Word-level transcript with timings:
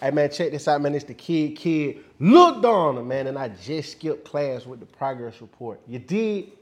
Hey 0.00 0.10
man, 0.12 0.30
check 0.30 0.50
this 0.50 0.66
out, 0.66 0.80
man. 0.80 0.94
It's 0.94 1.04
the 1.04 1.12
kid, 1.12 1.56
kid. 1.56 1.98
Lil 2.18 2.62
Donald, 2.62 3.06
man, 3.06 3.26
and 3.26 3.36
I 3.36 3.48
just 3.48 3.92
skipped 3.92 4.24
class 4.24 4.64
with 4.64 4.80
the 4.80 4.86
progress 4.86 5.42
report. 5.42 5.78
You 5.86 5.98
did? 5.98 6.52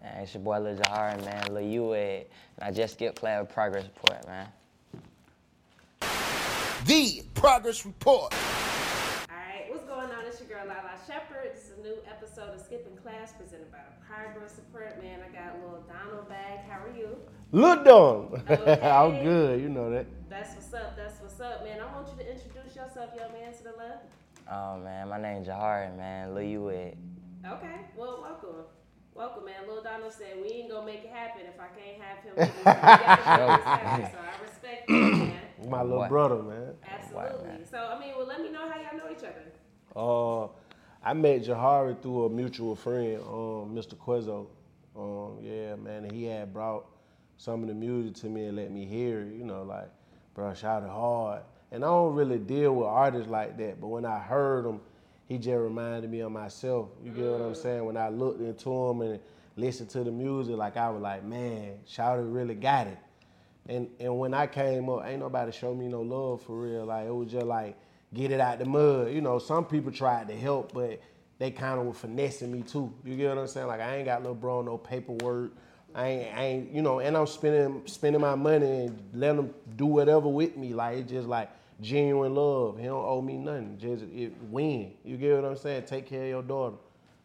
Man, 0.00 0.22
it's 0.22 0.34
your 0.34 0.44
boy 0.44 0.60
Lil 0.60 0.76
Jahari, 0.76 1.24
man, 1.24 1.52
Lil 1.52 1.64
Ued, 1.64 2.24
and 2.56 2.62
I 2.62 2.70
just 2.70 2.94
skipped 2.94 3.18
class 3.18 3.40
with 3.40 3.52
progress 3.52 3.82
report, 3.82 4.24
man. 4.28 4.46
The 6.86 7.24
Progress 7.34 7.84
Report. 7.84 8.32
Alright, 9.28 9.68
what's 9.70 9.82
going 9.82 10.10
on? 10.12 10.24
It's 10.26 10.38
your 10.38 10.48
girl 10.48 10.68
Lala 10.68 10.92
Shepherd. 11.04 11.50
This 11.52 11.64
is 11.64 11.78
a 11.78 11.82
new 11.82 11.96
episode 12.38 12.54
of 12.54 12.60
Skipping 12.60 12.96
Class 12.96 13.32
presented 13.32 13.70
by 13.72 13.78
the 13.78 14.06
Progress 14.06 14.56
Report. 14.58 15.02
Man, 15.02 15.20
I 15.22 15.32
got 15.34 15.56
a 15.56 15.66
Lil 15.66 15.82
Donald 15.88 16.28
bag. 16.28 16.60
How 16.68 16.84
are 16.84 16.96
you? 16.96 17.16
Lil 17.52 17.82
Donald. 17.82 18.42
Okay. 18.48 18.80
I'm 18.88 19.24
good, 19.24 19.60
you 19.60 19.68
know 19.68 19.90
that. 19.90 20.06
That's 20.28 20.54
what's 20.54 20.72
up. 20.74 20.96
That's 20.96 21.20
what's 21.20 21.40
up, 21.40 21.64
man. 21.64 21.80
I 21.80 21.92
want 21.92 22.08
you 22.08 22.22
to 22.24 22.30
introduce 22.30 22.76
yourself, 22.76 23.10
young 23.16 23.32
man, 23.32 23.52
to 23.52 23.62
the 23.64 23.72
left. 23.76 24.06
Oh 24.50 24.78
man, 24.78 25.08
my 25.08 25.20
name's 25.20 25.48
Jahari, 25.48 25.96
man, 25.96 26.34
Lil 26.34 26.44
Ued. 26.62 26.94
Okay, 27.44 27.74
well, 27.96 28.20
welcome. 28.22 28.64
Welcome, 29.14 29.44
man. 29.46 29.66
Lil 29.66 29.82
Donald 29.82 30.12
said 30.12 30.36
we 30.40 30.48
ain't 30.48 30.70
gonna 30.70 30.86
make 30.86 31.02
it 31.04 31.10
happen 31.10 31.42
if 31.46 31.58
I 31.58 31.66
can't 31.74 32.00
have 32.00 32.24
him. 32.24 32.32
with 32.36 32.48
us. 32.48 32.56
We 32.56 32.64
gotta 32.64 33.48
make 33.48 33.58
this 33.58 33.64
happen, 33.66 34.10
so 34.12 34.18
I 34.18 34.42
respect 34.42 34.88
that, 34.88 34.94
man. 34.94 35.70
My 35.70 35.82
little 35.82 35.98
What? 35.98 36.08
brother, 36.08 36.42
man. 36.42 36.74
Absolutely. 36.88 37.64
So, 37.68 37.78
I 37.78 37.98
mean, 37.98 38.12
well, 38.16 38.26
let 38.28 38.40
me 38.40 38.50
know 38.52 38.70
how 38.70 38.80
y'all 38.80 38.96
know 38.96 39.10
each 39.10 39.24
other. 39.24 39.42
Uh, 39.96 40.46
I 41.08 41.14
met 41.14 41.42
Jahari 41.42 41.98
through 42.02 42.26
a 42.26 42.28
mutual 42.28 42.76
friend, 42.76 43.22
um, 43.22 43.74
Mr. 43.74 43.94
Quezzo. 43.94 44.46
Um, 44.94 45.38
yeah, 45.40 45.74
man, 45.74 46.10
he 46.10 46.24
had 46.24 46.52
brought 46.52 46.84
some 47.38 47.62
of 47.62 47.68
the 47.68 47.74
music 47.74 48.14
to 48.16 48.26
me 48.26 48.44
and 48.44 48.56
let 48.58 48.70
me 48.70 48.84
hear 48.84 49.22
it. 49.22 49.32
You 49.32 49.46
know, 49.46 49.62
like, 49.62 49.88
bro, 50.34 50.52
shout 50.52 50.82
it 50.82 50.90
hard. 50.90 51.40
And 51.72 51.82
I 51.82 51.86
don't 51.86 52.14
really 52.14 52.36
deal 52.36 52.74
with 52.74 52.88
artists 52.88 53.30
like 53.30 53.56
that, 53.56 53.80
but 53.80 53.86
when 53.86 54.04
I 54.04 54.18
heard 54.18 54.66
him, 54.66 54.82
he 55.24 55.38
just 55.38 55.56
reminded 55.56 56.10
me 56.10 56.20
of 56.20 56.30
myself. 56.30 56.90
You 57.02 57.10
get 57.12 57.24
what 57.24 57.40
I'm 57.40 57.54
saying? 57.54 57.86
When 57.86 57.96
I 57.96 58.10
looked 58.10 58.42
into 58.42 58.70
him 58.70 59.00
and 59.00 59.18
listened 59.56 59.88
to 59.90 60.04
the 60.04 60.10
music, 60.10 60.56
like 60.56 60.76
I 60.76 60.90
was 60.90 61.00
like, 61.00 61.24
man, 61.24 61.78
shout 61.86 62.18
it 62.18 62.24
really 62.24 62.54
got 62.54 62.86
it. 62.86 62.98
And 63.66 63.88
and 63.98 64.18
when 64.18 64.34
I 64.34 64.46
came 64.46 64.90
up, 64.90 65.06
ain't 65.06 65.20
nobody 65.20 65.52
show 65.52 65.74
me 65.74 65.88
no 65.88 66.02
love 66.02 66.42
for 66.42 66.60
real. 66.60 66.84
Like 66.84 67.06
it 67.06 67.14
was 67.14 67.32
just 67.32 67.46
like 67.46 67.78
get 68.14 68.30
it 68.30 68.40
out 68.40 68.58
the 68.58 68.64
mud. 68.64 69.12
You 69.12 69.20
know, 69.20 69.38
some 69.38 69.64
people 69.64 69.92
tried 69.92 70.28
to 70.28 70.36
help, 70.36 70.72
but 70.72 71.00
they 71.38 71.50
kind 71.50 71.78
of 71.78 71.86
were 71.86 71.94
finessing 71.94 72.50
me 72.50 72.62
too. 72.62 72.92
You 73.04 73.16
get 73.16 73.28
what 73.28 73.38
I'm 73.38 73.46
saying? 73.46 73.66
Like 73.66 73.80
I 73.80 73.96
ain't 73.96 74.06
got 74.06 74.22
no 74.22 74.34
bro, 74.34 74.62
no 74.62 74.78
paperwork. 74.78 75.52
I 75.94 76.06
ain't, 76.06 76.36
I 76.36 76.44
ain't, 76.44 76.72
you 76.72 76.82
know, 76.82 77.00
and 77.00 77.16
I'm 77.16 77.26
spending 77.26 77.82
spending 77.86 78.20
my 78.20 78.34
money 78.34 78.66
and 78.66 79.02
letting 79.12 79.36
them 79.36 79.54
do 79.76 79.86
whatever 79.86 80.28
with 80.28 80.56
me. 80.56 80.74
Like 80.74 80.98
it's 80.98 81.10
just 81.10 81.28
like 81.28 81.50
genuine 81.80 82.34
love. 82.34 82.78
He 82.78 82.84
don't 82.84 83.04
owe 83.04 83.22
me 83.22 83.36
nothing. 83.36 83.78
Just 83.78 84.04
it 84.04 84.32
win. 84.50 84.92
You 85.04 85.16
get 85.16 85.36
what 85.40 85.44
I'm 85.50 85.56
saying? 85.56 85.84
Take 85.84 86.06
care 86.06 86.24
of 86.24 86.28
your 86.28 86.42
daughter. 86.42 86.76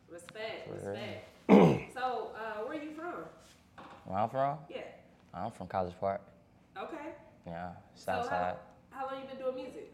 Respect, 0.09 0.69
respect. 0.71 1.29
so, 1.93 2.31
uh, 2.35 2.63
where 2.65 2.79
are 2.79 2.83
you 2.83 2.91
from? 2.91 3.13
Where 4.05 4.19
I'm 4.19 4.29
from? 4.29 4.57
Yeah. 4.69 4.81
I'm 5.33 5.51
from 5.51 5.67
College 5.67 5.95
Park. 5.99 6.21
Okay. 6.77 6.97
Yeah, 7.45 7.71
So 7.95 8.11
how, 8.11 8.55
how 8.91 9.07
long 9.07 9.21
you 9.21 9.27
been 9.27 9.37
doing 9.37 9.55
music? 9.55 9.91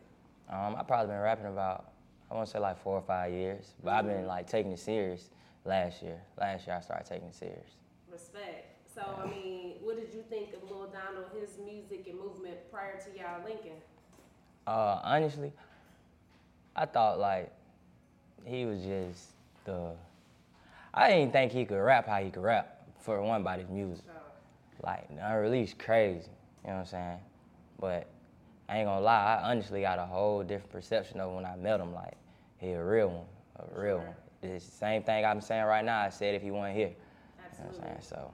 Um, 0.49 0.75
I've 0.77 0.87
probably 0.87 1.07
been 1.07 1.21
rapping 1.21 1.45
about, 1.45 1.91
I 2.31 2.35
want 2.35 2.47
to 2.47 2.51
say 2.51 2.59
like 2.59 2.81
four 2.81 2.95
or 2.95 3.01
five 3.01 3.31
years, 3.31 3.73
but 3.83 3.93
I've 3.93 4.05
been 4.05 4.25
like 4.25 4.47
taking 4.47 4.71
it 4.71 4.79
serious 4.79 5.29
last 5.65 6.01
year. 6.01 6.19
Last 6.39 6.65
year 6.65 6.75
I 6.75 6.81
started 6.81 7.07
taking 7.07 7.27
it 7.27 7.35
serious. 7.35 7.69
Respect. 8.11 8.65
So, 8.93 9.01
I 9.23 9.27
mean, 9.27 9.75
what 9.81 9.95
did 9.95 10.13
you 10.13 10.23
think 10.29 10.53
of 10.53 10.63
Lil 10.69 10.87
Donald, 10.87 11.29
his 11.39 11.57
music 11.63 12.07
and 12.07 12.19
movement 12.19 12.57
prior 12.71 12.99
to 12.99 13.17
y'all 13.17 13.43
linking? 13.45 13.73
Uh, 14.65 14.99
honestly, 15.03 15.51
I 16.75 16.85
thought 16.85 17.19
like 17.19 17.51
he 18.45 18.65
was 18.65 18.81
just 18.81 19.31
the. 19.65 19.91
I 20.93 21.09
didn't 21.09 21.31
think 21.31 21.51
he 21.51 21.65
could 21.65 21.79
rap 21.79 22.07
how 22.07 22.17
he 22.17 22.31
could 22.31 22.43
rap 22.43 22.87
for 22.99 23.21
one 23.21 23.43
by 23.43 23.59
his 23.59 23.69
music. 23.69 24.03
Like 24.83 25.07
unreleased 25.21 25.77
crazy, 25.77 26.29
you 26.63 26.69
know 26.69 26.75
what 26.75 26.79
I'm 26.79 26.85
saying? 26.85 27.19
But 27.79 28.07
I 28.69 28.77
ain't 28.77 28.85
gonna 28.87 29.01
lie, 29.01 29.39
I 29.41 29.51
honestly 29.51 29.81
got 29.81 29.97
a 29.97 30.05
whole 30.05 30.43
different 30.43 30.71
perception 30.71 31.19
of 31.19 31.33
when 31.33 31.43
I 31.43 31.55
met 31.55 31.79
him. 31.79 31.93
Like 31.93 32.13
he 32.57 32.71
a 32.71 32.83
real 32.83 33.09
one, 33.09 33.25
a 33.55 33.81
real 33.81 33.97
one. 33.97 34.15
It's 34.43 34.65
the 34.65 34.71
same 34.71 35.03
thing 35.03 35.25
I'm 35.25 35.41
saying 35.41 35.65
right 35.65 35.83
now. 35.83 35.99
I 35.99 36.09
said 36.09 36.35
if 36.35 36.43
he 36.43 36.51
wasn't 36.51 36.77
here. 36.77 36.89
You 36.89 37.65
know 37.65 37.71
what 37.71 37.75
I'm 37.75 37.83
saying? 37.83 37.97
So 38.01 38.31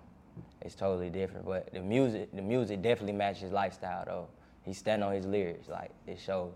it's 0.61 0.75
totally 0.75 1.09
different. 1.09 1.45
But 1.45 1.71
the 1.73 1.79
music, 1.79 2.35
the 2.35 2.41
music 2.41 2.81
definitely 2.81 3.13
matches 3.13 3.43
his 3.43 3.51
lifestyle 3.53 4.03
though. 4.05 4.27
He 4.63 4.73
stand 4.73 5.03
on 5.03 5.13
his 5.13 5.25
lyrics, 5.25 5.69
like 5.69 5.91
it 6.05 6.19
shows. 6.19 6.51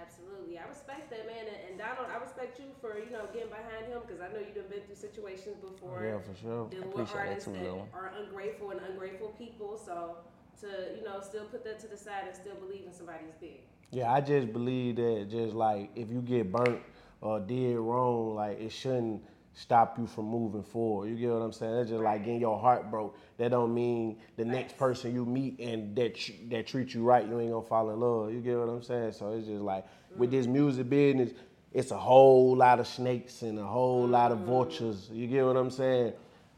Absolutely. 0.00 0.58
I 0.58 0.66
respect 0.66 1.10
that, 1.10 1.26
man. 1.26 1.44
And, 1.46 1.70
and 1.70 1.78
Donald, 1.78 2.06
I 2.10 2.18
respect 2.22 2.58
you 2.58 2.66
for, 2.80 2.98
you 2.98 3.10
know, 3.10 3.26
getting 3.34 3.50
behind 3.50 3.86
him 3.86 4.00
because 4.06 4.22
I 4.22 4.28
know 4.32 4.38
you've 4.38 4.70
been 4.70 4.80
through 4.86 4.94
situations 4.96 5.56
before. 5.60 6.02
Yeah, 6.02 6.18
for 6.18 6.34
sure. 6.40 6.68
Dealing 6.70 6.84
I 6.84 6.86
with 6.86 6.94
appreciate 6.94 7.14
that 7.14 7.28
artists 7.28 7.44
too, 7.44 7.52
that 7.52 7.98
are 7.98 8.12
ungrateful 8.18 8.70
and 8.70 8.80
ungrateful 8.88 9.34
people. 9.36 9.76
So, 9.76 10.16
to, 10.60 10.66
you 10.96 11.04
know, 11.04 11.20
still 11.20 11.44
put 11.44 11.64
that 11.64 11.78
to 11.80 11.86
the 11.86 11.96
side 11.96 12.24
and 12.26 12.34
still 12.34 12.54
believe 12.56 12.84
in 12.86 12.92
somebody's 12.92 13.34
big. 13.40 13.60
Yeah, 13.90 14.12
I 14.12 14.20
just 14.20 14.52
believe 14.52 14.96
that 14.96 15.28
just 15.30 15.54
like 15.54 15.90
if 15.94 16.10
you 16.10 16.20
get 16.20 16.52
burnt 16.52 16.80
or 17.20 17.40
did 17.40 17.76
wrong, 17.78 18.34
like 18.34 18.60
it 18.60 18.70
shouldn't 18.70 19.22
stop 19.54 19.98
you 19.98 20.06
from 20.06 20.26
moving 20.26 20.62
forward. 20.62 21.08
You 21.08 21.16
get 21.16 21.30
what 21.30 21.42
I'm 21.42 21.52
saying? 21.52 21.74
That's 21.74 21.90
just 21.90 22.02
like 22.02 22.24
getting 22.24 22.40
your 22.40 22.58
heart 22.58 22.90
broke. 22.90 23.18
That 23.38 23.50
don't 23.50 23.74
mean 23.74 24.18
the 24.36 24.44
next 24.44 24.76
person 24.76 25.14
you 25.14 25.24
meet 25.24 25.58
and 25.58 25.96
that 25.96 26.16
that 26.50 26.66
treats 26.66 26.94
you 26.94 27.02
right, 27.02 27.26
you 27.26 27.40
ain't 27.40 27.50
gonna 27.50 27.66
fall 27.66 27.90
in 27.90 27.98
love. 27.98 28.32
You 28.32 28.40
get 28.40 28.58
what 28.58 28.68
I'm 28.68 28.82
saying? 28.82 29.12
So 29.12 29.32
it's 29.32 29.46
just 29.46 29.62
like 29.62 29.84
with 30.16 30.30
this 30.30 30.46
mm. 30.46 30.50
music 30.50 30.88
business, 30.88 31.32
it's 31.72 31.90
a 31.90 31.98
whole 31.98 32.56
lot 32.56 32.78
of 32.78 32.86
snakes 32.86 33.42
and 33.42 33.58
a 33.58 33.66
whole 33.66 34.06
lot 34.06 34.32
of 34.32 34.38
mm. 34.38 34.44
vultures. 34.44 35.08
You 35.10 35.26
get 35.26 35.44
what 35.44 35.56
I'm 35.56 35.70
saying? 35.70 36.12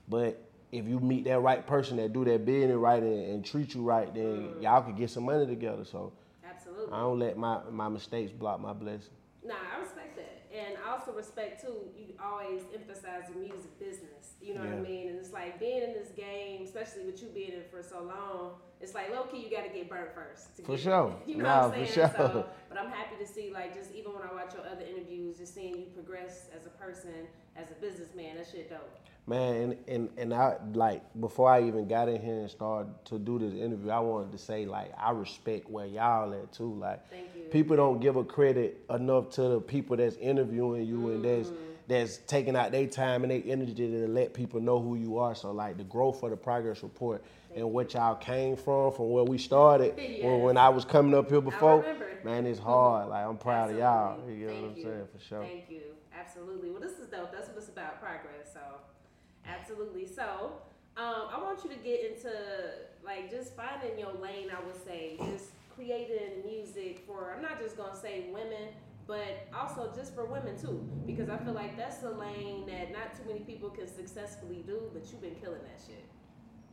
But 0.09 0.50
if 0.73 0.87
you 0.87 1.01
meet 1.01 1.25
that 1.25 1.41
right 1.41 1.67
person 1.67 1.97
that 1.97 2.13
do 2.13 2.25
that 2.25 2.45
business 2.45 2.77
right 2.77 3.03
and, 3.03 3.25
and 3.31 3.45
treat 3.45 3.75
you 3.75 3.83
right, 3.83 4.13
then 4.15 4.25
mm-hmm. 4.25 4.63
y'all 4.63 4.83
could 4.83 4.97
get 4.97 5.11
some 5.11 5.25
money 5.25 5.47
together. 5.47 5.85
So 5.85 6.13
Absolutely. 6.49 6.93
I 6.93 7.01
don't 7.01 7.19
let 7.19 7.37
my, 7.37 7.61
my 7.71 7.89
mistakes 7.89 8.33
block 8.33 8.61
my 8.61 8.73
blessing. 8.73 9.11
Nah, 9.45 9.55
I 9.77 9.81
respect 9.81 10.17
that. 10.17 10.43
And 10.57 10.77
I 10.85 10.93
also 10.93 11.13
respect 11.13 11.61
too, 11.63 11.77
you 11.97 12.15
always 12.23 12.63
emphasize 12.75 13.25
the 13.33 13.39
music 13.39 13.79
business. 13.79 14.35
You 14.43 14.55
know 14.55 14.61
what 14.61 14.71
I 14.71 14.81
mean? 14.81 15.09
And 15.09 15.19
it's 15.19 15.33
like 15.33 15.61
being 15.61 15.83
in 15.83 15.93
this 15.93 16.09
game, 16.17 16.63
especially 16.63 17.05
with 17.05 17.23
you 17.23 17.29
being 17.29 17.53
in 17.53 17.59
it 17.59 17.71
for 17.71 17.83
so 17.83 18.03
long, 18.03 18.53
it's 18.81 18.95
like 18.95 19.11
low 19.11 19.25
key 19.25 19.45
you 19.45 19.51
gotta 19.55 19.69
get 19.69 19.89
burnt 19.89 20.15
first. 20.15 20.57
to 20.57 20.63
For 20.63 20.73
get- 20.73 20.81
sure. 20.81 21.15
You 21.27 21.37
know 21.37 21.45
Nah, 21.45 21.69
what 21.69 21.79
I'm 21.79 21.87
for 21.87 21.93
saying? 21.93 22.09
sure. 22.09 22.15
So, 22.17 22.47
but 22.69 22.79
I'm 22.79 22.91
happy 22.91 23.17
to 23.19 23.27
see 23.27 23.53
like 23.53 23.75
just 23.75 23.93
even 23.95 24.13
when 24.13 24.23
I 24.23 24.33
watch 24.33 24.55
your 24.55 24.67
other 24.67 24.85
interviews, 24.85 25.39
just 25.39 25.55
seeing 25.55 25.77
you 25.77 25.87
progress 25.95 26.47
as 26.57 26.67
a 26.67 26.71
person, 26.71 27.27
as 27.57 27.71
a 27.71 27.75
businessman, 27.75 28.37
that 28.37 28.47
shit 28.51 28.71
dope. 28.71 28.99
Man, 29.31 29.55
and, 29.55 29.77
and, 29.87 30.09
and 30.19 30.35
I 30.35 30.57
like 30.73 31.03
before 31.21 31.49
I 31.49 31.63
even 31.63 31.87
got 31.87 32.09
in 32.09 32.21
here 32.21 32.41
and 32.41 32.51
started 32.51 32.93
to 33.05 33.17
do 33.17 33.39
this 33.39 33.55
interview, 33.55 33.89
I 33.89 34.01
wanted 34.01 34.33
to 34.33 34.39
say 34.39 34.67
like 34.67 34.93
I 34.99 35.13
respect 35.13 35.71
where 35.71 35.87
y'all 35.87 36.35
at 36.35 36.53
too. 36.53 36.75
Like 36.75 37.09
Thank 37.11 37.53
people 37.53 37.77
don't 37.77 38.01
give 38.01 38.17
a 38.17 38.25
credit 38.25 38.81
enough 38.91 39.31
to 39.31 39.43
the 39.43 39.61
people 39.61 39.97
that's 39.97 40.17
interviewing 40.17 40.85
you 40.85 41.11
and 41.13 41.25
that's 41.25 41.49
mm-hmm. 41.49 41.63
that's 41.87 42.17
taking 42.27 42.57
out 42.57 42.73
their 42.73 42.89
time 42.89 43.23
and 43.23 43.31
their 43.31 43.43
energy 43.47 43.89
to 43.89 44.09
let 44.09 44.35
people 44.35 44.61
know 44.61 44.81
who 44.81 44.97
you 44.97 45.19
are. 45.19 45.37
So 45.37 45.53
like 45.53 45.77
the 45.77 45.85
growth 45.85 46.25
of 46.25 46.31
the 46.31 46.37
progress 46.37 46.83
report 46.83 47.23
and 47.55 47.73
what 47.73 47.95
y'all 47.95 48.17
came 48.17 48.57
from, 48.57 48.93
from 48.93 49.11
where 49.11 49.23
we 49.23 49.39
started. 49.39 49.95
Yes. 50.01 50.25
When, 50.25 50.41
when 50.41 50.57
I 50.57 50.71
was 50.71 50.85
coming 50.85 51.15
up 51.15 51.31
here 51.31 51.41
before, 51.41 51.85
man, 52.25 52.47
it's 52.47 52.59
hard. 52.59 53.11
Like 53.11 53.25
I'm 53.25 53.39
proud 53.39 53.71
of 53.71 53.79
y'all. 53.79 54.29
You 54.29 54.49
know 54.49 54.55
what 54.55 54.71
I'm 54.71 54.77
you. 54.77 54.83
saying 54.83 55.09
for 55.17 55.25
sure. 55.25 55.43
Thank 55.43 55.71
you. 55.71 55.83
Absolutely. 56.19 56.71
Well, 56.71 56.81
this 56.81 56.99
is 56.99 57.07
dope. 57.07 57.31
That's 57.31 57.47
what 57.47 57.59
it's 57.59 57.69
about, 57.69 58.01
progress. 58.01 58.53
So, 58.53 58.61
absolutely. 59.47 60.07
So, 60.07 60.53
um, 60.97 61.29
I 61.33 61.41
want 61.43 61.63
you 61.65 61.71
to 61.71 61.77
get 61.77 62.01
into 62.11 62.33
like 63.05 63.31
just 63.31 63.57
finding 63.57 63.99
your 63.99 64.13
lane. 64.15 64.49
I 64.51 64.65
would 64.65 64.83
say 64.85 65.17
just 65.19 65.51
creating 65.75 66.43
music 66.45 67.05
for. 67.07 67.33
I'm 67.35 67.43
not 67.43 67.61
just 67.61 67.77
gonna 67.77 67.97
say 67.97 68.27
women, 68.33 68.69
but 69.07 69.49
also 69.57 69.93
just 69.95 70.15
for 70.15 70.27
women 70.27 70.59
too, 70.59 70.87
because 71.07 71.29
I 71.29 71.39
feel 71.39 71.55
like 71.55 71.77
that's 71.77 72.03
a 72.03 72.11
lane 72.11 72.67
that 72.67 72.93
not 72.93 73.15
too 73.15 73.23
many 73.27 73.41
people 73.41 73.71
can 73.71 73.87
successfully 73.87 74.63
do. 74.67 74.91
But 74.93 75.11
you've 75.11 75.23
been 75.23 75.37
killing 75.37 75.63
that 75.63 75.81
shit. 75.87 76.05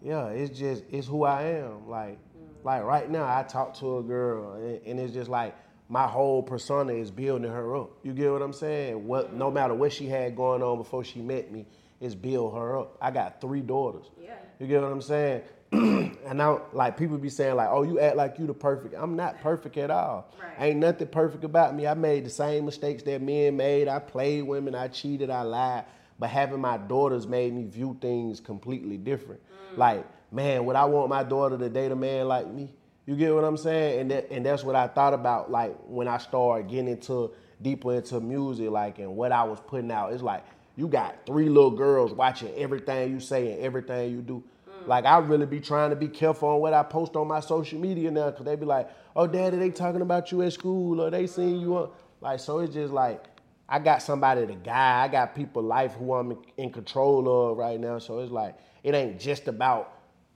Yeah, 0.03 0.27
it's 0.27 0.57
just 0.57 0.83
it's 0.91 1.07
who 1.07 1.23
I 1.23 1.43
am. 1.43 1.87
Like 1.87 2.19
like 2.63 2.83
right 2.83 3.09
now, 3.09 3.23
I 3.23 3.43
talk 3.43 3.75
to 3.75 3.99
a 3.99 4.03
girl, 4.03 4.53
and, 4.53 4.81
and 4.85 4.99
it's 4.99 5.13
just 5.13 5.29
like 5.29 5.55
my 5.89 6.05
whole 6.05 6.43
persona 6.43 6.93
is 6.93 7.11
building 7.11 7.49
her 7.49 7.75
up. 7.75 7.91
You 8.03 8.13
get 8.13 8.31
what 8.31 8.41
I'm 8.41 8.53
saying? 8.53 9.07
What 9.07 9.33
no 9.33 9.49
matter 9.49 9.73
what 9.73 9.93
she 9.93 10.07
had 10.07 10.35
going 10.35 10.61
on 10.61 10.77
before 10.77 11.03
she 11.03 11.21
met 11.21 11.51
me, 11.51 11.65
is 11.99 12.15
build 12.15 12.53
her 12.53 12.79
up. 12.79 12.97
I 13.01 13.11
got 13.11 13.41
three 13.41 13.61
daughters. 13.61 14.05
Yeah. 14.21 14.35
You 14.59 14.67
get 14.67 14.81
what 14.81 14.91
I'm 14.91 15.01
saying? 15.01 15.41
and 15.71 16.35
now, 16.35 16.61
like 16.71 16.97
people 16.97 17.17
be 17.17 17.29
saying, 17.29 17.55
like, 17.55 17.67
"Oh, 17.69 17.83
you 17.83 17.99
act 17.99 18.15
like 18.15 18.39
you 18.39 18.47
the 18.47 18.53
perfect." 18.53 18.95
I'm 18.97 19.15
not 19.15 19.41
perfect 19.41 19.77
at 19.77 19.91
all. 19.91 20.33
Right. 20.41 20.69
Ain't 20.69 20.79
nothing 20.79 21.07
perfect 21.07 21.43
about 21.43 21.75
me. 21.75 21.85
I 21.85 21.93
made 21.93 22.25
the 22.25 22.29
same 22.29 22.65
mistakes 22.65 23.03
that 23.03 23.21
men 23.21 23.57
made. 23.57 23.87
I 23.87 23.99
played 23.99 24.43
women. 24.43 24.75
I 24.75 24.87
cheated. 24.87 25.29
I 25.29 25.41
lied. 25.41 25.85
But 26.19 26.29
having 26.29 26.61
my 26.61 26.77
daughters 26.77 27.27
made 27.27 27.53
me 27.53 27.65
view 27.65 27.97
things 28.01 28.39
completely 28.39 28.97
different. 28.97 29.41
Mm. 29.73 29.77
Like, 29.77 30.05
man, 30.31 30.65
would 30.65 30.75
I 30.75 30.85
want 30.85 31.09
my 31.09 31.23
daughter 31.23 31.57
to 31.57 31.69
date 31.69 31.91
a 31.91 31.95
man 31.95 32.27
like 32.27 32.47
me? 32.47 32.73
You 33.05 33.15
get 33.15 33.33
what 33.33 33.43
I'm 33.43 33.57
saying? 33.57 33.99
And 34.01 34.11
that, 34.11 34.31
and 34.31 34.45
that's 34.45 34.63
what 34.63 34.75
I 34.75 34.87
thought 34.87 35.13
about, 35.13 35.51
like 35.51 35.75
when 35.85 36.07
I 36.07 36.17
started 36.17 36.69
getting 36.69 36.87
into 36.87 37.31
deeper 37.61 37.93
into 37.93 38.19
music, 38.19 38.69
like 38.69 38.99
and 38.99 39.15
what 39.15 39.31
I 39.31 39.43
was 39.43 39.59
putting 39.59 39.91
out. 39.91 40.13
It's 40.13 40.23
like 40.23 40.43
you 40.77 40.87
got 40.87 41.25
three 41.25 41.49
little 41.49 41.71
girls 41.71 42.13
watching 42.13 42.53
everything 42.55 43.11
you 43.11 43.19
say 43.19 43.51
and 43.51 43.61
everything 43.61 44.11
you 44.11 44.21
do. 44.21 44.43
Like 44.85 45.05
I 45.05 45.17
really 45.17 45.47
be 45.47 45.59
trying 45.59 45.89
to 45.89 45.97
be 45.97 46.07
careful 46.07 46.47
on 46.49 46.59
what 46.61 46.73
I 46.73 46.83
post 46.83 47.17
on 47.17 47.27
my 47.27 47.41
social 47.41 47.79
media 47.79 48.09
now, 48.09 48.31
cause 48.31 48.45
they 48.45 48.55
be 48.55 48.65
like, 48.65 48.89
"Oh, 49.15 49.27
daddy, 49.27 49.57
they 49.57 49.71
talking 49.71 50.01
about 50.01 50.31
you 50.31 50.43
at 50.43 50.53
school, 50.53 51.01
or 51.01 51.09
they 51.09 51.27
seen 51.27 51.59
you 51.59 51.75
on." 51.75 51.89
Like, 52.21 52.39
so 52.39 52.59
it's 52.59 52.73
just 52.73 52.93
like 52.93 53.25
I 53.67 53.79
got 53.79 54.01
somebody 54.01 54.47
to 54.47 54.53
guide. 54.53 55.03
I 55.03 55.07
got 55.09 55.35
people 55.35 55.61
life 55.61 55.93
who 55.93 56.13
I'm 56.13 56.31
in- 56.31 56.45
in 56.57 56.71
control 56.71 57.51
of 57.51 57.57
right 57.57 57.79
now. 57.79 57.97
So 57.99 58.19
it's 58.19 58.31
like 58.31 58.55
it 58.83 58.93
ain't 58.93 59.19
just 59.19 59.47
about 59.49 59.93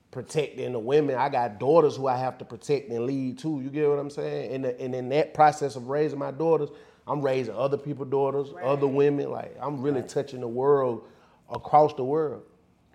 protecting 0.10 0.74
the 0.74 0.80
women. 0.80 1.16
I 1.16 1.30
got 1.30 1.58
daughters 1.60 1.96
who 1.96 2.08
I 2.08 2.18
have 2.18 2.38
to 2.40 2.46
protect 2.46 2.90
and 2.90 3.06
lead 3.06 3.38
too. 3.40 3.62
You 3.64 3.70
get 3.70 3.88
what 3.88 4.00
I'm 4.00 4.10
saying? 4.10 4.54
And, 4.54 4.66
the, 4.66 4.82
and 4.82 4.94
in 4.94 5.08
that 5.10 5.34
process 5.34 5.78
of 5.78 5.88
raising 5.88 6.20
my 6.20 6.32
daughters, 6.32 6.70
I'm 7.08 7.22
raising 7.22 7.56
other 7.56 7.78
people's 7.78 8.10
daughters, 8.10 8.50
other 8.64 8.88
women. 8.88 9.30
Like 9.30 9.56
I'm 9.62 9.82
really 9.82 10.04
touching 10.04 10.42
the 10.42 10.48
world 10.48 11.04
across 11.50 11.94
the 11.94 12.04
world. 12.04 12.44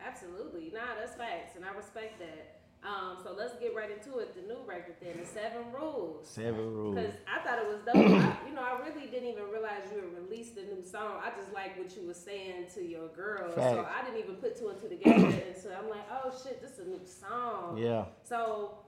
Absolutely. 0.05 0.71
Nah, 0.73 0.81
that's 0.99 1.15
facts, 1.15 1.57
and 1.57 1.65
I 1.65 1.73
respect 1.75 2.19
that. 2.21 2.53
Um, 2.85 3.17
so 3.21 3.35
let's 3.37 3.55
get 3.57 3.75
right 3.75 3.91
into 3.91 4.19
it. 4.19 4.37
The 4.37 4.43
new 4.43 4.61
record, 4.65 4.95
then, 5.03 5.19
the 5.19 5.27
Seven 5.27 5.73
Rules. 5.75 6.29
Seven 6.29 6.73
rules. 6.73 6.95
Because 6.95 7.15
I 7.27 7.43
thought 7.43 7.59
it 7.59 7.67
was 7.67 7.79
dope. 7.85 7.97
I, 7.97 8.47
you 8.49 8.55
know, 8.55 8.63
I 8.63 8.79
really 8.87 9.09
didn't 9.09 9.29
even 9.29 9.51
realize 9.51 9.91
you 9.93 10.01
had 10.01 10.15
released 10.15 10.57
a 10.57 10.63
new 10.63 10.85
song. 10.85 11.21
I 11.21 11.37
just 11.37 11.53
like 11.53 11.77
what 11.77 11.97
you 11.97 12.07
were 12.07 12.15
saying 12.15 12.67
to 12.75 12.87
your 12.87 13.09
girls. 13.09 13.57
So 13.57 13.89
I 13.91 14.05
didn't 14.05 14.23
even 14.23 14.37
put 14.37 14.57
two 14.57 14.69
and 14.69 14.81
two 14.81 14.89
together 14.89 15.43
so 15.67 15.71
I'm 15.77 15.91
like, 15.91 16.07
oh 16.13 16.33
shit, 16.45 16.61
this 16.63 16.73
is 16.73 16.87
a 16.87 16.89
new 16.89 17.01
song. 17.05 17.77
Yeah. 17.77 18.05
So 18.23 18.79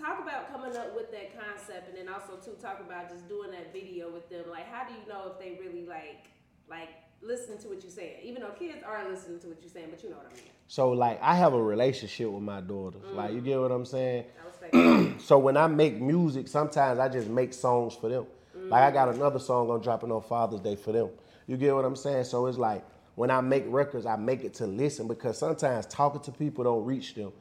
talk 0.00 0.20
about 0.20 0.50
coming 0.50 0.76
up 0.76 0.96
with 0.96 1.10
that 1.12 1.38
concept, 1.38 1.88
and 1.88 1.96
then 1.96 2.12
also 2.12 2.36
too 2.36 2.56
talk 2.60 2.80
about 2.80 3.10
just 3.10 3.28
doing 3.28 3.50
that 3.50 3.72
video 3.72 4.10
with 4.10 4.28
them. 4.30 4.44
Like, 4.50 4.66
how 4.66 4.84
do 4.88 4.94
you 4.94 5.06
know 5.08 5.32
if 5.32 5.38
they 5.38 5.60
really 5.62 5.86
like 5.86 6.26
like 6.68 6.88
listen 7.22 7.58
to 7.58 7.68
what 7.68 7.82
you're 7.82 7.92
saying? 7.92 8.16
Even 8.22 8.42
though 8.42 8.50
kids 8.50 8.82
are 8.82 9.08
listening 9.08 9.38
to 9.40 9.48
what 9.48 9.58
you're 9.60 9.70
saying, 9.70 9.88
but 9.90 10.02
you 10.02 10.10
know 10.10 10.16
what 10.16 10.30
I 10.32 10.34
mean. 10.34 10.44
So 10.68 10.90
like 10.90 11.20
I 11.22 11.34
have 11.36 11.52
a 11.52 11.62
relationship 11.62 12.30
with 12.30 12.42
my 12.42 12.60
daughters. 12.60 13.02
Like 13.12 13.32
you 13.32 13.40
mm. 13.40 13.44
get 13.44 13.60
what 13.60 13.70
I'm 13.70 13.84
saying? 13.84 14.24
I 14.42 14.46
respect 14.46 14.72
that. 14.72 15.20
So 15.20 15.38
when 15.38 15.56
I 15.56 15.66
make 15.66 16.00
music, 16.00 16.48
sometimes 16.48 16.98
I 16.98 17.08
just 17.08 17.28
make 17.28 17.52
songs 17.52 17.94
for 17.94 18.08
them. 18.08 18.26
Like 18.54 18.82
I 18.82 18.90
mm. 18.90 18.94
got 18.94 19.14
another 19.14 19.38
song 19.38 19.70
I'm 19.70 19.80
dropping 19.80 20.10
on 20.10 20.22
Father's 20.22 20.60
Day 20.60 20.76
for 20.76 20.92
them. 20.92 21.10
You 21.46 21.56
get 21.56 21.74
what 21.74 21.84
I'm 21.84 21.96
saying? 21.96 22.24
So 22.24 22.46
it's 22.46 22.58
like 22.58 22.84
when 23.16 23.30
I 23.30 23.40
make 23.40 23.64
records, 23.66 24.06
I 24.06 24.16
make 24.16 24.44
it 24.44 24.54
to 24.54 24.66
listen 24.66 25.06
because 25.08 25.36
sometimes 25.36 25.86
talking 25.86 26.20
to 26.22 26.32
people 26.32 26.64
don't 26.64 26.84
reach 26.84 27.14
them. 27.14 27.32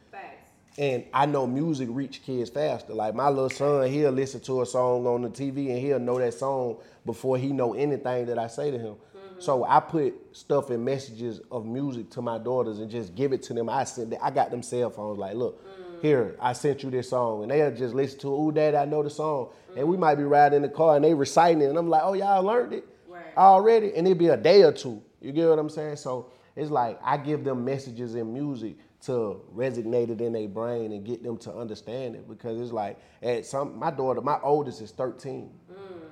And 0.77 1.03
I 1.13 1.25
know 1.25 1.45
music 1.45 1.89
reach 1.91 2.21
kids 2.23 2.49
faster. 2.49 2.93
Like 2.93 3.13
my 3.15 3.29
little 3.29 3.49
son, 3.49 3.89
he'll 3.89 4.11
listen 4.11 4.39
to 4.41 4.61
a 4.61 4.65
song 4.65 5.05
on 5.07 5.23
the 5.23 5.29
TV 5.29 5.69
and 5.69 5.79
he'll 5.79 5.99
know 5.99 6.19
that 6.19 6.33
song 6.33 6.77
before 7.05 7.37
he 7.37 7.51
know 7.51 7.73
anything 7.73 8.27
that 8.27 8.37
I 8.39 8.47
say 8.47 8.71
to 8.71 8.77
him. 8.77 8.93
Mm-hmm. 8.93 9.39
So 9.39 9.65
I 9.65 9.79
put 9.81 10.13
stuff 10.31 10.69
and 10.69 10.85
messages 10.85 11.41
of 11.51 11.65
music 11.65 12.09
to 12.11 12.21
my 12.21 12.37
daughters 12.37 12.79
and 12.79 12.89
just 12.89 13.13
give 13.15 13.33
it 13.33 13.43
to 13.43 13.53
them. 13.53 13.69
I 13.69 13.83
sent, 13.83 14.13
I 14.21 14.31
got 14.31 14.51
them 14.51 14.63
cell 14.63 14.89
phones. 14.89 15.17
Like, 15.17 15.35
look, 15.35 15.61
mm-hmm. 15.65 16.01
here 16.01 16.35
I 16.39 16.53
sent 16.53 16.83
you 16.83 16.89
this 16.89 17.09
song, 17.09 17.41
and 17.41 17.51
they'll 17.51 17.75
just 17.75 17.93
listen 17.93 18.19
to, 18.19 18.27
it. 18.27 18.39
"Ooh, 18.39 18.51
Dad, 18.51 18.75
I 18.75 18.85
know 18.85 19.03
the 19.03 19.09
song." 19.09 19.49
And 19.75 19.87
we 19.87 19.97
might 19.97 20.15
be 20.15 20.23
riding 20.23 20.57
in 20.57 20.61
the 20.61 20.69
car 20.69 20.95
and 20.95 21.03
they 21.03 21.13
reciting 21.13 21.61
it, 21.61 21.65
and 21.65 21.77
I'm 21.77 21.89
like, 21.89 22.03
"Oh, 22.03 22.13
y'all 22.13 22.43
learned 22.43 22.73
it 22.73 22.87
Right. 23.09 23.21
already," 23.37 23.93
and 23.95 24.07
it'd 24.07 24.17
be 24.17 24.27
a 24.27 24.37
day 24.37 24.63
or 24.63 24.71
two. 24.71 25.01
You 25.21 25.31
get 25.33 25.49
what 25.49 25.59
I'm 25.59 25.69
saying? 25.69 25.97
So 25.97 26.27
it's 26.55 26.71
like 26.71 26.99
I 27.03 27.17
give 27.17 27.43
them 27.43 27.65
messages 27.65 28.15
in 28.15 28.33
music 28.33 28.77
to 29.01 29.41
resonate 29.55 30.09
it 30.09 30.19
in 30.21 30.33
their 30.33 30.47
brain 30.47 30.91
and 30.91 31.05
get 31.05 31.23
them 31.23 31.37
to 31.37 31.53
understand 31.53 32.15
it 32.15 32.27
because 32.27 32.59
it's 32.59 32.71
like 32.71 32.99
at 33.21 33.45
some 33.45 33.77
my 33.77 33.91
daughter, 33.91 34.21
my 34.21 34.39
oldest 34.43 34.81
is 34.81 34.91
13. 34.91 35.49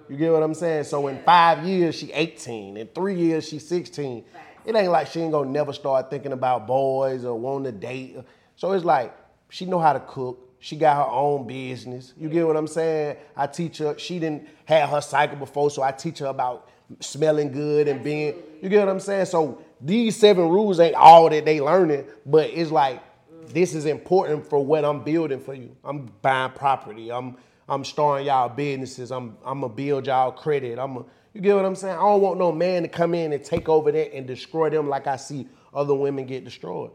You 0.10 0.16
get 0.16 0.32
what 0.32 0.42
I'm 0.42 0.54
saying? 0.54 0.86
So 0.86 1.08
in 1.08 1.22
five 1.24 1.66
years 1.66 1.96
she 1.96 2.12
18, 2.14 2.78
in 2.78 2.88
three 2.88 3.16
years 3.16 3.48
she 3.48 3.60
16. 3.60 4.24
Facts. 4.24 4.46
It 4.66 4.76
ain't 4.76 4.92
like 4.92 5.08
she 5.08 5.20
ain't 5.20 5.34
gonna 5.34 5.50
never 5.50 5.74
start 5.74 6.10
thinking 6.10 6.32
about 6.32 6.66
boys 6.66 7.26
or 7.26 7.38
wanting 7.38 7.74
to 7.74 7.78
date. 7.78 8.18
So 8.56 8.72
it's 8.72 8.86
like 8.86 9.14
she 9.50 9.66
know 9.66 9.80
how 9.80 9.94
to 9.94 10.00
cook. 10.00 10.44
She 10.60 10.76
got 10.76 10.96
her 10.98 11.12
own 11.12 11.46
business. 11.46 12.14
You 12.18 12.30
get 12.30 12.48
what 12.48 12.58
I'm 12.58 12.68
saying? 12.68 13.18
I 13.36 13.48
teach 13.48 13.78
her. 13.80 13.98
She 13.98 14.18
didn't 14.20 14.48
have 14.66 14.90
her 14.90 15.02
cycle 15.02 15.38
before, 15.38 15.70
so 15.70 15.84
I 15.84 15.92
teach 15.92 16.20
her 16.20 16.28
about 16.28 16.70
smelling 17.00 17.52
good 17.52 17.88
and 17.88 18.04
being. 18.04 18.36
You 18.62 18.70
get 18.70 18.80
what 18.80 18.90
I'm 18.90 19.00
saying? 19.00 19.26
So 19.26 19.62
these 19.82 20.16
seven 20.16 20.50
rules 20.50 20.80
ain't 20.80 20.96
all 20.96 21.30
that 21.30 21.46
they 21.46 21.62
learning, 21.62 22.06
but 22.26 22.50
it's 22.50 22.72
like 22.72 23.02
this 23.48 23.74
is 23.74 23.86
important 23.86 24.46
for 24.46 24.64
what 24.64 24.84
I'm 24.84 25.04
building 25.04 25.40
for 25.40 25.54
you. 25.54 25.76
I'm 25.84 26.12
buying 26.22 26.52
property. 26.52 27.12
I'm 27.12 27.38
I'm 27.70 27.84
starting 27.84 28.28
y'all 28.28 28.50
businesses. 28.50 29.12
I'm 29.12 29.38
I'm 29.46 29.62
gonna 29.62 29.74
build 29.74 30.08
y'all 30.08 30.32
credit. 30.32 30.80
I'm 30.80 30.98
a, 30.98 31.06
you 31.34 31.42
get 31.42 31.56
what 31.56 31.66
I'm 31.66 31.76
saying? 31.76 31.96
I 31.96 32.02
don't 32.02 32.22
want 32.22 32.40
no 32.40 32.52
man 32.52 32.82
to 32.84 32.88
come 32.88 33.14
in 33.14 33.34
and 33.34 33.44
take 33.44 33.70
over 33.70 33.92
that 33.92 34.16
and 34.16 34.26
destroy 34.26 34.70
them 34.70 34.90
like 34.90 35.06
I 35.08 35.18
see 35.18 35.48
other 35.74 35.94
women 35.94 36.26
get 36.26 36.44
destroyed. 36.44 36.92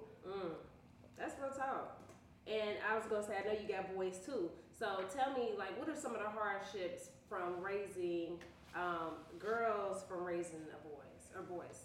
That's 1.16 1.34
real 1.40 1.50
talk. 1.50 2.00
And 2.46 2.76
I 2.90 2.96
was 2.96 3.06
gonna 3.06 3.24
say, 3.24 3.36
I 3.38 3.46
know 3.46 3.58
you 3.60 3.68
got 3.68 3.94
boys 3.94 4.18
too. 4.24 4.50
So 4.76 5.04
tell 5.16 5.32
me, 5.34 5.50
like, 5.56 5.78
what 5.78 5.88
are 5.88 5.96
some 5.96 6.14
of 6.14 6.20
the 6.20 6.28
hardships 6.28 7.10
from 7.28 7.62
raising 7.62 8.38
um, 8.74 9.12
girls 9.38 10.02
from 10.08 10.24
raising 10.24 10.60
a 10.72 10.88
boys 10.88 11.30
or 11.36 11.42
boys? 11.42 11.84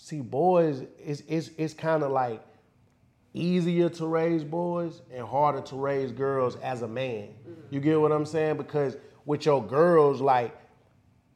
See, 0.00 0.20
boys, 0.20 0.84
it's 0.98 1.22
it's 1.26 1.50
it's 1.58 1.74
kind 1.74 2.04
of 2.04 2.12
like 2.12 2.40
easier 3.34 3.88
to 3.88 4.06
raise 4.06 4.44
boys 4.44 5.02
and 5.12 5.26
harder 5.26 5.60
to 5.60 5.76
raise 5.76 6.12
girls 6.12 6.56
as 6.56 6.82
a 6.82 6.88
man. 6.88 7.28
Mm-hmm. 7.28 7.52
You 7.70 7.80
get 7.80 8.00
what 8.00 8.12
I'm 8.12 8.24
saying? 8.24 8.58
Because 8.58 8.96
with 9.26 9.44
your 9.44 9.62
girls, 9.62 10.20
like 10.20 10.56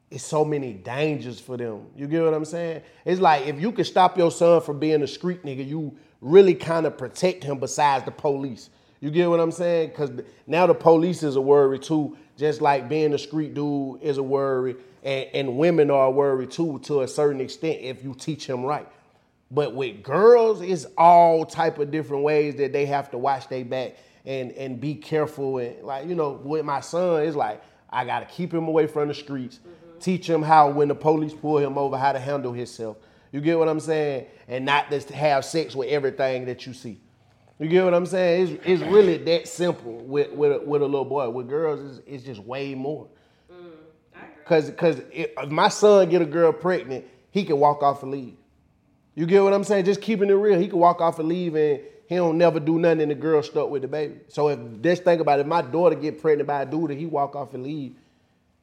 it's 0.09 0.23
so 0.23 0.45
many 0.45 0.73
dangers 0.73 1.41
for 1.41 1.57
them. 1.57 1.87
You 1.93 2.07
get 2.07 2.23
what 2.23 2.33
I'm 2.33 2.45
saying? 2.45 2.83
It's 3.03 3.19
like 3.19 3.47
if 3.47 3.59
you 3.59 3.73
could 3.73 3.85
stop 3.85 4.17
your 4.17 4.31
son 4.31 4.61
from 4.61 4.79
being 4.79 5.03
a 5.03 5.07
street 5.07 5.43
nigga, 5.43 5.67
you 5.67 5.97
really 6.21 6.55
kind 6.55 6.85
of 6.85 6.97
protect 6.97 7.43
him 7.43 7.59
besides 7.59 8.05
the 8.05 8.11
police. 8.11 8.69
You 9.03 9.11
get 9.11 9.29
what 9.29 9.41
I'm 9.41 9.51
saying? 9.51 9.89
Because 9.89 10.11
now 10.47 10.65
the 10.65 10.73
police 10.73 11.23
is 11.23 11.35
a 11.35 11.41
worry 11.41 11.77
too, 11.77 12.15
just 12.37 12.61
like 12.61 12.87
being 12.87 13.13
a 13.13 13.17
street 13.17 13.53
dude 13.53 14.01
is 14.01 14.17
a 14.17 14.23
worry, 14.23 14.77
and, 15.03 15.27
and 15.33 15.57
women 15.57 15.91
are 15.91 16.05
a 16.05 16.09
worry 16.09 16.47
too 16.47 16.79
to 16.83 17.01
a 17.01 17.07
certain 17.09 17.41
extent 17.41 17.81
if 17.81 18.01
you 18.01 18.15
teach 18.17 18.47
them 18.47 18.63
right. 18.63 18.87
But 19.51 19.75
with 19.75 20.03
girls, 20.03 20.61
it's 20.61 20.85
all 20.97 21.45
type 21.45 21.79
of 21.79 21.91
different 21.91 22.23
ways 22.23 22.55
that 22.55 22.71
they 22.71 22.85
have 22.85 23.11
to 23.11 23.17
watch 23.17 23.49
their 23.49 23.65
back 23.65 23.97
and 24.25 24.53
and 24.53 24.79
be 24.79 24.95
careful. 24.95 25.57
And 25.57 25.83
like 25.83 26.07
you 26.07 26.15
know, 26.15 26.39
with 26.41 26.63
my 26.63 26.79
son, 26.79 27.23
it's 27.23 27.35
like 27.35 27.61
I 27.89 28.05
gotta 28.05 28.25
keep 28.25 28.53
him 28.53 28.69
away 28.69 28.87
from 28.87 29.09
the 29.09 29.13
streets, 29.13 29.57
mm-hmm. 29.57 29.99
teach 29.99 30.29
him 30.29 30.41
how 30.41 30.69
when 30.69 30.87
the 30.87 30.95
police 30.95 31.33
pull 31.33 31.57
him 31.57 31.77
over, 31.77 31.97
how 31.97 32.13
to 32.13 32.19
handle 32.19 32.53
himself. 32.53 32.95
You 33.33 33.41
get 33.41 33.59
what 33.59 33.67
I'm 33.67 33.81
saying? 33.81 34.27
And 34.47 34.63
not 34.63 34.89
just 34.89 35.09
have 35.09 35.43
sex 35.43 35.75
with 35.75 35.89
everything 35.89 36.45
that 36.45 36.65
you 36.65 36.73
see. 36.73 37.01
You 37.59 37.69
get 37.69 37.83
what 37.83 37.93
I'm 37.93 38.05
saying? 38.05 38.47
It's, 38.47 38.65
it's 38.65 38.83
really 38.83 39.17
that 39.17 39.47
simple 39.47 39.97
with 39.99 40.31
with 40.31 40.51
a, 40.51 40.59
with 40.59 40.81
a 40.81 40.85
little 40.85 41.05
boy. 41.05 41.29
With 41.29 41.47
girls, 41.47 41.97
it's, 41.97 42.07
it's 42.07 42.23
just 42.23 42.39
way 42.41 42.75
more. 42.75 43.07
Mm, 43.51 43.71
cause, 44.45 44.71
cause 44.71 45.01
if 45.11 45.31
if 45.37 45.49
my 45.49 45.69
son 45.69 46.09
get 46.09 46.21
a 46.21 46.25
girl 46.25 46.51
pregnant, 46.51 47.05
he 47.31 47.45
can 47.45 47.59
walk 47.59 47.83
off 47.83 48.03
and 48.03 48.11
leave. 48.11 48.35
You 49.15 49.25
get 49.27 49.43
what 49.43 49.53
I'm 49.53 49.63
saying? 49.63 49.85
Just 49.85 50.01
keeping 50.01 50.29
it 50.29 50.33
real. 50.33 50.59
He 50.59 50.67
can 50.67 50.79
walk 50.79 50.99
off 50.99 51.19
and 51.19 51.29
leave 51.29 51.55
and 51.55 51.79
he 51.79 51.85
he 52.13 52.15
don't 52.15 52.37
never 52.37 52.59
do 52.59 52.77
nothing 52.79 53.01
and 53.01 53.11
the 53.11 53.15
girl 53.15 53.41
stuck 53.41 53.69
with 53.69 53.81
the 53.81 53.87
baby. 53.87 54.19
So 54.27 54.49
if 54.49 54.59
just 54.81 55.03
think 55.03 55.21
about 55.21 55.39
it, 55.39 55.43
if 55.43 55.47
my 55.47 55.61
daughter 55.61 55.95
get 55.95 56.21
pregnant 56.21 56.47
by 56.47 56.61
a 56.61 56.65
dude 56.65 56.91
and 56.91 56.99
he 56.99 57.05
walk 57.05 57.35
off 57.35 57.53
and 57.53 57.63
leave, 57.63 57.95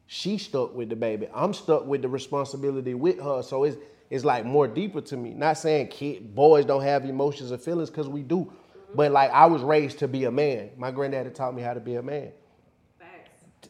she 0.06 0.38
stuck 0.38 0.74
with 0.74 0.88
the 0.88 0.96
baby. 0.96 1.28
I'm 1.34 1.54
stuck 1.54 1.86
with 1.86 2.02
the 2.02 2.08
responsibility 2.08 2.94
with 2.94 3.20
her. 3.20 3.42
So 3.42 3.64
it's 3.64 3.76
it's 4.10 4.24
like 4.24 4.44
more 4.44 4.68
deeper 4.68 5.00
to 5.00 5.16
me. 5.16 5.30
Not 5.30 5.56
saying 5.58 5.88
kid 5.88 6.34
boys 6.34 6.64
don't 6.64 6.82
have 6.82 7.04
emotions 7.04 7.52
or 7.52 7.58
feelings 7.58 7.90
because 7.90 8.08
we 8.08 8.22
do. 8.22 8.52
Mm-hmm. 8.90 8.96
But 8.96 9.12
like 9.12 9.30
I 9.30 9.46
was 9.46 9.62
raised 9.62 10.00
to 10.00 10.08
be 10.08 10.24
a 10.24 10.30
man. 10.30 10.70
My 10.76 10.90
granddaddy 10.90 11.30
taught 11.30 11.54
me 11.54 11.62
how 11.62 11.74
to 11.74 11.80
be 11.80 11.94
a 11.96 12.02
man. 12.02 12.32
Facts. 12.98 13.68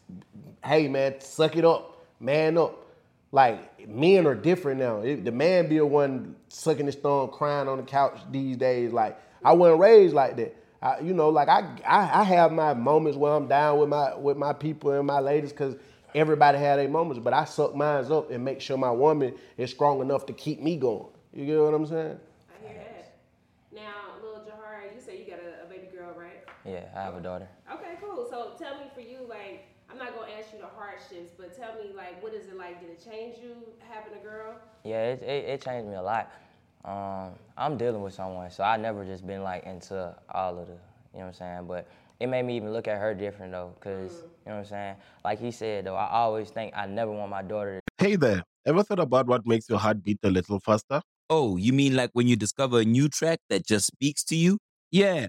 Hey 0.64 0.88
man, 0.88 1.20
suck 1.20 1.56
it 1.56 1.64
up, 1.64 2.04
man 2.18 2.56
up. 2.58 2.86
Like 3.32 3.88
men 3.88 4.26
are 4.26 4.34
different 4.34 4.80
now. 4.80 5.00
It- 5.00 5.24
the 5.24 5.32
man 5.32 5.68
be 5.68 5.78
the 5.78 5.86
one 5.86 6.34
sucking 6.48 6.86
his 6.86 6.96
thumb, 6.96 7.28
crying 7.28 7.68
on 7.68 7.76
the 7.76 7.84
couch 7.84 8.18
these 8.30 8.56
days. 8.56 8.92
Like 8.92 9.18
I 9.44 9.52
wasn't 9.52 9.80
raised 9.80 10.14
like 10.14 10.36
that. 10.36 10.56
I, 10.82 11.00
you 11.00 11.12
know, 11.12 11.28
like 11.28 11.48
I, 11.48 11.68
I 11.86 12.20
I 12.20 12.24
have 12.24 12.52
my 12.52 12.72
moments 12.72 13.18
where 13.18 13.32
I'm 13.32 13.46
down 13.46 13.78
with 13.78 13.90
my 13.90 14.16
with 14.16 14.36
my 14.38 14.52
people 14.54 14.92
and 14.92 15.06
my 15.06 15.20
ladies 15.20 15.50
because 15.52 15.76
everybody 16.14 16.58
had 16.58 16.78
their 16.78 16.88
moments. 16.88 17.22
But 17.22 17.34
I 17.34 17.44
suck 17.44 17.74
mine 17.74 18.10
up 18.10 18.30
and 18.30 18.42
make 18.44 18.60
sure 18.62 18.78
my 18.78 18.90
woman 18.90 19.34
is 19.58 19.70
strong 19.70 20.00
enough 20.00 20.24
to 20.26 20.32
keep 20.32 20.60
me 20.60 20.76
going. 20.76 21.06
You 21.34 21.44
get 21.46 21.58
what 21.60 21.74
I'm 21.74 21.86
saying? 21.86 22.18
I 22.48 22.66
hear 22.66 22.78
that. 22.78 23.14
Now, 23.72 24.16
Lil 24.22 24.40
Jahari, 24.40 24.94
you 24.94 25.00
say 25.00 25.18
you 25.18 25.30
got 25.30 25.38
a, 25.40 25.64
a 25.64 25.66
baby 25.68 25.86
girl, 25.94 26.12
right? 26.18 26.42
Yeah, 26.64 26.85
I 26.95 27.02
have 27.02 27.14
a 27.14 27.21
daughter. 27.21 27.49
Okay, 27.73 27.97
cool. 28.00 28.26
So 28.29 28.52
tell 28.59 28.75
me 28.76 28.90
for 28.95 29.00
you, 29.00 29.19
like, 29.29 29.61
I'm 29.88 29.99
not 29.99 30.12
gonna 30.14 30.31
ask 30.38 30.52
you 30.52 30.59
the 30.59 30.67
hardships, 30.67 31.33
but 31.38 31.55
tell 31.57 31.73
me, 31.81 31.88
like, 31.97 32.21
what 32.23 32.33
is 32.35 32.47
it 32.47 32.57
like? 32.59 32.79
Did 32.81 32.90
it 32.90 33.02
change 33.02 33.37
you 33.43 33.55
having 33.81 34.12
a 34.12 34.23
girl? 34.23 34.57
Yeah, 34.85 35.12
it, 35.12 35.23
it, 35.23 35.45
it 35.49 35.62
changed 35.62 35.88
me 35.88 35.95
a 35.97 36.02
lot. 36.02 36.31
Um, 36.85 37.33
I'm 37.57 37.76
dealing 37.76 38.02
with 38.02 38.14
someone, 38.14 38.50
so 38.50 38.62
I 38.64 38.76
never 38.76 39.05
just 39.05 39.26
been 39.26 39.43
like 39.43 39.64
into 39.67 40.14
all 40.33 40.59
of 40.59 40.67
the, 40.67 40.73
you 40.73 40.79
know 41.21 41.21
what 41.21 41.26
I'm 41.26 41.33
saying? 41.35 41.67
But 41.67 41.87
it 42.21 42.26
made 42.29 42.43
me 42.45 42.57
even 42.57 42.73
look 42.73 42.88
at 42.88 42.99
her 42.99 43.14
different 43.14 43.52
though, 43.52 43.75
cause 43.81 44.25
you 44.47 44.50
know 44.52 44.57
what 44.57 44.59
I'm 44.61 44.64
saying? 44.64 44.97
Like 45.25 45.38
he 45.40 45.50
said 45.50 45.85
though, 45.85 45.95
I 45.95 46.09
always 46.11 46.49
think 46.50 46.73
I 46.75 46.87
never 46.87 47.12
want 47.12 47.31
my 47.31 47.43
daughter 47.43 47.81
to 47.99 48.05
Hey 48.05 48.17
there, 48.17 48.43
ever 48.67 48.83
thought 48.83 48.99
about 48.99 49.26
what 49.26 49.47
makes 49.47 49.69
your 49.69 49.79
heart 49.79 50.02
beat 50.02 50.19
a 50.23 50.31
little 50.31 50.59
faster? 50.59 51.02
Oh, 51.29 51.57
you 51.59 51.75
mean 51.75 51.95
like 51.97 52.11
when 52.14 52.26
you 52.26 52.37
discover 52.37 52.81
a 52.81 52.85
new 52.85 53.09
track 53.11 53.40
that 53.50 53.67
just 53.67 53.87
speaks 53.88 54.25
to 54.25 54.37
you? 54.37 54.57
Yeah. 54.90 55.29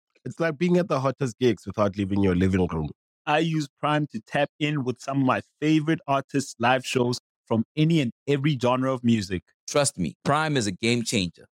It's 0.25 0.39
like 0.39 0.57
being 0.57 0.77
at 0.77 0.87
the 0.87 0.99
hottest 0.99 1.37
gigs 1.39 1.65
without 1.65 1.97
leaving 1.97 2.21
your 2.23 2.35
living 2.35 2.67
room. 2.67 2.89
I 3.25 3.39
use 3.39 3.67
Prime 3.79 4.07
to 4.11 4.19
tap 4.27 4.49
in 4.59 4.83
with 4.83 4.99
some 5.01 5.21
of 5.21 5.25
my 5.25 5.41
favorite 5.59 5.99
artists' 6.07 6.55
live 6.59 6.85
shows 6.85 7.19
from 7.45 7.63
any 7.75 8.01
and 8.01 8.11
every 8.27 8.57
genre 8.59 8.93
of 8.93 9.03
music. 9.03 9.43
Trust 9.67 9.97
me, 9.97 10.15
Prime 10.23 10.57
is 10.57 10.67
a 10.67 10.71
game 10.71 11.03
changer. 11.03 11.45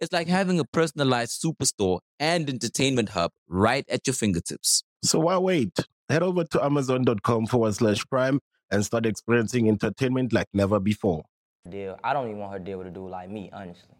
It's 0.00 0.12
like 0.12 0.28
having 0.28 0.60
a 0.60 0.64
personalized 0.64 1.42
superstore 1.42 2.00
and 2.20 2.48
entertainment 2.48 3.10
hub 3.10 3.32
right 3.48 3.84
at 3.88 4.06
your 4.06 4.14
fingertips. 4.14 4.82
So 5.02 5.18
why 5.20 5.38
wait? 5.38 5.76
Head 6.08 6.22
over 6.22 6.44
to 6.44 6.64
amazon.com 6.64 7.46
forward 7.46 7.74
slash 7.74 8.04
prime 8.06 8.40
and 8.70 8.84
start 8.84 9.06
experiencing 9.06 9.68
entertainment 9.68 10.32
like 10.32 10.46
never 10.52 10.78
before. 10.80 11.24
deal. 11.68 11.98
I 12.02 12.12
don't 12.12 12.26
even 12.28 12.38
want 12.38 12.52
her 12.52 12.58
to 12.58 12.64
deal 12.64 12.78
with 12.78 12.86
a 12.86 12.90
dude 12.90 13.10
like 13.10 13.28
me, 13.28 13.50
honestly. 13.52 13.94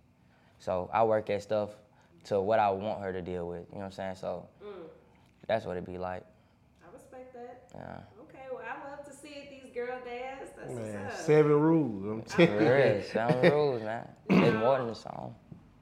So 0.58 0.88
I 0.92 1.04
work 1.04 1.30
at 1.30 1.42
stuff 1.42 1.70
to 2.24 2.40
what 2.40 2.58
I 2.58 2.70
want 2.70 3.02
her 3.02 3.12
to 3.12 3.22
deal 3.22 3.48
with. 3.48 3.66
You 3.70 3.74
know 3.76 3.80
what 3.80 3.84
I'm 3.86 3.92
saying? 3.92 4.16
So 4.16 4.48
that's 5.46 5.64
what 5.64 5.76
it 5.76 5.86
be 5.86 5.98
like. 5.98 6.24
I 6.82 6.92
respect 6.92 7.32
that. 7.34 7.64
Yeah. 7.74 8.22
Okay, 8.28 8.44
well, 8.52 8.62
I 8.62 8.90
love 8.90 9.04
to 9.06 9.12
see 9.12 9.28
it. 9.28 9.50
These 9.50 9.72
girl 9.74 9.98
dads. 10.04 10.50
That's 10.56 10.74
Man, 10.74 11.04
what's 11.04 11.14
up. 11.14 11.20
seven 11.20 11.52
rules. 11.52 12.04
I'm 12.04 12.22
telling 12.22 12.58
For 12.58 12.74
real, 12.76 13.02
seven 13.02 13.52
rules, 13.52 13.82
man. 13.82 14.08
It's 14.28 14.56
more 14.58 14.78
than 14.78 14.90
a 14.90 14.94
song. 14.94 15.34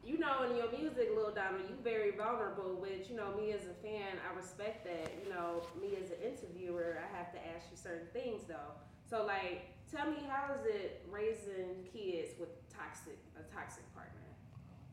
You 0.04 0.18
know, 0.18 0.44
in 0.48 0.56
your 0.56 0.70
music, 0.70 1.10
Lil 1.16 1.32
Donald, 1.34 1.62
you 1.68 1.74
very 1.82 2.12
vulnerable, 2.12 2.76
which, 2.80 3.10
you 3.10 3.16
know, 3.16 3.34
me 3.36 3.50
as 3.52 3.62
a 3.62 3.74
fan, 3.82 4.18
I 4.22 4.36
respect 4.36 4.84
that. 4.84 5.12
You 5.24 5.30
know, 5.32 5.62
me 5.80 5.96
as 6.00 6.10
an 6.10 6.18
interviewer, 6.22 6.98
I 7.02 7.16
have 7.16 7.32
to 7.32 7.38
ask 7.54 7.66
you 7.72 7.76
certain 7.76 8.06
things, 8.12 8.42
though. 8.46 8.70
So, 9.10 9.26
like, 9.26 9.74
tell 9.90 10.08
me, 10.08 10.18
how 10.28 10.54
is 10.54 10.64
it 10.64 11.04
raising 11.10 11.82
kids 11.92 12.34
with 12.38 12.50
toxic, 12.70 13.18
a 13.34 13.42
toxic 13.54 13.82
partner? 13.94 14.22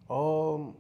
Um, 0.10 0.76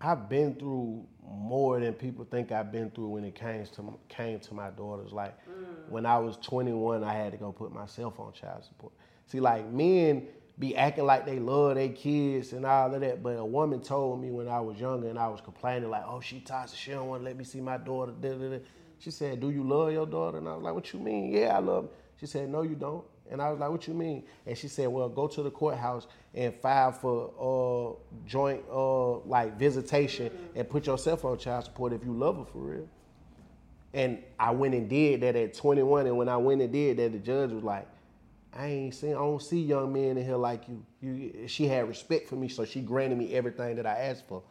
I've 0.00 0.28
been 0.28 0.54
through 0.54 1.06
more 1.22 1.78
than 1.78 1.92
people 1.92 2.24
think 2.24 2.52
I've 2.52 2.72
been 2.72 2.90
through 2.90 3.08
when 3.08 3.24
it 3.24 3.34
came 3.34 3.64
to 3.66 3.98
came 4.08 4.40
to 4.40 4.54
my 4.54 4.70
daughters. 4.70 5.12
Like 5.12 5.36
mm. 5.46 5.88
when 5.88 6.06
I 6.06 6.18
was 6.18 6.36
21, 6.38 7.04
I 7.04 7.12
had 7.12 7.32
to 7.32 7.38
go 7.38 7.52
put 7.52 7.72
myself 7.72 8.18
on 8.18 8.32
child 8.32 8.64
support. 8.64 8.92
See, 9.26 9.40
like 9.40 9.70
men 9.70 10.26
be 10.58 10.76
acting 10.76 11.06
like 11.06 11.26
they 11.26 11.38
love 11.38 11.76
their 11.76 11.88
kids 11.88 12.52
and 12.52 12.66
all 12.66 12.94
of 12.94 13.00
that, 13.00 13.22
but 13.22 13.36
a 13.36 13.44
woman 13.44 13.80
told 13.80 14.20
me 14.20 14.30
when 14.30 14.48
I 14.48 14.60
was 14.60 14.78
younger 14.78 15.08
and 15.08 15.18
I 15.18 15.28
was 15.28 15.40
complaining 15.40 15.90
like, 15.90 16.04
"Oh, 16.06 16.20
she 16.20 16.40
toxic. 16.40 16.78
She 16.78 16.90
don't 16.90 17.08
want 17.08 17.22
to 17.22 17.24
let 17.24 17.36
me 17.36 17.44
see 17.44 17.60
my 17.60 17.76
daughter." 17.76 18.12
Da, 18.12 18.30
da, 18.30 18.48
da. 18.50 18.58
She 18.98 19.10
said, 19.10 19.40
"Do 19.40 19.50
you 19.50 19.64
love 19.64 19.92
your 19.92 20.06
daughter?" 20.06 20.38
And 20.38 20.48
I 20.48 20.54
was 20.54 20.62
like, 20.62 20.74
"What 20.74 20.92
you 20.92 21.00
mean? 21.00 21.32
Yeah, 21.32 21.56
I 21.56 21.60
love." 21.60 21.84
Her. 21.84 21.90
She 22.18 22.26
said, 22.26 22.50
"No, 22.50 22.62
you 22.62 22.74
don't." 22.74 23.04
And 23.30 23.40
I 23.40 23.50
was 23.50 23.60
like, 23.60 23.70
"What 23.70 23.86
you 23.86 23.94
mean?" 23.94 24.24
And 24.46 24.56
she 24.56 24.68
said, 24.68 24.88
"Well, 24.88 25.08
go 25.08 25.28
to 25.28 25.42
the 25.42 25.50
courthouse 25.50 26.06
and 26.34 26.54
file 26.54 26.92
for 26.92 27.32
uh, 27.38 28.26
joint 28.26 28.62
uh, 28.70 29.18
like 29.20 29.58
visitation 29.58 30.30
and 30.54 30.68
put 30.68 30.86
yourself 30.86 31.24
on 31.24 31.38
child 31.38 31.64
support 31.64 31.92
if 31.92 32.04
you 32.04 32.12
love 32.12 32.38
her 32.38 32.44
for 32.44 32.58
real." 32.58 32.88
And 33.92 34.22
I 34.38 34.50
went 34.52 34.74
and 34.74 34.88
did 34.88 35.22
that 35.22 35.36
at 35.36 35.54
21. 35.54 36.06
And 36.06 36.16
when 36.16 36.28
I 36.28 36.36
went 36.36 36.62
and 36.62 36.72
did 36.72 36.98
that, 36.98 37.12
the 37.12 37.18
judge 37.18 37.50
was 37.50 37.64
like, 37.64 37.88
I 38.52 38.66
ain't 38.66 38.94
seen, 38.94 39.10
I 39.10 39.18
don't 39.18 39.42
see 39.42 39.62
young 39.62 39.92
men 39.92 40.16
in 40.16 40.24
here 40.24 40.36
like 40.36 40.62
you. 40.68 40.84
you. 41.00 41.48
She 41.48 41.66
had 41.66 41.88
respect 41.88 42.28
for 42.28 42.36
me, 42.36 42.48
so 42.48 42.64
she 42.64 42.80
granted 42.80 43.18
me 43.18 43.34
everything 43.34 43.76
that 43.76 43.86
I 43.86 43.96
asked 43.96 44.26
for. 44.26 44.42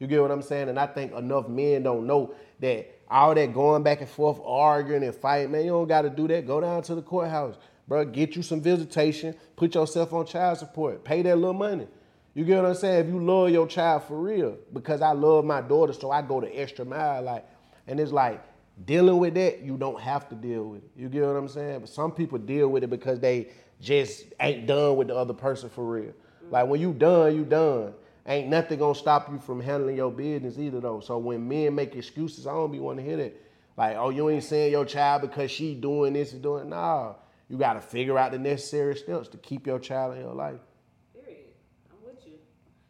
You 0.00 0.06
get 0.06 0.20
what 0.20 0.30
I'm 0.30 0.42
saying? 0.42 0.68
And 0.68 0.78
I 0.78 0.86
think 0.86 1.12
enough 1.12 1.48
men 1.48 1.84
don't 1.84 2.06
know 2.06 2.34
that 2.60 2.98
all 3.08 3.34
that 3.34 3.54
going 3.54 3.82
back 3.82 4.00
and 4.00 4.08
forth, 4.08 4.40
arguing 4.44 5.04
and 5.04 5.14
fighting, 5.14 5.52
man, 5.52 5.64
you 5.64 5.70
don't 5.70 5.86
got 5.86 6.02
to 6.02 6.10
do 6.10 6.26
that. 6.28 6.46
Go 6.46 6.60
down 6.60 6.82
to 6.82 6.94
the 6.94 7.02
courthouse, 7.02 7.56
bro. 7.88 8.04
Get 8.04 8.36
you 8.36 8.42
some 8.42 8.60
visitation. 8.60 9.34
Put 9.56 9.74
yourself 9.74 10.12
on 10.12 10.26
child 10.26 10.58
support. 10.58 11.04
Pay 11.04 11.22
that 11.22 11.36
little 11.36 11.54
money. 11.54 11.86
You 12.34 12.44
get 12.44 12.60
what 12.60 12.70
I'm 12.70 12.74
saying? 12.74 13.06
If 13.06 13.12
you 13.12 13.24
love 13.24 13.50
your 13.50 13.66
child 13.66 14.04
for 14.04 14.18
real, 14.18 14.56
because 14.72 15.00
I 15.00 15.12
love 15.12 15.44
my 15.44 15.60
daughter, 15.60 15.92
so 15.92 16.10
I 16.10 16.20
go 16.20 16.40
the 16.40 16.48
extra 16.48 16.84
mile. 16.84 17.22
Like, 17.22 17.46
and 17.86 18.00
it's 18.00 18.10
like 18.10 18.42
dealing 18.84 19.18
with 19.18 19.34
that, 19.34 19.60
you 19.60 19.76
don't 19.76 20.00
have 20.00 20.28
to 20.30 20.34
deal 20.34 20.64
with 20.64 20.82
it. 20.82 20.90
You 20.96 21.08
get 21.08 21.22
what 21.22 21.36
I'm 21.36 21.48
saying? 21.48 21.80
But 21.80 21.88
some 21.88 22.10
people 22.10 22.38
deal 22.38 22.68
with 22.68 22.82
it 22.82 22.90
because 22.90 23.20
they 23.20 23.48
just 23.80 24.24
ain't 24.40 24.66
done 24.66 24.96
with 24.96 25.08
the 25.08 25.14
other 25.14 25.34
person 25.34 25.68
for 25.70 25.84
real. 25.84 26.12
Like 26.50 26.66
when 26.66 26.80
you 26.80 26.92
done, 26.92 27.36
you 27.36 27.44
done. 27.44 27.94
Ain't 28.26 28.48
nothing 28.48 28.78
gonna 28.78 28.94
stop 28.94 29.30
you 29.30 29.38
from 29.38 29.60
handling 29.60 29.96
your 29.96 30.10
business 30.10 30.58
either 30.58 30.80
though. 30.80 31.00
So 31.00 31.18
when 31.18 31.46
men 31.46 31.74
make 31.74 31.94
excuses, 31.94 32.46
I 32.46 32.52
don't 32.52 32.72
be 32.72 32.80
want 32.80 32.98
to 32.98 33.04
hear 33.04 33.18
that. 33.18 33.40
Like, 33.76 33.96
oh, 33.96 34.10
you 34.10 34.30
ain't 34.30 34.44
seeing 34.44 34.72
your 34.72 34.84
child 34.84 35.22
because 35.22 35.50
she 35.50 35.74
doing 35.74 36.14
this 36.14 36.32
and 36.32 36.42
doing 36.42 36.70
nah. 36.70 37.14
You 37.48 37.58
gotta 37.58 37.80
figure 37.80 38.18
out 38.18 38.32
the 38.32 38.38
necessary 38.38 38.96
steps 38.96 39.28
to 39.28 39.36
keep 39.38 39.66
your 39.66 39.78
child 39.78 40.14
in 40.16 40.20
your 40.22 40.34
life. 40.34 40.60
Period. 41.14 41.44
I'm 41.90 42.04
with 42.06 42.26
you. 42.26 42.32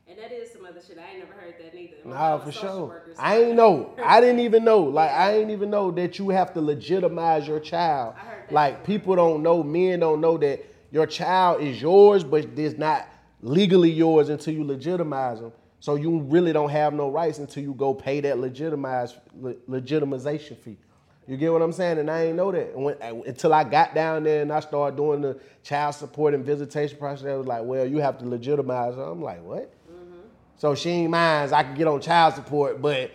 And 0.08 0.18
that 0.18 0.30
is 0.32 0.52
some 0.52 0.64
other 0.64 0.80
shit. 0.80 0.99
I 0.99 1.11
ain't 1.11 1.18
never 1.18 1.32
heard 1.32 1.54
that 1.61 1.75
neither. 1.75 1.96
Nah, 2.04 2.38
for 2.38 2.52
sure. 2.52 2.87
worker, 2.87 3.12
so 3.14 3.20
I 3.23 3.42
ain't 3.42 3.56
know. 3.56 3.94
I 4.04 4.20
didn't 4.20 4.40
even 4.40 4.64
know. 4.64 4.80
Like 4.84 5.11
I 5.11 5.38
ain't 5.38 5.50
even 5.50 5.70
know 5.70 5.90
that 5.92 6.18
you 6.18 6.28
have 6.30 6.52
to 6.54 6.61
legitimize 6.61 7.49
your 7.49 7.61
child. 7.61 8.14
I 8.16 8.20
heard 8.20 8.49
that 8.49 8.52
Like 8.54 8.75
before. 8.82 8.87
people 8.87 9.16
don't 9.16 9.42
know, 9.42 9.62
men 9.62 10.00
don't 10.00 10.20
know 10.20 10.38
that 10.38 10.64
your 10.92 11.06
child 11.06 11.61
is 11.61 11.82
yours, 11.82 12.23
but 12.23 12.44
it's 12.56 12.78
not 12.78 13.08
legally 13.42 13.90
yours 13.90 14.28
until 14.28 14.54
you 14.54 14.64
legitimize 14.64 15.40
them. 15.40 15.52
So 15.80 15.96
you 15.96 16.20
really 16.20 16.52
don't 16.52 16.70
have 16.70 16.94
no 16.94 17.11
rights 17.11 17.38
until 17.40 17.62
you 17.62 17.75
go 17.75 17.92
pay 17.92 18.20
that 18.20 18.38
legitimize 18.38 19.16
le- 19.38 19.54
legitimization 19.68 20.56
fee. 20.56 20.78
You 21.26 21.37
get 21.37 21.52
what 21.52 21.62
I'm 21.62 21.73
saying? 21.73 21.99
And 21.99 22.11
I 22.11 22.26
ain't 22.26 22.37
know 22.37 22.52
that 22.52 22.76
when, 22.76 22.97
uh, 23.00 23.14
until 23.26 23.54
I 23.54 23.64
got 23.64 23.95
down 23.95 24.25
there 24.25 24.43
and 24.43 24.52
I 24.52 24.61
started 24.61 24.97
doing 24.97 25.23
the 25.23 25.40
child 25.62 25.95
support 25.95 26.35
and 26.35 26.45
visitation 26.45 26.99
process. 26.99 27.26
I 27.26 27.35
was 27.35 27.47
like, 27.47 27.62
well, 27.64 27.87
you 27.87 27.99
have 27.99 28.19
to 28.19 28.28
legitimize 28.28 28.95
her. 28.97 29.02
I'm 29.02 29.23
like, 29.23 29.43
what? 29.43 29.73
Mm-hmm. 29.90 30.21
So 30.59 30.75
she 30.75 30.90
ain't 30.90 31.11
mine. 31.11 31.52
I 31.52 31.62
can 31.62 31.75
get 31.75 31.87
on 31.87 32.00
child 32.00 32.35
support, 32.35 32.83
but 32.83 33.11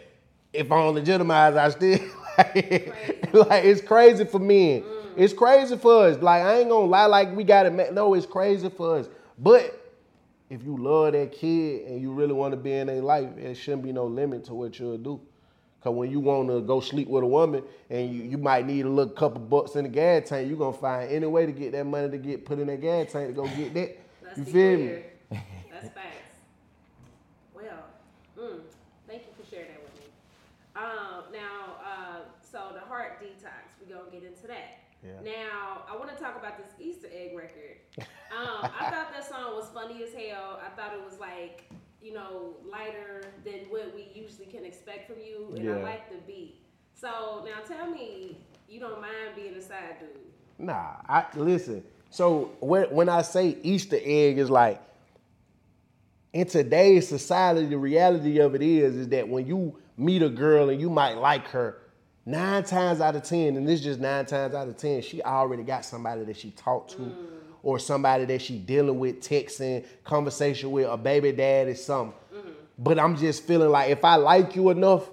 if 0.54 0.72
I 0.72 0.76
don't 0.76 0.96
legitimize, 0.96 1.56
I 1.56 1.70
still 1.70 2.00
like, 2.38 2.94
like 3.34 3.66
it's 3.66 3.82
crazy 3.82 4.26
for 4.26 4.40
men. 4.40 4.82
Mm. 4.82 5.00
It's 5.16 5.34
crazy 5.34 5.78
for 5.78 6.06
us. 6.06 6.18
Like 6.22 6.44
I 6.44 6.60
ain't 6.60 6.70
gonna 6.70 6.86
lie, 6.86 7.06
like 7.06 7.36
we 7.36 7.44
got 7.44 7.66
it. 7.66 7.94
No, 7.94 8.14
it's 8.14 8.26
crazy 8.26 8.70
for 8.70 8.98
us. 8.98 9.10
But 9.38 9.76
if 10.50 10.64
you 10.64 10.78
love 10.78 11.14
that 11.14 11.32
kid 11.32 11.88
and 11.88 12.02
you 12.02 12.12
really 12.12 12.34
want 12.34 12.54
to 12.54 12.58
be 12.58 12.74
in 12.74 12.88
their 12.88 13.02
life, 13.02 13.30
there 13.36 13.54
shouldn't 13.54 13.84
be 13.84 13.92
no 13.92 14.06
limit 14.06 14.46
to 14.46 14.54
what 14.56 14.80
you'll 14.80 14.98
do. 14.98 15.22
Cause 15.82 15.96
when 15.96 16.12
you 16.12 16.20
want 16.20 16.50
to 16.50 16.60
go 16.60 16.82
sleep 16.82 17.08
with 17.08 17.24
a 17.24 17.28
woman 17.28 17.64
and 17.90 18.14
you, 18.14 18.24
you 18.24 18.38
might 18.38 18.66
need 18.68 18.86
a 18.86 18.90
little 18.90 19.14
couple 19.14 19.40
bucks 19.40 19.76
in 19.76 19.84
the 19.84 19.90
gas 19.90 20.28
tank, 20.28 20.50
you 20.50 20.58
gonna 20.58 20.76
find 20.76 21.10
any 21.10 21.26
way 21.26 21.46
to 21.46 21.54
get 21.54 21.72
that 21.72 21.86
money 21.86 22.10
to 22.10 22.18
get 22.18 22.46
put 22.46 22.60
in 22.60 22.68
that 22.68 22.82
gas 22.82 23.14
tank 23.14 23.28
to 23.30 23.34
go 23.34 23.48
get 23.48 23.74
that. 23.74 23.98
Let's 24.24 24.38
you 24.40 24.44
feel 24.44 24.54
clear. 24.54 25.04
me? 25.32 25.40
That's 25.72 25.94
facts. 25.94 26.36
Well, 27.56 27.86
mm, 28.38 28.60
thank 29.08 29.22
you 29.22 29.32
for 29.42 29.50
sharing 29.50 29.70
that 29.70 29.82
with 29.82 29.96
me. 30.02 30.08
Um, 30.76 31.24
now, 31.32 31.78
uh, 31.82 32.20
so 32.42 32.74
the 32.74 32.82
heart 32.82 33.22
detox, 33.24 33.72
we're 33.80 33.96
gonna 33.96 34.12
get 34.12 34.24
into 34.24 34.48
that. 34.48 34.80
Yeah. 35.04 35.12
Now, 35.24 35.84
I 35.90 35.96
want 35.96 36.10
to 36.12 36.22
talk 36.22 36.38
about 36.38 36.58
this 36.58 36.68
Easter 36.78 37.08
egg 37.14 37.38
record. 37.38 37.78
Um, 38.00 38.70
I 38.78 38.92
thought 38.92 39.14
that 39.14 39.28
song 39.28 39.56
was 39.56 39.70
funny 39.74 40.04
as 40.04 40.14
hell. 40.14 40.60
I 40.64 40.70
thought 40.76 40.94
it 40.94 41.04
was 41.04 41.20
like, 41.20 41.72
you 42.02 42.14
know, 42.14 42.56
lighter 42.72 43.26
than 43.44 43.62
what 43.70 43.94
we 43.94 44.10
usually 44.14 44.46
can 44.46 44.66
expect 44.66 45.08
from 45.08 45.20
you, 45.20 45.54
and 45.56 45.70
I 45.70 45.84
like 45.84 46.10
the 46.10 46.18
beat. 46.26 46.62
So 46.94 47.46
now, 47.46 47.62
tell 47.68 47.90
me, 47.90 48.38
you 48.68 48.80
don't 48.80 49.02
mind 49.02 49.36
being 49.36 49.56
a 49.56 49.62
side 49.62 49.98
dude? 50.00 50.10
Nah, 50.58 50.96
I 51.08 51.26
listen. 51.36 51.84
So 52.10 52.52
when 52.60 52.86
when 52.86 53.10
I 53.10 53.22
say 53.22 53.58
Easter 53.64 54.00
egg 54.02 54.38
is 54.38 54.50
like 54.50 54.82
in 56.34 56.48
today's 56.48 57.08
society, 57.08 57.66
the 57.66 57.78
reality 57.78 58.40
of 58.40 58.56
it 58.56 58.62
is 58.62 58.96
is 58.96 59.08
that 59.10 59.28
when 59.28 59.48
you 59.48 59.78
meet 59.98 60.22
a 60.22 60.30
girl 60.30 60.70
and 60.70 60.80
you 60.80 60.90
might 60.90 61.18
like 61.18 61.48
her, 61.50 61.78
nine 62.26 62.64
times 62.64 63.02
out 63.02 63.16
of 63.16 63.24
ten, 63.24 63.58
and 63.58 63.68
this 63.68 63.80
is 63.80 63.86
just 63.86 64.00
nine 64.00 64.26
times 64.26 64.54
out 64.54 64.68
of 64.68 64.78
ten, 64.78 65.02
she 65.02 65.22
already 65.22 65.64
got 65.64 65.86
somebody 65.86 66.24
that 66.26 66.38
she 66.38 66.52
talked 66.52 66.92
to, 66.92 66.98
mm. 66.98 67.26
Or 67.64 67.80
somebody 67.80 68.26
that 68.26 68.42
she 68.42 68.58
dealing 68.58 69.00
with, 69.00 69.22
texting, 69.22 69.86
conversation 70.04 70.72
with, 70.72 70.88
a 70.90 70.98
baby 70.98 71.32
daddy, 71.32 71.74
something. 71.74 72.18
Mm-hmm. 72.34 72.50
But 72.78 73.00
I'm 73.00 73.18
just 73.18 73.44
feeling 73.44 73.70
like 73.70 73.90
if 73.92 74.04
I 74.06 74.16
like 74.16 74.56
you 74.56 74.70
enough, 74.70 75.10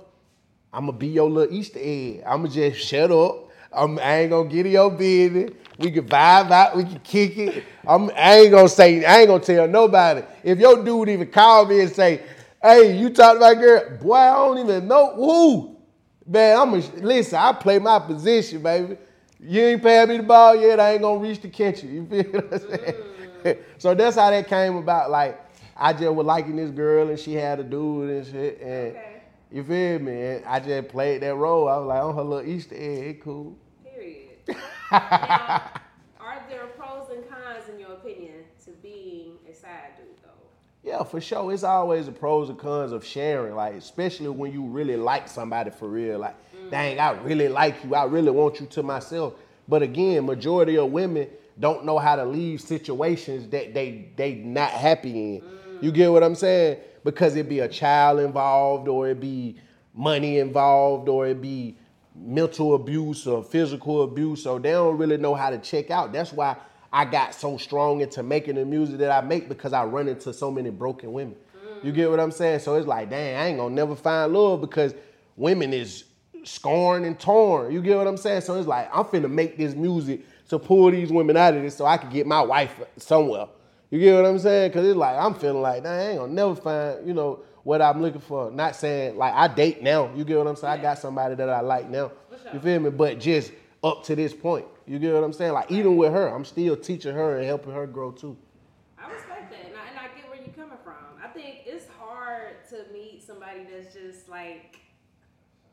I'ma 0.72 0.92
be 0.92 1.08
your 1.08 1.30
little 1.30 1.54
Easter 1.54 1.78
egg. 1.82 2.22
I'ma 2.26 2.48
just 2.48 2.78
shut 2.80 3.10
up. 3.10 3.50
I'm, 3.72 3.98
I 3.98 4.20
ain't 4.20 4.30
gonna 4.30 4.48
get 4.48 4.66
in 4.66 4.72
your 4.72 4.90
business. 4.90 5.50
We 5.78 5.90
can 5.90 6.06
vibe 6.06 6.50
out. 6.50 6.76
We 6.76 6.84
can 6.84 7.00
kick 7.00 7.36
it. 7.36 7.64
I'm, 7.86 8.10
I 8.16 8.38
ain't 8.40 8.50
gonna 8.50 8.68
say. 8.68 9.04
I 9.04 9.20
ain't 9.20 9.28
gonna 9.28 9.42
tell 9.42 9.68
nobody. 9.68 10.22
If 10.42 10.58
your 10.58 10.82
dude 10.82 11.08
even 11.10 11.30
call 11.30 11.66
me 11.66 11.80
and 11.80 11.90
say, 11.90 12.22
"Hey, 12.62 12.98
you 12.98 13.10
talked 13.10 13.36
about 13.36 13.58
girl," 13.58 13.98
boy, 13.98 14.14
I 14.14 14.34
don't 14.34 14.58
even 14.58 14.88
know 14.88 15.14
who. 15.14 15.76
Man, 16.26 16.58
I'm 16.58 16.74
a, 16.74 16.78
listen. 17.02 17.38
I 17.38 17.52
play 17.52 17.78
my 17.78 17.98
position, 17.98 18.62
baby. 18.62 18.96
You 19.38 19.62
ain't 19.62 19.82
paying 19.82 20.08
me 20.08 20.16
the 20.18 20.22
ball 20.22 20.56
yet. 20.56 20.80
I 20.80 20.92
ain't 20.92 21.02
gonna 21.02 21.20
reach 21.20 21.40
to 21.42 21.48
catch 21.48 21.82
you. 21.82 21.90
You 21.90 22.06
feel 22.06 22.32
what 22.32 22.52
I'm 22.52 22.58
saying? 22.58 22.94
Mm. 23.44 23.58
so 23.78 23.94
that's 23.94 24.16
how 24.16 24.30
that 24.30 24.48
came 24.48 24.76
about. 24.76 25.10
Like 25.10 25.40
I 25.76 25.92
just 25.92 26.12
was 26.14 26.26
liking 26.26 26.56
this 26.56 26.70
girl, 26.70 27.08
and 27.08 27.18
she 27.18 27.34
had 27.34 27.60
a 27.60 27.64
dude 27.64 28.10
and 28.10 28.26
shit, 28.26 28.60
and. 28.60 28.96
Okay. 28.96 29.16
You 29.50 29.62
feel 29.62 30.00
me? 30.00 30.20
And 30.22 30.44
I 30.44 30.58
just 30.58 30.88
played 30.88 31.22
that 31.22 31.34
role. 31.36 31.68
I 31.68 31.76
was 31.78 31.86
like, 31.86 32.02
on 32.02 32.14
her 32.16 32.22
little 32.22 32.50
Easter 32.50 32.74
egg, 32.76 33.22
cool. 33.22 33.56
Period. 33.84 34.30
now, 34.90 35.70
are 36.20 36.42
there 36.48 36.66
pros 36.76 37.10
and 37.10 37.28
cons, 37.28 37.68
in 37.72 37.78
your 37.78 37.92
opinion, 37.92 38.44
to 38.64 38.70
being 38.82 39.36
a 39.48 39.54
side 39.54 39.92
dude, 39.96 40.06
though? 40.22 40.30
Yeah, 40.82 41.04
for 41.04 41.20
sure. 41.20 41.52
It's 41.52 41.62
always 41.62 42.06
the 42.06 42.12
pros 42.12 42.48
and 42.48 42.58
cons 42.58 42.90
of 42.90 43.04
sharing, 43.04 43.54
like 43.54 43.74
especially 43.74 44.28
when 44.28 44.52
you 44.52 44.64
really 44.64 44.96
like 44.96 45.28
somebody 45.28 45.70
for 45.70 45.88
real. 45.88 46.18
Like, 46.18 46.36
dang, 46.70 46.98
I 46.98 47.10
really 47.22 47.48
like 47.48 47.82
you. 47.84 47.94
I 47.94 48.04
really 48.04 48.30
want 48.30 48.60
you 48.60 48.66
to 48.66 48.82
myself. 48.82 49.34
But 49.68 49.82
again, 49.82 50.26
majority 50.26 50.78
of 50.78 50.90
women 50.90 51.28
don't 51.58 51.84
know 51.84 51.98
how 51.98 52.16
to 52.16 52.24
leave 52.24 52.60
situations 52.60 53.48
that 53.48 53.74
they 53.74 54.10
they 54.16 54.34
not 54.34 54.70
happy 54.70 55.36
in. 55.36 55.42
You 55.80 55.92
get 55.92 56.10
what 56.10 56.22
I'm 56.22 56.34
saying? 56.34 56.78
Because 57.04 57.36
it 57.36 57.48
be 57.48 57.60
a 57.60 57.68
child 57.68 58.20
involved, 58.20 58.88
or 58.88 59.08
it 59.08 59.20
be 59.20 59.56
money 59.94 60.38
involved, 60.38 61.08
or 61.08 61.26
it 61.26 61.40
be 61.40 61.76
mental 62.14 62.74
abuse 62.74 63.26
or 63.26 63.42
physical 63.42 64.02
abuse. 64.02 64.42
So 64.42 64.58
they 64.58 64.72
don't 64.72 64.96
really 64.96 65.16
know 65.16 65.34
how 65.34 65.50
to 65.50 65.58
check 65.58 65.90
out. 65.90 66.12
That's 66.12 66.32
why 66.32 66.56
I 66.92 67.04
got 67.04 67.34
so 67.34 67.56
strong 67.58 68.00
into 68.00 68.22
making 68.22 68.54
the 68.54 68.64
music 68.64 68.98
that 68.98 69.10
I 69.10 69.26
make 69.26 69.48
because 69.48 69.72
I 69.72 69.84
run 69.84 70.08
into 70.08 70.32
so 70.32 70.50
many 70.50 70.70
broken 70.70 71.12
women. 71.12 71.36
You 71.82 71.92
get 71.92 72.10
what 72.10 72.18
I'm 72.18 72.30
saying? 72.30 72.60
So 72.60 72.74
it's 72.76 72.86
like, 72.86 73.10
dang, 73.10 73.36
I 73.36 73.46
ain't 73.48 73.58
gonna 73.58 73.74
never 73.74 73.94
find 73.94 74.32
love 74.32 74.60
because 74.60 74.94
women 75.36 75.72
is 75.72 76.04
scorned 76.46 77.04
and 77.04 77.18
torn. 77.18 77.72
You 77.72 77.82
get 77.82 77.96
what 77.96 78.06
I'm 78.06 78.16
saying? 78.16 78.42
So 78.42 78.58
it's 78.58 78.68
like, 78.68 78.88
I'm 78.94 79.04
finna 79.04 79.30
make 79.30 79.56
this 79.56 79.74
music 79.74 80.24
to 80.48 80.58
pull 80.58 80.90
these 80.90 81.10
women 81.10 81.36
out 81.36 81.54
of 81.54 81.62
this 81.62 81.76
so 81.76 81.86
I 81.86 81.96
can 81.96 82.10
get 82.10 82.26
my 82.26 82.40
wife 82.40 82.80
somewhere. 82.96 83.48
You 83.90 84.00
get 84.00 84.16
what 84.16 84.26
I'm 84.26 84.38
saying? 84.38 84.72
Cause 84.72 84.84
it's 84.84 84.96
like, 84.96 85.16
I'm 85.16 85.34
feeling 85.34 85.62
like, 85.62 85.82
dang, 85.82 85.92
I 85.92 86.10
ain't 86.10 86.18
gonna 86.18 86.32
never 86.32 86.54
find, 86.56 87.06
you 87.06 87.14
know, 87.14 87.40
what 87.62 87.82
I'm 87.82 88.00
looking 88.00 88.20
for. 88.20 88.50
Not 88.50 88.76
saying 88.76 89.16
like 89.16 89.34
I 89.34 89.48
date 89.48 89.82
now. 89.82 90.12
You 90.14 90.24
get 90.24 90.38
what 90.38 90.46
I'm 90.46 90.54
saying? 90.56 90.78
I 90.78 90.82
got 90.82 90.98
somebody 90.98 91.34
that 91.34 91.48
I 91.48 91.60
like 91.60 91.90
now. 91.90 92.12
You 92.52 92.60
feel 92.60 92.78
me? 92.78 92.90
But 92.90 93.18
just 93.18 93.52
up 93.82 94.04
to 94.04 94.14
this 94.14 94.32
point. 94.32 94.66
You 94.86 95.00
get 95.00 95.12
what 95.12 95.24
I'm 95.24 95.32
saying? 95.32 95.52
Like 95.52 95.70
even 95.72 95.96
with 95.96 96.12
her, 96.12 96.28
I'm 96.28 96.44
still 96.44 96.76
teaching 96.76 97.12
her 97.12 97.38
and 97.38 97.44
helping 97.44 97.72
her 97.72 97.86
grow 97.88 98.12
too. 98.12 98.36
I 98.96 99.10
respect 99.10 99.50
that, 99.50 99.66
and 99.66 99.74
I, 99.74 99.88
and 99.90 99.98
I 99.98 100.16
get 100.16 100.28
where 100.28 100.38
you're 100.38 100.54
coming 100.54 100.78
from. 100.84 100.94
I 101.22 101.26
think 101.26 101.62
it's 101.66 101.86
hard 101.98 102.68
to 102.70 102.84
meet 102.92 103.24
somebody 103.26 103.66
that's 103.68 103.92
just 103.92 104.28
like 104.28 104.78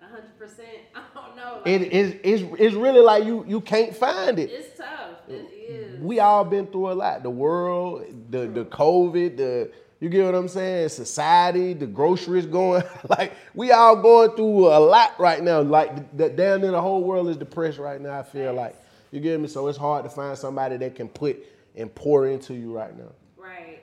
100. 0.10 0.38
percent 0.38 0.68
I 0.96 1.02
don't 1.14 1.36
know. 1.36 1.62
Like, 1.66 1.68
It 1.68 1.94
is 1.94 2.16
it's, 2.24 2.44
it's 2.60 2.76
really 2.76 3.02
like 3.02 3.24
you 3.26 3.46
you 3.48 3.62
can't 3.62 3.96
find 3.96 4.40
it. 4.40 4.50
it's 4.52 4.78
tough. 4.78 5.28
It 5.28 5.52
is. 5.54 6.00
We 6.00 6.20
all 6.20 6.44
been 6.44 6.68
through 6.68 6.92
a 6.92 6.94
lot. 6.94 7.24
The 7.24 7.30
world, 7.30 8.06
the 8.30 8.48
the 8.48 8.66
COVID, 8.66 9.38
the 9.38 9.72
you 10.00 10.10
get 10.10 10.26
what 10.26 10.36
I'm 10.36 10.50
saying? 10.50 10.90
Society, 10.90 11.74
the 11.74 11.88
groceries 11.88 12.46
going. 12.46 12.84
like 13.10 13.34
we 13.54 13.72
all 13.72 13.96
going 13.96 14.32
through 14.32 14.68
a 14.68 14.80
lot 14.80 15.18
right 15.18 15.42
now. 15.42 15.62
Like 15.62 16.18
the, 16.18 16.28
down 16.30 16.60
there, 16.60 16.72
the 16.72 16.82
whole 16.82 17.04
world 17.04 17.30
is 17.30 17.38
depressed 17.38 17.78
right 17.80 18.02
now. 18.02 18.20
I 18.20 18.24
feel 18.24 18.54
like 18.54 18.76
you 19.12 19.22
get 19.22 19.40
me. 19.40 19.48
So 19.48 19.68
it's 19.70 19.78
hard 19.78 20.04
to 20.04 20.10
find 20.10 20.38
somebody 20.38 20.76
that 20.76 20.96
can 20.96 21.08
put 21.08 21.38
and 21.76 21.94
pour 21.96 22.28
into 22.28 22.54
you 22.54 22.76
right 22.76 22.96
now. 22.98 23.14
Right. 23.38 23.80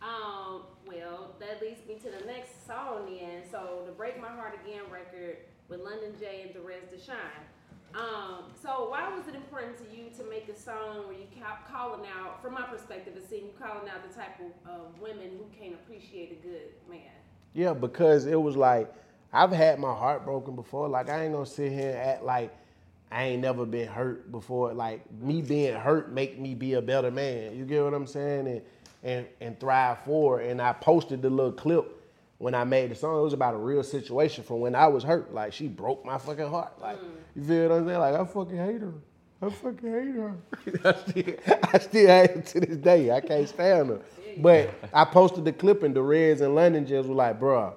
Um, 0.00 0.62
well, 0.86 1.34
that 1.40 1.60
leads 1.60 1.84
me 1.88 1.96
to 1.96 2.18
the 2.20 2.24
next 2.26 2.64
song 2.64 3.06
then. 3.06 3.42
So 3.50 3.82
the 3.85 3.85
Break 3.96 4.20
My 4.20 4.28
Heart 4.28 4.58
Again 4.64 4.82
record 4.92 5.38
with 5.68 5.80
London 5.80 6.12
J 6.20 6.42
and 6.42 6.50
Derez 6.50 6.84
De'Shon. 6.92 7.16
Um, 7.94 8.44
so 8.62 8.90
why 8.90 9.08
was 9.16 9.26
it 9.26 9.34
important 9.34 9.78
to 9.78 9.84
you 9.96 10.10
to 10.18 10.28
make 10.28 10.48
a 10.48 10.54
song 10.54 11.06
where 11.06 11.16
you 11.16 11.26
kept 11.34 11.70
calling 11.70 12.02
out, 12.18 12.42
from 12.42 12.54
my 12.54 12.62
perspective, 12.62 13.16
it 13.16 13.28
seemed 13.28 13.44
you 13.44 13.52
calling 13.58 13.88
out 13.88 14.06
the 14.06 14.14
type 14.14 14.38
of 14.40 14.70
uh, 14.70 14.84
women 15.00 15.30
who 15.38 15.46
can't 15.58 15.74
appreciate 15.74 16.32
a 16.32 16.46
good 16.46 16.68
man? 16.90 17.00
Yeah, 17.54 17.72
because 17.72 18.26
it 18.26 18.40
was 18.40 18.54
like 18.54 18.92
I've 19.32 19.52
had 19.52 19.78
my 19.78 19.94
heart 19.94 20.24
broken 20.24 20.56
before. 20.56 20.88
Like 20.88 21.08
I 21.08 21.24
ain't 21.24 21.32
gonna 21.32 21.46
sit 21.46 21.72
here 21.72 21.90
and 21.90 21.98
act 21.98 22.22
like 22.22 22.54
I 23.10 23.24
ain't 23.24 23.40
never 23.40 23.64
been 23.64 23.88
hurt 23.88 24.30
before. 24.30 24.74
Like 24.74 25.10
me 25.22 25.40
being 25.40 25.74
hurt 25.74 26.12
make 26.12 26.38
me 26.38 26.54
be 26.54 26.74
a 26.74 26.82
better 26.82 27.10
man. 27.10 27.56
You 27.56 27.64
get 27.64 27.82
what 27.82 27.94
I'm 27.94 28.06
saying? 28.06 28.46
And 28.46 28.62
and 29.02 29.26
and 29.40 29.58
thrive 29.58 30.00
for. 30.04 30.40
And 30.40 30.60
I 30.60 30.74
posted 30.74 31.22
the 31.22 31.30
little 31.30 31.52
clip 31.52 31.95
when 32.38 32.54
I 32.54 32.64
made 32.64 32.90
the 32.90 32.94
song. 32.94 33.18
It 33.18 33.22
was 33.22 33.32
about 33.32 33.54
a 33.54 33.58
real 33.58 33.82
situation 33.82 34.44
from 34.44 34.60
when 34.60 34.74
I 34.74 34.86
was 34.86 35.02
hurt. 35.02 35.32
Like 35.32 35.52
she 35.52 35.68
broke 35.68 36.04
my 36.04 36.18
fucking 36.18 36.48
heart. 36.48 36.80
Like 36.80 36.98
you 37.34 37.42
feel 37.42 37.68
what 37.68 37.78
I'm 37.78 37.86
saying? 37.86 37.98
Like 38.00 38.14
I 38.14 38.24
fucking 38.24 38.56
hate 38.56 38.80
her. 38.80 38.94
I 39.42 39.50
fucking 39.50 39.92
hate 39.92 40.14
her. 40.14 40.34
I 41.64 41.78
still, 41.78 42.06
hate 42.06 42.30
her 42.30 42.40
to 42.40 42.60
this 42.60 42.76
day. 42.78 43.10
I 43.10 43.20
can't 43.20 43.48
stand 43.48 43.90
her. 43.90 44.00
But 44.38 44.74
I 44.92 45.04
posted 45.04 45.44
the 45.44 45.52
clip 45.52 45.82
and 45.82 45.94
Derez 45.94 46.40
and 46.40 46.54
London 46.54 46.86
just 46.86 47.08
was 47.08 47.16
like, 47.16 47.40
bruh, 47.40 47.72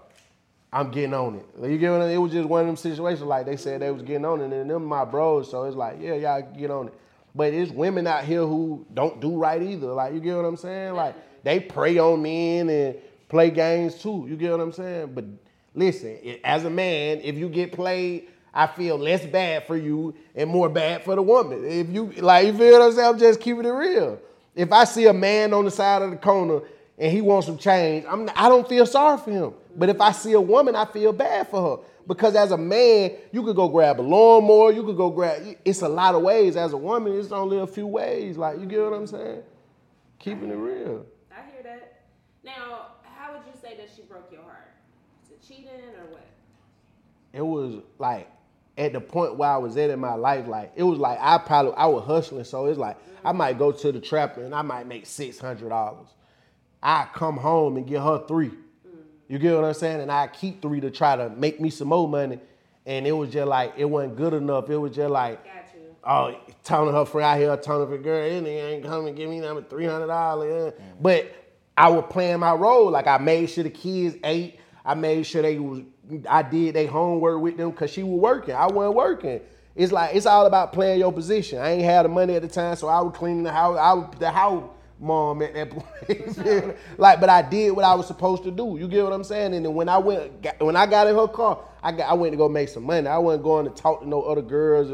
I'm 0.72 0.92
getting 0.92 1.14
on 1.14 1.36
it. 1.36 1.70
You 1.70 1.78
get 1.78 1.92
what 1.92 2.02
I 2.02 2.06
mean? 2.06 2.16
It 2.16 2.18
was 2.18 2.32
just 2.32 2.48
one 2.48 2.62
of 2.62 2.68
them 2.68 2.76
situations 2.76 3.24
like 3.24 3.46
they 3.46 3.58
said 3.58 3.82
they 3.82 3.92
was 3.92 4.04
getting 4.04 4.26
on 4.26 4.42
it, 4.42 4.54
and 4.54 4.70
them 4.70 4.86
my 4.86 5.04
bros, 5.06 5.50
so 5.50 5.64
it's 5.64 5.76
like, 5.76 5.98
yeah, 6.00 6.14
y'all 6.16 6.42
get 6.42 6.70
on 6.70 6.88
it. 6.88 6.94
But 7.34 7.54
it's 7.54 7.72
women 7.72 8.08
out 8.08 8.24
here 8.24 8.46
who 8.46 8.86
don't 8.94 9.20
do 9.20 9.38
right 9.38 9.62
either. 9.62 9.88
Like, 9.88 10.14
you 10.14 10.20
get 10.20 10.36
what 10.36 10.46
I'm 10.46 10.58
saying? 10.58 10.94
Like, 10.94 11.16
they 11.44 11.60
prey 11.60 11.98
on 11.98 12.22
men 12.22 12.70
and 12.70 12.96
play 13.30 13.52
games 13.52 13.96
too. 13.96 14.26
You 14.28 14.36
get 14.36 14.52
what 14.52 14.60
I'm 14.60 14.74
saying? 14.74 15.14
But 15.14 15.26
listen, 15.74 16.18
as 16.44 16.66
a 16.66 16.70
man, 16.70 17.22
if 17.24 17.36
you 17.36 17.48
get 17.48 17.72
played, 17.72 18.28
I 18.54 18.68
feel 18.68 18.98
less 18.98 19.26
bad 19.26 19.68
for 19.68 19.78
you 19.78 20.16
and 20.36 20.50
more 20.50 20.70
bad 20.70 21.04
for 21.04 21.16
the 21.16 21.22
woman. 21.22 21.64
If 21.64 21.90
you 21.90 22.12
like, 22.18 22.48
you 22.48 22.58
feel 22.58 22.74
what 22.74 22.82
I'm 22.82 22.92
saying? 22.94 23.08
I'm 23.08 23.20
just 23.20 23.40
keeping 23.40 23.66
it 23.66 23.70
real. 23.70 24.20
If 24.56 24.72
I 24.72 24.84
see 24.84 25.06
a 25.06 25.14
man 25.14 25.54
on 25.54 25.66
the 25.66 25.72
side 25.72 26.02
of 26.02 26.12
the 26.12 26.18
corner 26.18 26.62
and 26.98 27.12
he 27.12 27.22
wants 27.22 27.48
some 27.48 27.58
change, 27.58 28.06
I'm 28.10 28.30
I 28.36 28.50
don't 28.50 28.68
feel 28.68 28.86
sorry 28.86 29.20
for 29.20 29.32
him. 29.32 29.54
But 29.76 29.90
if 29.90 30.02
I 30.02 30.12
see 30.12 30.34
a 30.34 30.42
woman, 30.42 30.76
I 30.76 30.86
feel 30.86 31.14
bad 31.14 31.48
for 31.48 31.78
her. 31.78 31.84
Because 32.08 32.36
as 32.36 32.52
a 32.52 32.58
man, 32.58 33.12
you 33.32 33.44
could 33.44 33.56
go 33.56 33.70
grab 33.70 34.00
a 34.00 34.02
lawnmower, 34.02 34.72
you 34.72 34.84
could 34.84 34.98
go 34.98 35.12
grab 35.12 35.44
it's 35.64 35.84
a 35.84 35.88
lot 35.88 36.16
of 36.16 36.24
ways. 36.24 36.56
As 36.56 36.74
a 36.74 36.78
woman, 36.78 37.18
it's 37.18 37.32
only 37.32 37.60
a 37.60 37.68
few 37.68 37.86
ways. 37.86 38.36
Like 38.36 38.60
you 38.60 38.66
get 38.66 38.82
what 38.82 38.94
I'm 38.94 39.06
saying? 39.06 39.44
Keeping 40.18 40.50
it 40.50 40.56
real. 40.56 41.06
I 41.32 41.52
hear 41.52 41.64
that. 41.64 42.02
Now, 42.44 42.88
say 43.70 43.78
that 43.78 43.90
she 43.96 44.02
broke 44.04 44.32
your 44.32 44.42
heart? 44.42 44.72
Is 45.24 45.32
it 45.32 45.48
cheating 45.48 45.70
or 45.98 46.12
what? 46.12 46.26
it 47.32 47.42
was 47.42 47.84
like 48.00 48.28
at 48.78 48.94
the 48.94 49.02
point 49.02 49.36
where 49.36 49.50
I 49.50 49.58
was 49.58 49.78
at 49.78 49.90
in 49.90 50.00
my 50.00 50.16
life, 50.16 50.48
like 50.48 50.72
it 50.76 50.84
was 50.84 51.00
like 51.00 51.18
I 51.22 51.38
probably 51.38 51.74
I 51.74 51.86
was 51.86 52.04
hustling, 52.06 52.44
so 52.44 52.66
it's 52.66 52.80
like 52.80 52.98
I 53.24 53.32
might 53.32 53.58
go 53.58 53.72
to 53.72 53.92
the 53.92 54.00
trapper 54.00 54.44
and 54.44 54.56
I 54.56 54.62
might 54.62 54.88
make 54.88 55.06
six 55.06 55.40
hundred 55.40 55.70
dollars. 55.70 56.08
I 56.82 57.08
come 57.14 57.38
home 57.38 57.78
and 57.78 57.86
get 57.86 58.02
her 58.02 58.26
three. 58.28 58.52
You 59.28 59.38
get 59.38 59.54
what 59.54 59.66
I'm 59.66 59.74
saying? 59.76 60.02
And 60.02 60.12
I 60.12 60.26
keep 60.28 60.62
three 60.62 60.80
to 60.80 60.90
try 60.90 61.16
to 61.16 61.30
make 61.30 61.62
me 61.62 61.70
some 61.70 61.90
more 61.90 62.08
money. 62.08 62.40
And 62.86 63.06
it 63.06 63.12
was 63.12 63.30
just 63.30 63.48
like 63.48 63.74
it 63.78 63.86
wasn't 63.86 64.16
good 64.16 64.34
enough. 64.34 64.70
It 64.70 64.78
was 64.78 64.96
just 64.96 65.12
like 65.12 65.46
oh, 66.04 66.36
telling 66.64 66.96
her 66.96 67.06
friend 67.06 67.26
out 67.26 67.38
here, 67.38 67.56
telling 67.58 67.90
her 67.90 67.98
girl, 67.98 68.26
and 68.26 68.48
nigga 68.48 68.72
ain't 68.72 68.86
coming, 68.86 69.14
give 69.14 69.30
me 69.30 69.40
number 69.40 69.62
three 69.62 69.86
hundred 69.86 70.08
dollars. 70.08 70.74
But 71.00 71.32
I 71.80 71.88
was 71.88 72.04
playing 72.10 72.40
my 72.42 72.54
role. 72.54 72.92
Like 72.92 73.08
I 73.08 73.18
made 73.18 73.50
sure 73.50 73.64
the 73.64 73.70
kids 73.70 74.18
ate. 74.26 74.60
I 74.84 74.96
made 74.96 75.24
sure 75.24 75.42
they 75.42 75.58
was. 75.60 75.84
I 76.30 76.44
did 76.44 76.76
their 76.76 76.88
homework 76.88 77.42
with 77.42 77.56
them 77.56 77.72
because 77.72 77.90
she 77.90 78.04
was 78.04 78.20
working. 78.20 78.54
I 78.54 78.68
wasn't 78.68 78.96
working. 78.96 79.40
It's 79.76 79.94
like 79.94 80.14
it's 80.14 80.26
all 80.26 80.46
about 80.46 80.74
playing 80.74 81.00
your 81.00 81.14
position. 81.14 81.60
I 81.60 81.72
ain't 81.72 81.84
had 81.84 82.04
the 82.04 82.10
money 82.10 82.36
at 82.36 82.42
the 82.42 82.50
time, 82.50 82.76
so 82.76 82.90
I 82.90 83.00
was 83.00 83.16
cleaning 83.16 83.44
the 83.44 83.54
house. 83.54 83.78
I 83.78 83.94
was 83.94 84.14
the 84.20 84.30
house 84.30 84.70
mom 85.00 85.42
at 85.42 85.54
that 85.54 85.70
point. 86.50 86.76
Like, 86.98 87.22
but 87.22 87.30
I 87.30 87.42
did 87.42 87.72
what 87.72 87.86
I 87.86 87.96
was 87.96 88.08
supposed 88.08 88.44
to 88.44 88.52
do. 88.52 88.76
You 88.78 88.90
get 88.90 89.06
what 89.06 89.14
I'm 89.14 89.24
saying? 89.24 89.54
And 89.54 89.66
then 89.66 89.74
when 89.74 89.88
I 89.88 90.00
went, 90.00 90.46
when 90.60 90.76
I 90.76 90.86
got 90.86 91.08
in 91.08 91.16
her 91.16 91.28
car, 91.30 91.60
I 91.82 91.94
got, 91.94 92.10
I 92.10 92.14
went 92.14 92.34
to 92.34 92.38
go 92.38 92.50
make 92.50 92.68
some 92.68 92.84
money. 92.84 93.08
I 93.08 93.18
wasn't 93.18 93.44
going 93.44 93.66
to 93.66 93.72
talk 93.72 94.02
to 94.02 94.10
no 94.10 94.24
other 94.24 94.42
girls. 94.42 94.90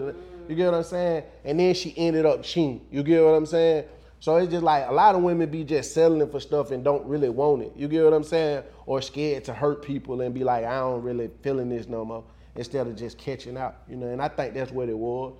You 0.47 0.55
get 0.55 0.65
what 0.65 0.75
I'm 0.75 0.83
saying? 0.83 1.23
And 1.43 1.59
then 1.59 1.73
she 1.73 1.95
ended 1.97 2.27
up 2.27 2.43
cheating. 2.43 2.85
You 2.91 3.01
get 3.01 3.23
what 3.23 3.31
I'm 3.31 3.47
saying? 3.47 3.85
So 4.25 4.37
it's 4.37 4.51
just 4.51 4.63
like 4.63 4.87
a 4.87 4.91
lot 4.91 5.13
of 5.13 5.21
women 5.21 5.51
be 5.51 5.63
just 5.63 5.93
settling 5.93 6.27
for 6.31 6.39
stuff 6.39 6.71
and 6.71 6.83
don't 6.83 7.05
really 7.05 7.29
want 7.29 7.61
it. 7.61 7.73
You 7.75 7.87
get 7.87 8.03
what 8.05 8.11
I'm 8.11 8.23
saying? 8.23 8.63
Or 8.87 8.99
scared 8.99 9.43
to 9.43 9.53
hurt 9.53 9.83
people 9.83 10.19
and 10.21 10.33
be 10.33 10.43
like, 10.43 10.65
I 10.65 10.79
don't 10.79 11.03
really 11.03 11.29
feeling 11.43 11.69
this 11.69 11.87
no 11.87 12.03
more. 12.03 12.23
Instead 12.55 12.87
of 12.87 12.95
just 12.95 13.19
catching 13.19 13.55
out, 13.55 13.75
you 13.87 13.95
know. 13.95 14.07
And 14.07 14.19
I 14.19 14.27
think 14.29 14.55
that's 14.55 14.71
what 14.71 14.89
it 14.89 14.97
was. 14.97 15.35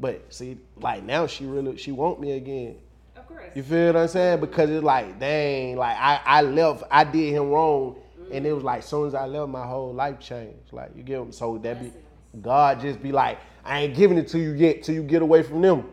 But 0.00 0.32
see, 0.32 0.56
like 0.76 1.04
now 1.04 1.26
she 1.26 1.44
really 1.44 1.76
she 1.76 1.92
want 1.92 2.18
me 2.18 2.32
again. 2.32 2.76
Of 3.14 3.28
course. 3.28 3.50
You 3.54 3.62
feel 3.62 3.88
what 3.88 3.96
I'm 3.96 4.08
saying? 4.08 4.40
Because 4.40 4.70
it's 4.70 4.82
like, 4.82 5.20
dang, 5.20 5.76
like 5.76 5.98
I, 5.98 6.22
I 6.24 6.40
left, 6.40 6.84
I 6.90 7.04
did 7.04 7.34
him 7.34 7.50
wrong, 7.50 7.96
and 8.32 8.46
it 8.46 8.54
was 8.54 8.64
like, 8.64 8.84
soon 8.84 9.06
as 9.06 9.14
I 9.14 9.26
left, 9.26 9.50
my 9.50 9.66
whole 9.66 9.92
life 9.92 10.18
changed. 10.18 10.72
Like 10.72 10.92
you 10.96 11.02
get 11.02 11.22
what 11.22 11.34
so 11.34 11.58
that 11.58 11.82
be 11.82 11.92
God 12.40 12.80
just 12.80 13.02
be 13.02 13.12
like, 13.12 13.38
I 13.66 13.80
ain't 13.80 13.94
giving 13.94 14.16
it 14.16 14.28
to 14.28 14.38
you 14.38 14.52
yet 14.52 14.82
till 14.82 14.94
you 14.94 15.02
get 15.02 15.20
away 15.20 15.42
from 15.42 15.60
them. 15.60 15.84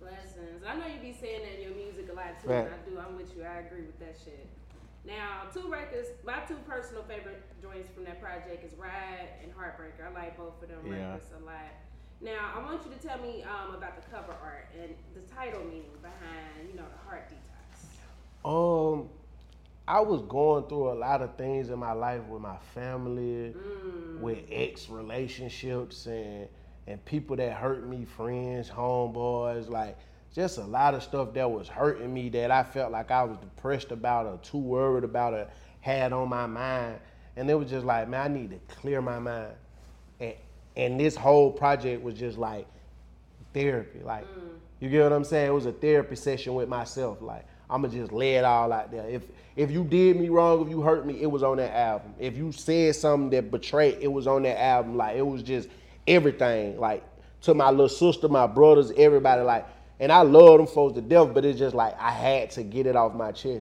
Blessings. 0.00 0.64
I 0.66 0.76
know 0.76 0.86
you 0.86 1.00
be 1.00 1.16
saying 1.20 1.42
that 1.42 1.54
in 1.56 1.62
your 1.62 1.76
music 1.76 2.10
a 2.10 2.14
lot 2.14 2.37
too. 2.48 2.54
Right. 2.54 2.68
I 2.68 2.90
do. 2.90 2.98
I'm 2.98 3.16
with 3.16 3.36
you. 3.36 3.44
I 3.44 3.58
agree 3.60 3.82
with 3.82 3.98
that 4.00 4.16
shit. 4.24 4.46
Now, 5.04 5.44
two 5.54 5.70
records. 5.70 6.08
My 6.24 6.40
two 6.46 6.56
personal 6.68 7.02
favorite 7.04 7.42
joints 7.62 7.88
from 7.94 8.04
that 8.04 8.20
project 8.20 8.64
is 8.64 8.76
Ride 8.78 9.28
and 9.42 9.52
Heartbreaker. 9.52 10.06
I 10.10 10.12
like 10.14 10.36
both 10.36 10.60
of 10.62 10.68
them 10.68 10.80
Yeah. 10.86 11.12
records 11.12 11.30
a 11.40 11.44
lot. 11.44 11.72
Now, 12.20 12.52
I 12.56 12.58
want 12.64 12.84
you 12.84 12.90
to 12.92 12.98
tell 12.98 13.18
me 13.18 13.44
um, 13.44 13.74
about 13.74 13.94
the 13.96 14.10
cover 14.10 14.34
art 14.42 14.66
and 14.80 14.94
the 15.14 15.20
title 15.34 15.62
meaning 15.64 15.84
behind, 16.02 16.68
you 16.68 16.76
know, 16.76 16.82
the 16.90 17.08
heart 17.08 17.30
detox. 17.30 17.38
Um, 18.44 19.08
I 19.86 20.00
was 20.00 20.22
going 20.22 20.64
through 20.64 20.90
a 20.92 20.94
lot 20.98 21.22
of 21.22 21.36
things 21.36 21.70
in 21.70 21.78
my 21.78 21.92
life 21.92 22.22
with 22.24 22.42
my 22.42 22.56
family, 22.74 23.54
with 24.20 24.40
ex 24.50 24.88
relationships, 24.88 26.06
and 26.06 26.48
and 26.86 27.04
people 27.04 27.36
that 27.36 27.52
hurt 27.52 27.86
me, 27.86 28.04
friends, 28.04 28.68
homeboys, 28.70 29.68
like 29.68 29.96
just 30.34 30.58
a 30.58 30.64
lot 30.64 30.94
of 30.94 31.02
stuff 31.02 31.32
that 31.34 31.50
was 31.50 31.68
hurting 31.68 32.12
me 32.12 32.28
that 32.30 32.50
I 32.50 32.62
felt 32.62 32.92
like 32.92 33.10
I 33.10 33.24
was 33.24 33.38
depressed 33.38 33.92
about 33.92 34.26
or 34.26 34.38
too 34.38 34.58
worried 34.58 35.04
about 35.04 35.34
or 35.34 35.48
had 35.80 36.12
on 36.12 36.28
my 36.28 36.46
mind. 36.46 36.98
And 37.36 37.48
it 37.48 37.54
was 37.54 37.70
just 37.70 37.86
like, 37.86 38.08
man, 38.08 38.20
I 38.20 38.34
need 38.34 38.50
to 38.50 38.74
clear 38.74 39.00
my 39.00 39.18
mind. 39.18 39.54
And 40.20 40.34
and 40.78 40.98
this 40.98 41.16
whole 41.16 41.50
project 41.50 42.02
was 42.02 42.14
just 42.14 42.38
like 42.38 42.66
therapy. 43.52 43.98
Like, 44.02 44.24
mm. 44.24 44.50
you 44.80 44.88
get 44.88 45.02
what 45.02 45.12
I'm 45.12 45.24
saying? 45.24 45.48
It 45.48 45.54
was 45.54 45.66
a 45.66 45.72
therapy 45.72 46.14
session 46.16 46.54
with 46.54 46.68
myself. 46.68 47.20
Like, 47.20 47.44
I'ma 47.68 47.88
just 47.88 48.12
lay 48.12 48.36
it 48.36 48.44
all 48.44 48.72
out 48.72 48.90
there. 48.90 49.06
If 49.08 49.24
if 49.56 49.72
you 49.72 49.82
did 49.82 50.16
me 50.16 50.28
wrong, 50.28 50.62
if 50.62 50.68
you 50.68 50.80
hurt 50.80 51.04
me, 51.04 51.20
it 51.20 51.26
was 51.26 51.42
on 51.42 51.56
that 51.56 51.76
album. 51.76 52.14
If 52.18 52.36
you 52.36 52.52
said 52.52 52.94
something 52.94 53.30
that 53.30 53.50
betrayed, 53.50 53.98
it 54.00 54.06
was 54.06 54.28
on 54.28 54.44
that 54.44 54.60
album. 54.60 54.96
Like, 54.96 55.16
it 55.16 55.26
was 55.26 55.42
just 55.42 55.68
everything. 56.06 56.78
Like, 56.78 57.02
to 57.42 57.54
my 57.54 57.70
little 57.70 57.88
sister, 57.88 58.28
my 58.28 58.46
brothers, 58.46 58.92
everybody. 58.96 59.42
Like, 59.42 59.66
and 60.00 60.12
I 60.12 60.22
love 60.22 60.58
them 60.58 60.66
folks 60.66 60.94
to 60.94 61.00
death, 61.00 61.32
but 61.34 61.44
it's 61.44 61.58
just 61.58 61.74
like 61.74 61.94
I 62.00 62.10
had 62.10 62.50
to 62.52 62.62
get 62.62 62.86
it 62.86 62.96
off 62.96 63.14
my 63.14 63.32
chest. 63.32 63.60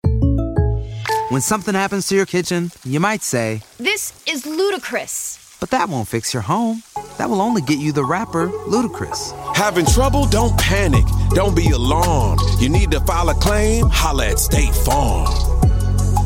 When 1.31 1.41
something 1.41 1.75
happens 1.75 2.07
to 2.09 2.15
your 2.15 2.27
kitchen, 2.27 2.71
you 2.85 3.01
might 3.01 3.23
say, 3.23 3.63
This 3.79 4.13
is 4.27 4.47
ludicrous. 4.47 5.57
but 5.61 5.71
that 5.71 5.89
won't 5.89 6.09
fix 6.09 6.33
your 6.33 6.43
home. 6.43 6.83
That 7.19 7.29
will 7.31 7.41
only 7.41 7.63
get 7.63 7.79
you 7.79 7.91
the 7.93 8.05
rapper, 8.05 8.49
Ludacris. 8.49 9.33
Having 9.57 9.87
trouble? 9.87 10.27
Don't 10.27 10.57
panic. 10.59 11.05
Don't 11.31 11.57
be 11.57 11.71
alarmed. 11.71 12.41
You 12.61 12.69
need 12.69 12.91
to 12.93 13.01
file 13.01 13.29
a 13.31 13.35
claim? 13.35 13.87
Holla 13.91 14.27
at 14.29 14.39
State 14.39 14.75
Farm. 14.75 15.27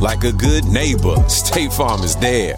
Like 0.01 0.25
a 0.25 0.33
good 0.33 0.65
neighbor, 0.65 1.17
State 1.29 1.73
Farm 1.73 2.03
is 2.03 2.17
there. 2.17 2.57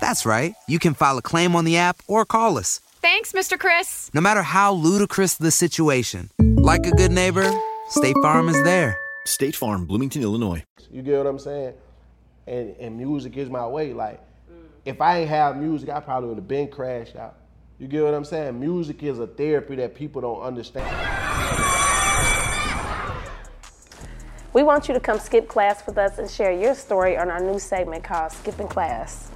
That's 0.00 0.24
right. 0.24 0.54
You 0.68 0.78
can 0.78 0.94
file 0.94 1.18
a 1.18 1.22
claim 1.22 1.54
on 1.56 1.64
the 1.64 1.76
app 1.76 2.00
or 2.08 2.24
call 2.24 2.56
us. 2.58 2.80
Thanks, 3.02 3.32
Mr. 3.32 3.58
Chris. 3.58 4.12
No 4.14 4.20
matter 4.20 4.42
how 4.42 4.74
ludicrous 4.74 5.34
the 5.34 5.50
situation, 5.50 6.30
like 6.38 6.86
a 6.86 6.92
good 6.92 7.10
neighbor, 7.10 7.50
State 7.88 8.14
Farm 8.22 8.48
is 8.48 8.62
there. 8.62 8.96
State 9.26 9.56
Farm, 9.56 9.86
Bloomington, 9.86 10.22
Illinois. 10.22 10.62
You 10.88 11.02
get 11.02 11.18
what 11.18 11.26
I'm 11.26 11.40
saying? 11.40 11.74
And 12.46 12.76
and 12.78 12.96
music 12.96 13.36
is 13.36 13.50
my 13.50 13.66
way. 13.66 13.92
Like, 13.92 14.20
if 14.84 15.00
I 15.00 15.18
ain't 15.18 15.28
have 15.30 15.56
music, 15.56 15.88
I 15.88 15.98
probably 15.98 16.28
would 16.28 16.38
have 16.38 16.46
been 16.46 16.68
crashed 16.68 17.16
out. 17.16 17.34
You 17.80 17.88
get 17.88 18.04
what 18.04 18.14
I'm 18.14 18.24
saying? 18.24 18.60
Music 18.60 19.02
is 19.02 19.18
a 19.18 19.26
therapy 19.26 19.74
that 19.76 19.96
people 19.96 20.20
don't 20.20 20.40
understand. 20.40 20.88
We 24.52 24.62
want 24.62 24.86
you 24.86 24.94
to 24.94 25.00
come 25.00 25.18
skip 25.18 25.48
class 25.48 25.84
with 25.86 25.98
us 25.98 26.18
and 26.18 26.30
share 26.30 26.52
your 26.52 26.76
story 26.76 27.16
on 27.16 27.30
our 27.30 27.40
new 27.40 27.58
segment 27.58 28.04
called 28.04 28.30
Skipping 28.30 28.68
Class. 28.68 29.32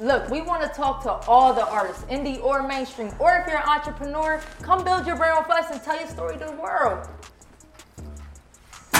Look, 0.00 0.30
we 0.30 0.40
want 0.40 0.62
to 0.62 0.68
talk 0.70 1.02
to 1.02 1.12
all 1.28 1.52
the 1.52 1.68
artists, 1.68 2.04
indie 2.04 2.42
or 2.42 2.66
mainstream, 2.66 3.12
or 3.18 3.36
if 3.36 3.46
you're 3.46 3.58
an 3.58 3.68
entrepreneur, 3.68 4.40
come 4.62 4.82
build 4.82 5.06
your 5.06 5.14
brand 5.14 5.44
with 5.46 5.54
us 5.54 5.70
and 5.70 5.82
tell 5.82 5.98
your 5.98 6.08
story 6.08 6.38
to 6.38 6.46
the 6.46 6.52
world. 6.52 7.06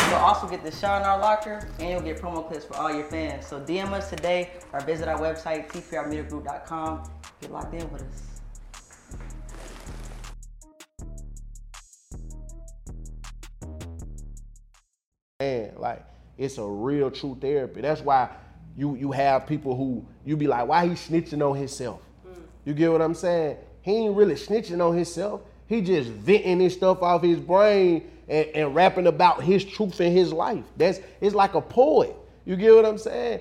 You'll 0.09 0.19
also 0.19 0.47
get 0.47 0.63
the 0.63 0.71
shot 0.71 1.01
in 1.01 1.09
our 1.09 1.19
locker, 1.19 1.67
and 1.79 1.89
you'll 1.89 2.03
get 2.03 2.21
promo 2.21 2.47
clips 2.47 2.67
for 2.67 2.77
all 2.77 2.93
your 2.93 3.05
fans. 3.05 3.47
So 3.47 3.59
DM 3.59 3.93
us 3.93 4.11
today 4.11 4.51
or 4.75 4.81
visit 4.81 5.09
our 5.09 5.19
website, 5.19 5.69
tprmediagroup.com. 5.69 7.11
Get 7.41 7.51
locked 7.51 7.73
in 7.75 7.91
with 7.91 8.03
us. 8.03 8.27
Man, 15.41 15.73
like 15.79 16.05
it's 16.37 16.59
a 16.59 16.67
real 16.67 17.11
true 17.11 17.39
therapy. 17.41 17.81
That's 17.81 18.03
why 18.03 18.29
you 18.81 18.97
you 18.97 19.13
have 19.13 19.47
people 19.47 19.77
who 19.77 20.03
you 20.25 20.37
be 20.39 20.47
like, 20.47 20.67
why 20.67 20.87
he 20.87 20.95
snitching 20.95 21.47
on 21.49 21.57
himself? 21.57 22.01
You 22.65 22.73
get 22.73 22.91
what 22.91 23.03
I'm 23.03 23.15
saying? 23.15 23.59
He 23.83 23.93
ain't 23.93 24.17
really 24.17 24.35
snitching 24.35 24.87
on 24.87 24.97
himself. 24.97 25.43
He 25.67 25.83
just 25.83 26.09
venting 26.09 26.61
his 26.61 26.73
stuff 26.73 27.03
off 27.03 27.23
his 27.23 27.39
brain 27.39 28.11
and, 28.27 28.47
and 28.55 28.75
rapping 28.75 29.07
about 29.07 29.43
his 29.43 29.65
truth 29.65 30.01
in 30.01 30.13
his 30.13 30.33
life. 30.33 30.65
That's 30.79 31.01
it's 31.21 31.35
like 31.35 31.55
a 31.55 31.61
poet. 31.61 32.17
You 32.47 32.57
get 32.57 32.75
what 32.75 32.87
I'm 32.87 32.97
saying? 32.97 33.41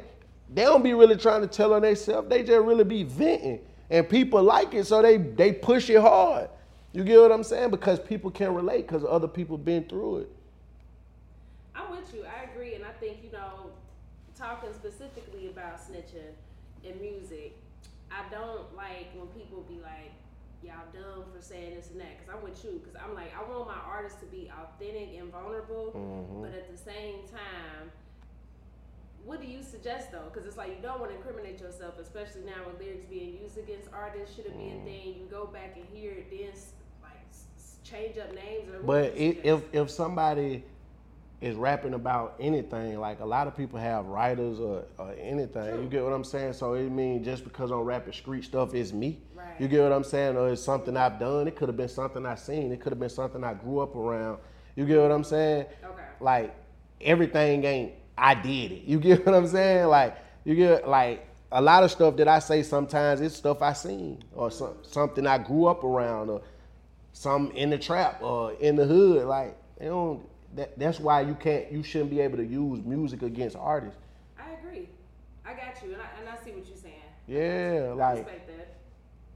They 0.53 0.63
don't 0.63 0.83
be 0.83 0.93
really 0.93 1.15
trying 1.15 1.41
to 1.41 1.47
tell 1.47 1.73
on 1.73 1.83
themselves. 1.83 2.27
They 2.27 2.43
just 2.43 2.65
really 2.65 2.83
be 2.83 3.03
venting. 3.03 3.61
And 3.89 4.07
people 4.09 4.43
like 4.43 4.73
it, 4.73 4.87
so 4.87 5.01
they 5.01 5.17
they 5.17 5.53
push 5.53 5.89
it 5.89 6.01
hard. 6.01 6.49
You 6.91 7.03
get 7.05 7.19
what 7.19 7.31
I'm 7.31 7.43
saying? 7.43 7.69
Because 7.69 7.99
people 7.99 8.29
can 8.29 8.53
relate 8.53 8.87
because 8.87 9.05
other 9.07 9.27
people 9.27 9.57
been 9.57 9.85
through 9.85 10.17
it. 10.17 10.29
I'm 11.75 11.89
with 11.91 12.13
you. 12.13 12.25
I 12.25 12.51
agree, 12.51 12.75
and 12.75 12.83
I 12.83 12.91
think 12.99 13.19
you 13.23 13.31
know, 13.31 13.71
talking 14.39 14.73
specifically 14.73 14.88
snitching 15.99 16.89
in 16.89 16.99
music, 17.01 17.57
I 18.11 18.23
don't 18.31 18.75
like 18.75 19.07
when 19.15 19.27
people 19.27 19.61
be 19.67 19.79
like, 19.81 20.11
"Y'all 20.63 20.87
dumb 20.93 21.25
for 21.35 21.41
saying 21.41 21.75
this 21.75 21.91
and 21.91 21.99
that." 22.01 22.17
Because 22.17 22.35
I'm 22.35 22.43
with 22.43 22.63
you. 22.63 22.81
Because 22.83 22.95
I'm 22.95 23.13
like, 23.13 23.31
I 23.35 23.49
want 23.49 23.67
my 23.67 23.77
artists 23.85 24.19
to 24.21 24.25
be 24.25 24.49
authentic 24.51 25.13
and 25.17 25.31
vulnerable, 25.31 25.91
Mhm. 25.93 26.41
but 26.41 26.53
at 26.53 26.69
the 26.71 26.77
same 26.77 27.27
time, 27.27 27.91
what 29.25 29.41
do 29.41 29.47
you 29.47 29.61
suggest 29.61 30.11
though? 30.11 30.29
Because 30.31 30.47
it's 30.47 30.57
like 30.57 30.69
you 30.69 30.81
don't 30.81 30.99
want 30.99 31.11
to 31.11 31.17
incriminate 31.17 31.59
yourself, 31.59 31.99
especially 31.99 32.41
now 32.41 32.65
with 32.65 32.79
lyrics 32.79 33.05
being 33.05 33.37
used 33.37 33.57
against 33.57 33.91
artists. 33.93 34.35
Should 34.35 34.47
it 34.47 34.57
be 34.57 34.69
a 34.69 34.83
thing? 34.83 35.19
You 35.19 35.27
go 35.29 35.45
back 35.45 35.75
and 35.75 35.85
hear 35.85 36.11
it, 36.11 36.29
then 36.31 36.53
like 37.03 37.19
change 37.83 38.17
up 38.17 38.33
names 38.33 38.69
or. 38.73 38.81
But 38.81 39.15
if 39.15 39.73
if 39.73 39.89
somebody 39.91 40.63
is 41.41 41.55
rapping 41.55 41.93
about 41.93 42.35
anything, 42.39 42.99
like 42.99 43.21
a 43.21 43.25
lot 43.25 43.47
of 43.47 43.55
people 43.55 43.79
have 43.79 44.05
writers 44.07 44.59
or, 44.59 44.83
or 44.97 45.15
anything, 45.17 45.81
you 45.81 45.87
get 45.87 46.03
what 46.03 46.11
I'm 46.11 46.23
saying? 46.23 46.53
So 46.53 46.73
it 46.73 46.89
mean 46.89 47.23
just 47.23 47.43
because 47.45 47.71
I'm 47.71 47.79
rapping 47.79 48.13
street 48.13 48.43
stuff, 48.43 48.73
it's 48.73 48.91
me. 48.91 49.21
You 49.57 49.67
get 49.67 49.83
what 49.83 49.91
I'm 49.91 50.03
saying? 50.03 50.37
Or 50.37 50.49
it's 50.49 50.61
something 50.61 50.95
I've 50.95 51.19
done. 51.19 51.47
It 51.47 51.55
could 51.55 51.67
have 51.67 51.77
been 51.77 51.89
something 51.89 52.25
I 52.25 52.35
seen. 52.35 52.71
It 52.71 52.79
could 52.79 52.91
have 52.91 52.99
been 52.99 53.09
something 53.09 53.43
I 53.43 53.53
grew 53.53 53.79
up 53.79 53.95
around. 53.95 54.39
You 54.75 54.85
get 54.85 55.01
what 55.01 55.11
I'm 55.11 55.23
saying? 55.23 55.65
Okay. 55.83 56.03
Like 56.21 56.55
everything 57.01 57.63
ain't 57.65 57.93
I 58.17 58.35
did 58.35 58.71
it. 58.71 58.83
You 58.83 58.99
get 59.01 59.25
what 59.25 59.35
I'm 59.35 59.47
saying? 59.47 59.87
Like 59.87 60.17
you 60.45 60.55
get 60.55 60.87
like 60.87 61.27
a 61.51 61.61
lot 61.61 61.83
of 61.83 61.91
stuff 61.91 62.15
that 62.17 62.27
I 62.27 62.39
say 62.39 62.63
sometimes 62.63 63.21
it's 63.21 63.35
stuff 63.35 63.61
I 63.61 63.73
seen 63.73 64.23
or 64.33 64.51
some, 64.51 64.75
something 64.83 65.25
I 65.25 65.37
grew 65.37 65.65
up 65.65 65.83
around 65.83 66.29
or 66.29 66.41
some 67.11 67.51
in 67.51 67.69
the 67.69 67.77
trap 67.77 68.21
or 68.21 68.53
in 68.53 68.75
the 68.75 68.85
hood. 68.85 69.25
Like 69.25 69.57
they 69.77 69.85
don't. 69.85 70.25
That, 70.55 70.77
that's 70.79 70.99
why 70.99 71.21
you 71.21 71.35
can't. 71.35 71.71
You 71.71 71.83
shouldn't 71.83 72.09
be 72.09 72.19
able 72.19 72.37
to 72.37 72.45
use 72.45 72.83
music 72.83 73.21
against 73.21 73.55
artists. 73.55 73.99
I 74.37 74.51
agree. 74.59 74.89
I 75.45 75.53
got 75.53 75.81
you, 75.83 75.93
and 75.93 76.01
I, 76.01 76.05
and 76.19 76.29
I 76.29 76.43
see 76.43 76.51
what 76.51 76.67
you're 76.67 76.77
saying. 76.77 76.95
Yeah, 77.27 77.89
I 77.91 77.93
like 77.93 78.17
respect 78.17 78.47
that. 78.47 78.75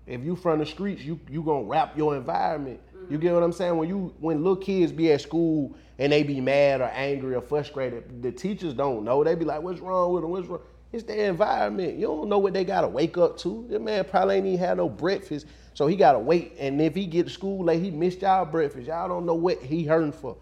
if 0.08 0.21
you 0.23 0.36
from 0.36 0.60
the 0.60 0.65
streets, 0.65 1.04
you 1.04 1.19
you 1.30 1.43
gonna 1.43 1.65
rap 1.65 1.95
your 1.95 2.15
environment. 2.15 2.80
You 2.93 2.99
mm-hmm. 2.99 3.17
get 3.17 3.34
what 3.34 3.43
I'm 3.43 3.52
saying? 3.52 3.78
When 3.78 3.88
you 3.88 4.13
when 4.19 4.39
little 4.43 4.56
kids 4.56 4.91
be 4.91 5.12
at 5.12 5.21
school 5.21 5.76
and 5.99 6.12
they 6.12 6.23
be 6.23 6.41
mad 6.41 6.82
or 6.82 6.86
angry 6.86 7.36
or 7.36 7.41
frustrated, 7.41 8.23
the 8.23 8.32
teachers 8.32 8.73
don't 8.73 9.04
know. 9.04 9.23
They 9.23 9.36
be 9.36 9.45
like, 9.45 9.62
"What's 9.62 9.80
wrong 9.80 10.13
with 10.13 10.23
them? 10.23 10.32
What's 10.32 10.47
wrong?" 10.47 10.62
It's 10.91 11.04
their 11.04 11.30
environment. 11.30 11.97
You 11.97 12.06
don't 12.06 12.30
know 12.30 12.38
what 12.38 12.54
they 12.54 12.63
gotta 12.63 12.88
wake 12.88 13.17
up 13.17 13.38
to. 13.39 13.65
That 13.69 13.82
man 13.82 14.06
probably 14.06 14.36
ain't 14.36 14.45
even 14.45 14.60
had 14.60 14.78
no 14.78 14.89
breakfast, 14.89 15.47
so 15.73 15.88
he 15.88 15.95
gotta 15.95 16.19
wait. 16.19 16.56
And 16.60 16.80
if 16.82 16.95
he 16.95 17.06
get 17.06 17.28
to 17.28 17.32
school 17.32 17.63
late, 17.63 17.82
he 17.82 17.91
missed 17.91 18.21
y'all 18.21 18.45
breakfast. 18.45 18.88
Y'all 18.88 19.08
don't 19.08 19.26
know 19.26 19.34
what 19.34 19.62
he 19.62 19.84
hurting 19.84 20.12
for. 20.12 20.38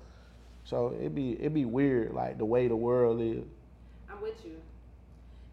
So 0.64 0.96
it 1.00 1.14
be 1.16 1.32
it 1.34 1.54
be 1.54 1.66
weird, 1.66 2.14
like 2.14 2.38
the 2.38 2.46
way 2.46 2.68
the 2.68 2.76
world 2.76 3.22
is. 3.22 3.44
I'm 4.10 4.22
with 4.22 4.46
you. 4.46 4.58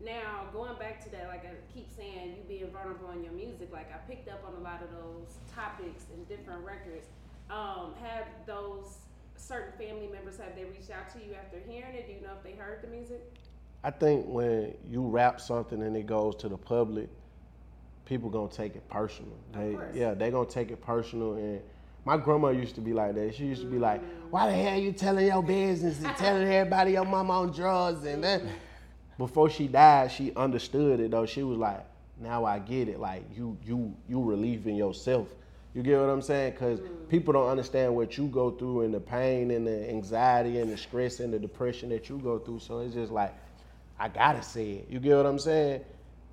Now, 0.05 0.45
going 0.53 0.79
back 0.79 1.03
to 1.05 1.11
that, 1.11 1.27
like 1.29 1.45
I 1.45 1.55
keep 1.75 1.89
saying, 1.97 2.37
you 2.37 2.43
being 2.47 2.71
vulnerable 2.71 3.11
in 3.11 3.25
your 3.25 3.33
music, 3.33 3.71
like 3.73 3.91
I 3.93 3.99
picked 4.09 4.29
up 4.29 4.45
on 4.47 4.55
a 4.55 4.63
lot 4.63 4.81
of 4.83 4.91
those 4.93 5.39
topics 5.53 6.05
and 6.15 6.29
different 6.29 6.65
records. 6.65 7.09
Um, 7.51 7.95
have 8.01 8.27
those 8.47 8.99
certain 9.37 9.73
family 9.79 10.07
members 10.07 10.37
have 10.39 10.55
they 10.55 10.65
reached 10.65 10.91
out 10.91 11.13
to 11.15 11.19
you 11.19 11.35
after 11.35 11.59
hearing 11.69 11.95
it? 11.95 12.07
Do 12.07 12.13
you 12.13 12.21
know 12.21 12.35
if 12.37 12.45
they 12.45 12.53
heard 12.53 12.83
the 12.83 12.89
music? 12.89 13.23
I 13.83 13.91
think 13.91 14.27
when 14.27 14.75
you 14.89 15.03
rap 15.07 15.41
something 15.41 15.83
and 15.83 15.97
it 15.97 16.07
goes 16.07 16.37
to 16.37 16.49
the 16.49 16.59
public, 16.59 17.09
people 18.05 18.29
gonna 18.31 18.51
take 18.51 18.77
it 18.77 18.89
personal. 18.89 19.37
They, 19.53 19.77
yeah, 19.95 20.15
they 20.15 20.31
gonna 20.31 20.49
take 20.49 20.71
it 20.71 20.81
personal. 20.81 21.35
And 21.35 21.61
my 22.05 22.17
grandma 22.17 22.51
used 22.51 22.75
to 22.77 22.81
be 22.81 22.93
like 22.93 23.15
that. 23.15 23.35
She 23.35 23.45
used 23.47 23.63
to 23.63 23.69
be 23.69 23.79
like, 23.79 24.03
"Why 24.31 24.51
the 24.51 24.57
hell 24.57 24.79
you 24.79 24.93
telling 24.93 25.27
your 25.27 25.43
business 25.43 26.03
and 26.03 26.17
telling 26.17 26.49
everybody 26.49 26.93
your 26.93 27.05
mama 27.05 27.33
on 27.33 27.53
drugs?" 27.53 28.05
And 28.05 28.23
then 28.25 28.49
before 29.19 29.51
she 29.51 29.69
died, 29.69 30.11
she 30.13 30.33
understood 30.35 31.01
it 31.01 31.11
though. 31.11 31.27
She 31.27 31.43
was 31.43 31.59
like, 31.59 31.85
"Now 32.21 32.45
I 32.45 32.59
get 32.59 32.89
it. 32.89 32.99
Like 33.01 33.25
you, 33.37 33.57
you, 33.65 33.95
you 34.09 34.23
relieving 34.23 34.77
yourself." 34.77 35.29
You 35.75 35.83
get 35.83 36.01
what 36.01 36.09
I'm 36.09 36.23
saying? 36.23 36.53
Because 36.53 36.81
mm. 36.81 37.09
people 37.09 37.33
don't 37.33 37.49
understand 37.49 37.95
what 37.95 38.17
you 38.17 38.27
go 38.27 38.51
through 38.51 38.83
and 38.83 38.93
the 38.93 39.01
pain 39.01 39.51
and 39.51 39.67
the 39.67 39.89
anxiety 39.89 40.59
and 40.59 40.73
the 40.73 40.77
stress 40.77 41.21
and 41.21 41.33
the 41.33 41.39
depression 41.39 41.91
that 41.91 42.09
you 42.09 42.19
go 42.19 42.39
through. 42.39 42.61
So 42.61 42.81
it's 42.81 42.95
just 42.95 43.13
like, 43.13 43.35
I 43.99 44.09
gotta 44.09 44.43
say 44.43 44.73
it. 44.73 44.87
You 44.91 44.99
get 44.99 45.17
what 45.17 45.27
I'm 45.27 45.39
saying? 45.39 45.83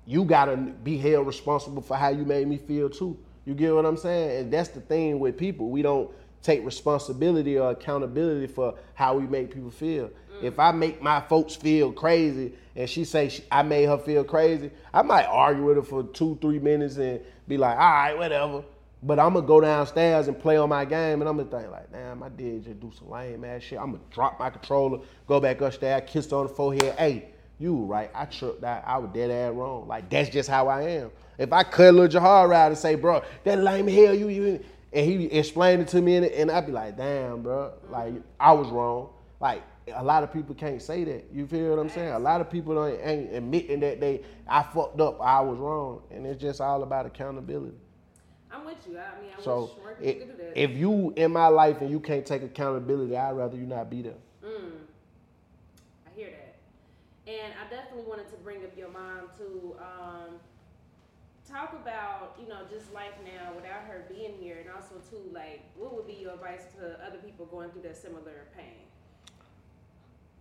You 0.06 0.24
gotta 0.24 0.56
be 0.56 0.96
held 0.96 1.26
responsible 1.26 1.82
for 1.82 1.96
how 1.96 2.08
you 2.08 2.24
made 2.24 2.48
me 2.48 2.56
feel 2.56 2.88
too. 2.88 3.16
You 3.46 3.54
get 3.54 3.74
what 3.74 3.86
I'm 3.86 3.96
saying? 3.96 4.40
And 4.40 4.52
that's 4.52 4.68
the 4.70 4.80
thing 4.80 5.18
with 5.18 5.38
people. 5.38 5.70
We 5.70 5.80
don't 5.80 6.10
take 6.42 6.64
responsibility 6.64 7.58
or 7.58 7.70
accountability 7.70 8.48
for 8.48 8.74
how 8.94 9.16
we 9.16 9.26
make 9.26 9.54
people 9.54 9.70
feel. 9.70 10.08
Mm. 10.08 10.42
If 10.42 10.58
I 10.58 10.72
make 10.72 11.00
my 11.00 11.20
folks 11.20 11.54
feel 11.54 11.92
crazy 11.92 12.52
and 12.74 12.90
she 12.90 13.04
say 13.04 13.28
she, 13.28 13.44
I 13.50 13.62
made 13.62 13.86
her 13.86 13.98
feel 13.98 14.24
crazy, 14.24 14.70
I 14.92 15.02
might 15.02 15.24
argue 15.24 15.64
with 15.64 15.76
her 15.76 15.82
for 15.82 16.02
two, 16.02 16.36
three 16.42 16.58
minutes 16.58 16.96
and 16.96 17.20
be 17.48 17.56
like, 17.56 17.78
all 17.78 17.90
right, 17.90 18.18
whatever. 18.18 18.64
But 19.02 19.20
I'm 19.20 19.34
gonna 19.34 19.46
go 19.46 19.60
downstairs 19.60 20.26
and 20.26 20.38
play 20.38 20.56
on 20.56 20.68
my 20.68 20.84
game, 20.84 21.20
and 21.20 21.28
I'm 21.28 21.36
gonna 21.36 21.50
think 21.50 21.70
like, 21.70 21.92
damn, 21.92 22.22
I 22.22 22.28
did 22.30 22.64
just 22.64 22.80
do 22.80 22.90
some 22.98 23.10
lame 23.10 23.44
ass 23.44 23.62
shit. 23.62 23.78
I'm 23.78 23.92
gonna 23.92 24.02
drop 24.10 24.38
my 24.38 24.50
controller, 24.50 25.00
go 25.28 25.38
back 25.38 25.60
upstairs, 25.60 26.02
kiss 26.06 26.30
her 26.30 26.38
on 26.38 26.46
the 26.48 26.52
forehead. 26.52 26.94
Hey, 26.98 27.28
you 27.58 27.76
right? 27.84 28.10
I 28.14 28.24
tripped 28.26 28.60
that. 28.62 28.84
I 28.86 28.98
was 28.98 29.10
dead 29.12 29.30
ass 29.30 29.54
wrong. 29.54 29.86
Like 29.88 30.10
that's 30.10 30.28
just 30.28 30.48
how 30.48 30.68
I 30.68 30.82
am. 30.82 31.10
If 31.38 31.52
I 31.52 31.62
cut 31.62 31.94
Lil 31.94 32.08
Jahari 32.08 32.54
out 32.54 32.68
and 32.68 32.78
say, 32.78 32.94
bro, 32.94 33.22
that 33.44 33.58
lame 33.58 33.88
hell 33.88 34.14
you 34.14 34.28
you, 34.28 34.64
and 34.92 35.06
he 35.06 35.26
explained 35.26 35.82
it 35.82 35.88
to 35.88 36.00
me, 36.00 36.16
and, 36.16 36.26
and 36.26 36.50
I'd 36.50 36.66
be 36.66 36.72
like, 36.72 36.96
damn, 36.96 37.42
bro, 37.42 37.72
like 37.90 38.14
I 38.40 38.52
was 38.52 38.68
wrong. 38.68 39.10
Like 39.40 39.62
a 39.94 40.02
lot 40.02 40.22
of 40.22 40.32
people 40.32 40.54
can't 40.54 40.80
say 40.82 41.04
that. 41.04 41.26
You 41.32 41.46
feel 41.46 41.70
what 41.70 41.78
I'm 41.78 41.88
saying? 41.88 42.12
A 42.12 42.18
lot 42.18 42.40
of 42.40 42.50
people 42.50 42.74
don't 42.74 42.98
ain't 43.02 43.32
admitting 43.34 43.80
that 43.80 44.00
they 44.00 44.22
I 44.48 44.62
fucked 44.62 45.00
up, 45.00 45.20
I 45.20 45.40
was 45.40 45.58
wrong, 45.58 46.02
and 46.10 46.26
it's 46.26 46.40
just 46.40 46.60
all 46.60 46.82
about 46.82 47.06
accountability. 47.06 47.76
I'm 48.50 48.64
with 48.64 48.76
you. 48.88 48.98
I 48.98 49.20
mean, 49.20 49.30
I 49.38 49.42
So 49.42 49.70
wish 49.84 49.96
it, 50.00 50.38
that. 50.38 50.60
if 50.60 50.70
you 50.72 51.12
in 51.16 51.32
my 51.32 51.48
life 51.48 51.80
and 51.80 51.90
you 51.90 52.00
can't 52.00 52.24
take 52.24 52.42
accountability, 52.42 53.16
I'd 53.16 53.32
rather 53.32 53.56
you 53.56 53.66
not 53.66 53.90
be 53.90 54.02
there. 54.02 54.14
Mm. 54.44 54.70
I 56.06 56.10
hear 56.16 56.30
that. 56.30 56.56
And 57.26 57.52
I 57.60 57.68
definitely 57.68 58.04
wanted 58.08 58.28
to 58.30 58.36
bring 58.36 58.64
up 58.64 58.76
your 58.76 58.88
mom 58.88 59.30
to 59.38 59.76
um, 59.80 60.30
talk 61.48 61.72
about, 61.72 62.38
you 62.40 62.48
know, 62.48 62.60
just 62.70 62.92
life 62.92 63.14
now 63.24 63.52
without 63.54 63.82
her 63.88 64.04
being 64.08 64.34
here. 64.40 64.58
And 64.60 64.70
also, 64.70 64.96
too, 65.10 65.22
like, 65.32 65.62
what 65.76 65.94
would 65.94 66.06
be 66.06 66.14
your 66.14 66.34
advice 66.34 66.62
to 66.78 67.04
other 67.04 67.18
people 67.18 67.46
going 67.46 67.70
through 67.70 67.82
that 67.82 67.96
similar 67.96 68.46
pain? 68.56 68.86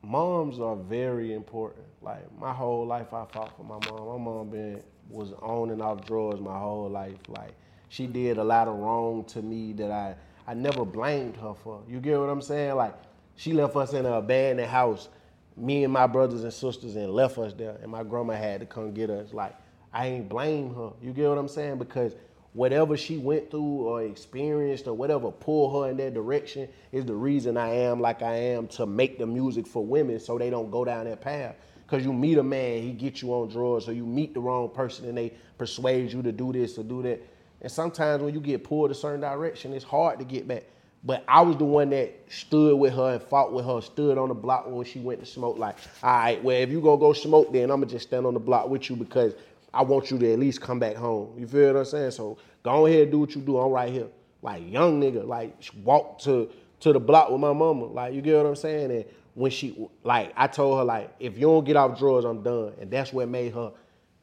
moms 0.06 0.60
are 0.60 0.76
very 0.76 1.34
important. 1.34 1.86
Like 2.02 2.24
my 2.40 2.54
whole 2.54 2.86
life, 2.86 3.14
I 3.14 3.26
fought 3.26 3.56
for 3.58 3.64
my 3.64 3.80
mom. 3.90 4.08
My 4.08 4.32
mom 4.32 4.50
been 4.50 4.84
was 5.10 5.34
on 5.42 5.72
and 5.72 5.82
off 5.82 6.06
drugs 6.06 6.40
my 6.40 6.58
whole 6.58 6.90
life. 6.90 7.18
Like 7.28 7.54
she 7.90 8.08
did 8.08 8.38
a 8.38 8.44
lot 8.44 8.68
of 8.68 8.76
wrong 8.76 9.24
to 9.26 9.42
me 9.42 9.74
that 9.74 9.92
I 9.92 10.16
I 10.48 10.54
never 10.54 10.86
blamed 10.86 11.38
her 11.38 11.54
for. 11.54 11.82
You 11.90 12.00
get 12.00 12.20
what 12.20 12.30
I'm 12.30 12.42
saying? 12.42 12.76
Like 12.76 12.96
she 13.36 13.54
left 13.54 13.76
us 13.76 13.94
in 13.94 14.06
an 14.06 14.14
abandoned 14.14 14.70
house, 14.70 15.10
me 15.58 15.84
and 15.84 15.94
my 15.94 16.08
brothers 16.08 16.44
and 16.44 16.54
sisters, 16.54 16.96
and 16.96 17.14
left 17.14 17.38
us 17.38 17.54
there. 17.54 17.78
And 17.82 17.92
my 17.92 18.04
grandma 18.04 18.34
had 18.34 18.60
to 18.62 18.66
come 18.66 18.94
get 18.94 19.10
us. 19.10 19.34
Like 19.34 19.56
I 19.94 20.08
ain't 20.08 20.30
blame 20.30 20.74
her. 20.76 20.92
You 21.02 21.14
get 21.14 21.30
what 21.30 21.38
I'm 21.38 21.48
saying? 21.48 21.78
Because 21.78 22.16
whatever 22.54 22.96
she 22.96 23.18
went 23.18 23.52
through 23.52 23.62
or 23.62 24.04
experienced 24.04 24.88
or 24.88 24.94
whatever 24.94 25.30
pulled 25.30 25.84
her 25.84 25.92
in 25.92 25.98
that 25.98 26.14
direction 26.14 26.68
is 26.92 27.06
the 27.06 27.14
reason 27.14 27.58
I 27.58 27.70
am 27.70 28.00
like 28.00 28.22
I 28.22 28.36
am 28.36 28.68
to 28.70 28.86
make 28.86 29.20
the 29.20 29.26
music 29.26 29.68
for 29.68 29.86
women 29.86 30.20
so 30.20 30.38
they 30.38 30.50
don't 30.50 30.72
go 30.72 30.86
down 30.86 31.06
that 31.06 31.22
path. 31.22 31.56
Cause 31.88 32.04
you 32.04 32.14
meet 32.14 32.40
a 32.40 32.44
man, 32.44 32.82
he 32.82 32.94
get 32.94 33.22
you 33.22 33.32
on 33.34 33.50
drugs, 33.50 33.88
or 33.88 33.94
you 33.94 34.06
meet 34.08 34.34
the 34.34 34.40
wrong 34.40 34.70
person 34.70 35.08
and 35.08 35.18
they 35.18 35.34
persuade 35.58 36.12
you 36.12 36.24
to 36.24 36.32
do 36.32 36.52
this 36.52 36.80
or 36.80 36.84
do 36.84 37.04
that. 37.04 37.22
And 37.62 37.72
sometimes 37.72 38.24
when 38.24 38.34
you 38.34 38.40
get 38.40 38.64
pulled 38.64 38.90
a 38.90 38.96
certain 38.96 39.22
direction, 39.22 39.72
it's 39.74 39.86
hard 39.86 40.18
to 40.20 40.26
get 40.26 40.48
back. 40.48 40.64
But 41.06 41.24
I 41.28 41.42
was 41.42 41.56
the 41.58 41.66
one 41.66 41.92
that 41.92 42.14
stood 42.30 42.80
with 42.80 42.94
her 42.94 43.14
and 43.14 43.22
fought 43.22 43.54
with 43.54 43.64
her, 43.66 43.80
stood 43.80 44.18
on 44.18 44.30
the 44.30 44.34
block 44.34 44.66
when 44.68 44.86
she 44.86 45.00
went 45.00 45.20
to 45.20 45.26
smoke. 45.26 45.60
Like, 45.60 45.78
all 46.02 46.18
right, 46.18 46.44
well, 46.44 46.58
if 46.60 46.72
you 46.72 46.82
gonna 46.82 46.98
go 46.98 47.14
smoke, 47.14 47.54
then 47.54 47.70
I'm 47.70 47.80
gonna 47.82 47.86
just 47.86 48.08
stand 48.08 48.26
on 48.26 48.34
the 48.34 48.40
block 48.40 48.70
with 48.70 48.90
you 48.90 48.96
because 48.96 49.36
I 49.72 49.84
want 49.84 50.10
you 50.10 50.18
to 50.18 50.34
at 50.34 50.40
least 50.40 50.62
come 50.62 50.80
back 50.80 50.96
home. 50.96 51.36
You 51.38 51.48
feel 51.48 51.68
what 51.74 51.80
I'm 51.80 51.86
saying? 51.86 52.12
So 52.12 52.38
go 52.64 52.88
ahead 52.88 53.04
and 53.04 53.12
do 53.12 53.20
what 53.20 53.36
you 53.36 53.42
do. 53.42 53.58
I'm 53.58 53.72
right 53.72 53.92
here. 53.92 54.08
Like 54.42 54.64
young 54.72 55.00
nigga, 55.00 55.28
like 55.28 55.56
walk 55.84 56.20
to 56.22 56.50
to 56.80 56.94
the 56.94 57.00
block 57.00 57.30
with 57.30 57.40
my 57.40 57.54
mama. 57.54 57.86
Like 57.86 58.14
you 58.14 58.22
get 58.22 58.38
what 58.38 58.48
I'm 58.48 58.56
saying? 58.56 58.90
And 58.90 59.06
when 59.36 59.52
she 59.52 59.88
like 60.04 60.34
I 60.36 60.48
told 60.48 60.80
her 60.80 60.84
like 60.84 61.14
if 61.20 61.36
you 61.36 61.42
don't 61.42 61.66
get 61.66 61.76
off 61.76 62.00
drugs, 62.00 62.26
I'm 62.26 62.42
done. 62.42 62.74
And 62.82 62.90
that's 62.90 63.14
what 63.14 63.30
made 63.30 63.54
her 63.54 63.72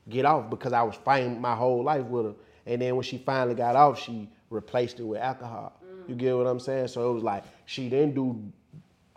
get 0.08 0.24
off 0.24 0.50
because 0.50 0.72
I 0.72 0.82
was 0.82 0.96
fighting 0.96 1.40
my 1.40 1.54
whole 1.54 1.84
life 1.84 2.04
with 2.06 2.26
her. 2.26 2.34
And 2.66 2.82
then 2.82 2.96
when 2.96 3.04
she 3.04 3.18
finally 3.18 3.54
got 3.54 3.76
off, 3.76 4.00
she 4.00 4.28
replaced 4.50 5.00
it 5.00 5.04
with 5.04 5.20
alcohol. 5.20 5.74
You 6.08 6.14
get 6.14 6.36
what 6.36 6.46
I'm 6.46 6.60
saying? 6.60 6.88
So 6.88 7.10
it 7.10 7.14
was 7.14 7.22
like 7.22 7.44
she 7.66 7.88
didn't 7.88 8.14
do 8.14 8.40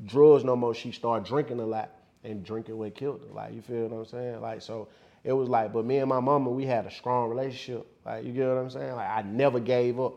drugs 0.06 0.43
no 0.43 0.56
more. 0.56 0.74
She 0.74 0.91
started 0.91 1.28
drinking 1.28 1.60
a 1.60 1.65
lot, 1.65 1.91
and 2.24 2.43
drinking 2.43 2.78
what 2.78 2.95
killed 2.95 3.21
her. 3.28 3.34
Like 3.34 3.54
you 3.54 3.62
feel 3.62 3.88
what 3.88 3.98
I'm 3.98 4.06
saying? 4.06 4.41
Like 4.41 4.62
so, 4.62 4.88
it 5.24 5.34
was 5.34 5.50
like. 5.50 5.74
But 5.74 5.86
me 5.86 5.98
and 5.98 6.10
my 6.10 6.19
mama, 6.19 6.50
we 6.50 6.65
had 6.65 6.86
a 6.86 6.91
strong 6.91 7.30
relationship. 7.30 7.86
Like 8.06 8.26
you 8.26 8.32
get 8.32 8.48
what 8.48 8.58
I'm 8.58 8.69
saying? 8.69 8.95
Like 8.95 9.10
I 9.10 9.21
never 9.24 9.60
gave 9.60 10.00
up, 10.00 10.13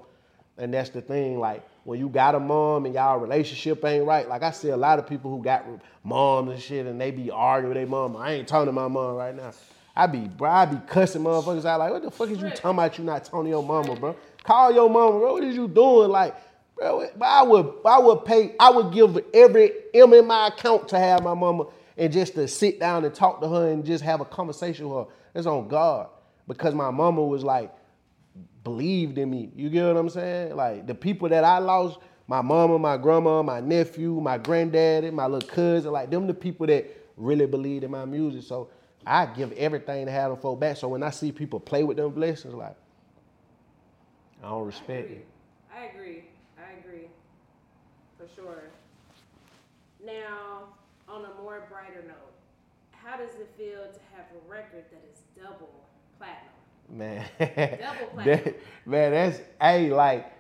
and 0.56 0.72
that's 0.72 0.90
the 0.90 1.00
thing. 1.00 1.38
Like 1.38 1.66
when 1.84 1.98
you 1.98 2.08
got 2.08 2.34
a 2.34 2.40
mom 2.40 2.86
and 2.86 2.94
y'all 2.94 3.18
relationship 3.18 3.84
ain't 3.84 4.04
right. 4.04 4.28
Like 4.28 4.42
I 4.42 4.50
see 4.50 4.70
a 4.70 4.76
lot 4.76 4.98
of 4.98 5.06
people 5.06 5.30
who 5.30 5.42
got 5.42 5.64
moms 6.04 6.50
and 6.50 6.60
shit, 6.60 6.86
and 6.86 7.00
they 7.00 7.10
be 7.10 7.30
arguing 7.30 7.74
with 7.74 7.76
their 7.76 7.86
mom. 7.86 8.16
I 8.16 8.32
ain't 8.32 8.48
talking 8.48 8.66
to 8.66 8.72
my 8.72 8.88
mom 8.88 9.14
right 9.14 9.34
now. 9.34 9.52
I 9.98 10.06
be, 10.06 10.28
bro, 10.28 10.48
I 10.48 10.64
be 10.64 10.76
cussing 10.86 11.22
motherfuckers 11.22 11.64
out 11.64 11.80
like, 11.80 11.90
what 11.90 12.02
the 12.02 12.10
fuck 12.12 12.30
is 12.30 12.40
you 12.40 12.50
talking 12.50 12.70
about? 12.70 12.96
You 12.98 13.02
not 13.04 13.24
talking 13.24 13.46
to 13.46 13.50
your 13.50 13.64
mama, 13.64 13.96
bro? 13.96 14.14
Call 14.44 14.72
your 14.72 14.88
mama, 14.88 15.18
bro. 15.18 15.32
What 15.32 15.42
is 15.42 15.56
you 15.56 15.66
doing? 15.66 16.08
Like, 16.08 16.36
bro, 16.78 17.08
I 17.20 17.42
would, 17.42 17.72
I 17.84 17.98
would 17.98 18.24
pay, 18.24 18.54
I 18.58 18.70
would 18.70 18.92
give 18.92 19.18
every 19.34 19.72
M 19.94 20.12
in 20.12 20.26
my 20.26 20.48
account 20.48 20.88
to 20.88 20.98
have 20.98 21.22
my 21.22 21.34
mama 21.34 21.66
and 21.96 22.12
just 22.12 22.34
to 22.34 22.46
sit 22.46 22.78
down 22.78 23.04
and 23.04 23.14
talk 23.14 23.40
to 23.40 23.48
her 23.48 23.70
and 23.70 23.84
just 23.84 24.04
have 24.04 24.20
a 24.20 24.24
conversation 24.24 24.88
with 24.88 25.06
her. 25.06 25.12
It's 25.34 25.46
on 25.46 25.68
God 25.68 26.08
because 26.46 26.74
my 26.74 26.90
mama 26.90 27.24
was 27.24 27.44
like 27.44 27.72
believed 28.64 29.18
in 29.18 29.30
me. 29.30 29.50
You 29.54 29.68
get 29.70 29.86
what 29.86 29.96
I'm 29.96 30.08
saying? 30.08 30.56
Like 30.56 30.86
the 30.86 30.94
people 30.94 31.28
that 31.28 31.44
I 31.44 31.58
lost, 31.58 31.98
my 32.26 32.42
mama, 32.42 32.78
my 32.78 32.96
grandma, 32.96 33.42
my 33.42 33.60
nephew, 33.60 34.20
my 34.20 34.38
granddaddy, 34.38 35.10
my 35.10 35.26
little 35.26 35.48
cousin, 35.48 35.92
like 35.92 36.10
them 36.10 36.26
the 36.26 36.34
people 36.34 36.66
that 36.66 36.86
really 37.16 37.46
believed 37.46 37.84
in 37.84 37.90
my 37.90 38.04
music. 38.04 38.42
So 38.42 38.68
I 39.06 39.26
give 39.26 39.52
everything 39.52 40.06
to 40.06 40.12
have 40.12 40.30
them 40.30 40.40
folk 40.40 40.60
back. 40.60 40.76
So 40.76 40.88
when 40.88 41.02
I 41.02 41.10
see 41.10 41.32
people 41.32 41.58
play 41.58 41.82
with 41.82 41.96
them 41.96 42.10
blessings, 42.10 42.54
like 42.54 42.76
I 44.42 44.50
don't 44.50 44.66
respect 44.66 45.10
it. 45.10 45.26
I 45.74 45.86
agree. 45.86 46.24
I 48.36 48.40
agree. 48.40 48.42
For 48.42 48.42
sure. 48.42 48.62
Now, 50.04 50.64
on 51.08 51.24
a 51.24 51.42
more 51.42 51.66
brighter 51.70 52.04
note, 52.06 52.32
how 52.92 53.16
does 53.16 53.34
it 53.36 53.48
feel 53.56 53.84
to 53.92 54.00
have 54.16 54.26
a 54.34 54.50
record 54.50 54.84
that 54.90 55.02
is 55.12 55.20
double 55.36 55.70
platinum? 56.18 56.48
Man, 56.90 57.24
Double 57.38 58.06
platinum. 58.14 58.44
that, 58.44 58.60
man, 58.86 59.12
that's 59.12 59.40
a 59.62 59.90
like 59.90 60.32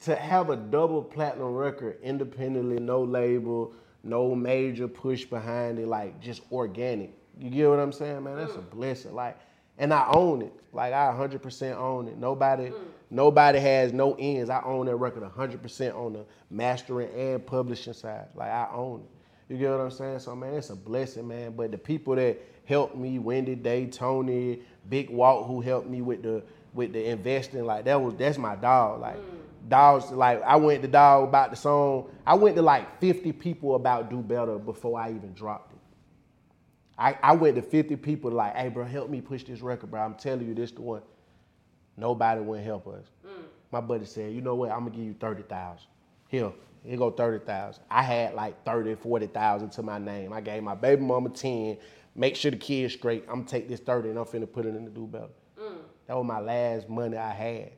to 0.00 0.16
have 0.16 0.50
a 0.50 0.56
double 0.56 1.02
platinum 1.02 1.54
record 1.54 1.98
independently, 2.02 2.78
no 2.78 3.02
label, 3.02 3.74
no 4.02 4.34
major 4.34 4.88
push 4.88 5.24
behind 5.24 5.78
it, 5.78 5.86
like 5.86 6.20
just 6.20 6.42
organic. 6.50 7.12
You 7.38 7.50
get 7.50 7.68
what 7.68 7.78
I'm 7.78 7.92
saying, 7.92 8.24
man? 8.24 8.36
That's 8.36 8.54
a 8.54 8.58
mm. 8.58 8.70
blessing. 8.70 9.14
Like 9.14 9.38
and 9.78 9.92
I 9.92 10.08
own 10.12 10.42
it. 10.42 10.52
Like 10.72 10.92
I 10.92 11.12
100% 11.12 11.76
own 11.76 12.08
it. 12.08 12.18
Nobody, 12.18 12.70
mm. 12.70 12.74
Nobody 13.12 13.60
has 13.60 13.92
no 13.92 14.14
ends. 14.18 14.50
I 14.50 14.62
own 14.62 14.86
that 14.86 14.96
record 14.96 15.22
100% 15.22 15.94
on 15.94 16.14
the 16.14 16.24
mastering 16.50 17.10
and 17.14 17.46
publishing 17.46 17.92
side. 17.92 18.28
Like 18.34 18.50
I 18.50 18.68
own 18.72 19.00
it. 19.00 19.52
You 19.52 19.58
get 19.58 19.70
what 19.70 19.80
I'm 19.80 19.90
saying? 19.90 20.20
So 20.20 20.34
man, 20.34 20.54
it's 20.54 20.70
a 20.70 20.76
blessing, 20.76 21.28
man. 21.28 21.52
But 21.54 21.70
the 21.70 21.78
people 21.78 22.16
that 22.16 22.40
helped 22.64 22.96
me, 22.96 23.18
Wendy 23.18 23.54
Day, 23.54 23.86
Tony, 23.86 24.60
Big 24.88 25.10
Walt, 25.10 25.46
who 25.46 25.60
helped 25.60 25.88
me 25.88 26.00
with 26.00 26.22
the 26.22 26.42
with 26.72 26.94
the 26.94 27.10
investing, 27.10 27.66
like 27.66 27.84
that 27.84 28.00
was 28.00 28.14
that's 28.14 28.38
my 28.38 28.56
dog. 28.56 29.02
Like 29.02 29.18
mm. 29.18 29.68
dogs, 29.68 30.10
like 30.10 30.42
I 30.42 30.56
went 30.56 30.80
to 30.82 30.88
dog 30.88 31.28
about 31.28 31.50
the 31.50 31.56
song. 31.56 32.10
I 32.26 32.34
went 32.34 32.56
to 32.56 32.62
like 32.62 32.98
50 33.00 33.32
people 33.32 33.74
about 33.74 34.08
Do 34.08 34.22
Better 34.22 34.58
before 34.58 34.98
I 34.98 35.10
even 35.10 35.34
dropped 35.34 35.72
it. 35.72 35.78
I, 36.98 37.18
I 37.22 37.32
went 37.32 37.56
to 37.56 37.62
50 37.62 37.96
people 37.96 38.30
like, 38.30 38.54
hey 38.56 38.68
bro, 38.68 38.84
help 38.84 39.10
me 39.10 39.20
push 39.20 39.44
this 39.44 39.60
record, 39.60 39.90
bro. 39.90 40.00
I'm 40.00 40.14
telling 40.14 40.46
you, 40.46 40.54
this 40.54 40.70
the 40.70 40.80
one. 40.80 41.02
Nobody 41.96 42.40
wouldn't 42.40 42.66
help 42.66 42.86
us. 42.88 43.04
My 43.70 43.80
buddy 43.80 44.04
said, 44.04 44.32
you 44.32 44.40
know 44.40 44.54
what, 44.54 44.70
I'm 44.70 44.80
gonna 44.80 44.90
give 44.90 45.04
you 45.04 45.14
30,000. 45.18 45.86
Here, 46.28 46.52
here 46.84 46.96
go 46.96 47.10
30,000. 47.10 47.82
I 47.90 48.02
had 48.02 48.34
like 48.34 48.64
30, 48.64 48.96
40,000 48.96 49.70
to 49.70 49.82
my 49.82 49.98
name. 49.98 50.32
I 50.32 50.40
gave 50.40 50.62
my 50.62 50.74
baby 50.74 51.02
mama 51.02 51.30
10. 51.30 51.78
Make 52.14 52.36
sure 52.36 52.50
the 52.50 52.58
kid's 52.58 52.94
straight. 52.94 53.24
I'm 53.28 53.36
gonna 53.36 53.46
take 53.46 53.68
this 53.68 53.80
30 53.80 54.10
and 54.10 54.18
I'm 54.18 54.26
finna 54.26 54.50
put 54.50 54.66
it 54.66 54.74
in 54.74 54.84
the 54.84 54.90
do 54.90 55.06
better. 55.06 55.28
That 56.06 56.16
was 56.16 56.26
my 56.26 56.40
last 56.40 56.88
money 56.88 57.16
I 57.16 57.32
had. 57.32 57.72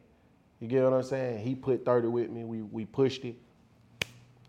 You 0.58 0.68
get 0.68 0.82
what 0.82 0.92
I'm 0.92 1.02
saying? 1.02 1.44
He 1.44 1.54
put 1.54 1.84
30 1.84 2.08
with 2.08 2.30
me. 2.30 2.44
We 2.44 2.62
we 2.62 2.84
pushed 2.84 3.24
it. 3.24 3.36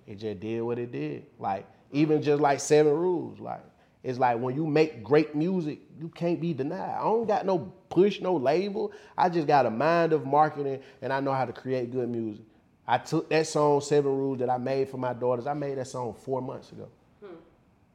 It 0.07 0.15
just 0.15 0.39
did 0.39 0.61
what 0.61 0.79
it 0.79 0.91
did. 0.91 1.25
Like 1.37 1.67
even 1.91 2.21
just 2.21 2.41
like 2.41 2.59
seven 2.59 2.93
rules. 2.93 3.39
Like 3.39 3.63
it's 4.03 4.17
like 4.17 4.39
when 4.39 4.55
you 4.55 4.65
make 4.65 5.03
great 5.03 5.35
music, 5.35 5.79
you 5.99 6.09
can't 6.09 6.39
be 6.39 6.53
denied. 6.53 6.95
I 6.97 7.03
don't 7.03 7.27
got 7.27 7.45
no 7.45 7.73
push, 7.95 8.19
no 8.19 8.35
label. 8.35 8.91
I 9.17 9.29
just 9.29 9.47
got 9.47 9.65
a 9.65 9.71
mind 9.71 10.11
of 10.11 10.25
marketing 10.25 10.81
and 11.01 11.13
I 11.13 11.21
know 11.21 11.31
how 11.31 11.45
to 11.45 11.53
create 11.53 11.91
good 11.91 12.09
music. 12.09 12.45
I 12.85 12.97
took 12.97 13.29
that 13.29 13.47
song, 13.47 13.79
Seven 13.79 14.11
Rules, 14.11 14.39
that 14.39 14.49
I 14.49 14.57
made 14.57 14.89
for 14.89 14.97
my 14.97 15.13
daughters. 15.13 15.47
I 15.47 15.53
made 15.53 15.77
that 15.77 15.87
song 15.87 16.13
four 16.13 16.41
months 16.41 16.71
ago. 16.73 16.89
Hmm. 17.23 17.35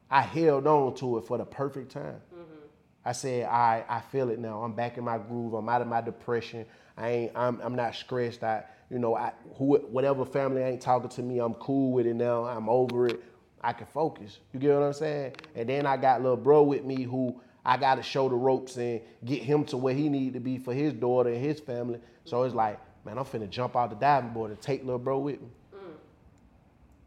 I 0.09 0.21
held 0.21 0.65
on 0.65 0.95
to 0.95 1.19
it 1.19 1.25
for 1.25 1.37
the 1.37 1.45
perfect 1.45 1.91
time. 1.91 2.19
Mm-hmm. 2.33 2.65
I 3.05 3.11
said, 3.11 3.45
I 3.45 3.85
I 3.87 4.01
feel 4.01 4.31
it 4.31 4.39
now. 4.39 4.63
I'm 4.63 4.73
back 4.73 4.97
in 4.97 5.03
my 5.03 5.19
groove. 5.19 5.53
I'm 5.53 5.69
out 5.69 5.81
of 5.81 5.87
my 5.87 6.01
depression. 6.01 6.65
I 6.97 7.09
ain't 7.09 7.31
I'm 7.35 7.61
I'm 7.61 7.75
not 7.75 7.95
stressed. 7.95 8.43
I 8.43 8.65
you 8.89 8.99
know, 8.99 9.15
I 9.15 9.31
who 9.55 9.77
whatever 9.77 10.25
family 10.25 10.63
ain't 10.63 10.81
talking 10.81 11.09
to 11.09 11.21
me, 11.21 11.39
I'm 11.39 11.53
cool 11.53 11.93
with 11.93 12.07
it 12.07 12.15
now. 12.15 12.45
I'm 12.45 12.67
over 12.67 13.07
it. 13.07 13.23
I 13.61 13.73
can 13.73 13.85
focus. 13.85 14.39
You 14.51 14.59
get 14.59 14.73
what 14.73 14.83
I'm 14.83 14.93
saying? 14.93 15.35
And 15.55 15.69
then 15.69 15.85
I 15.85 15.95
got 15.95 16.21
little 16.21 16.35
bro 16.35 16.63
with 16.63 16.83
me 16.83 17.03
who 17.03 17.39
I 17.65 17.77
gotta 17.77 18.01
show 18.01 18.27
the 18.27 18.35
ropes 18.35 18.77
and 18.77 19.01
get 19.23 19.43
him 19.43 19.63
to 19.65 19.77
where 19.77 19.93
he 19.93 20.09
need 20.09 20.33
to 20.33 20.39
be 20.39 20.57
for 20.57 20.73
his 20.73 20.93
daughter 20.93 21.29
and 21.29 21.43
his 21.43 21.59
family. 21.59 21.99
So 22.25 22.43
it's 22.43 22.55
like, 22.55 22.79
man, 23.05 23.17
I'm 23.17 23.25
finna 23.25 23.49
jump 23.49 23.75
out 23.75 23.89
the 23.89 23.95
diving 23.95 24.31
board 24.31 24.51
and 24.51 24.61
take 24.61 24.81
little 24.83 24.99
bro 24.99 25.19
with 25.19 25.41
me. 25.41 25.47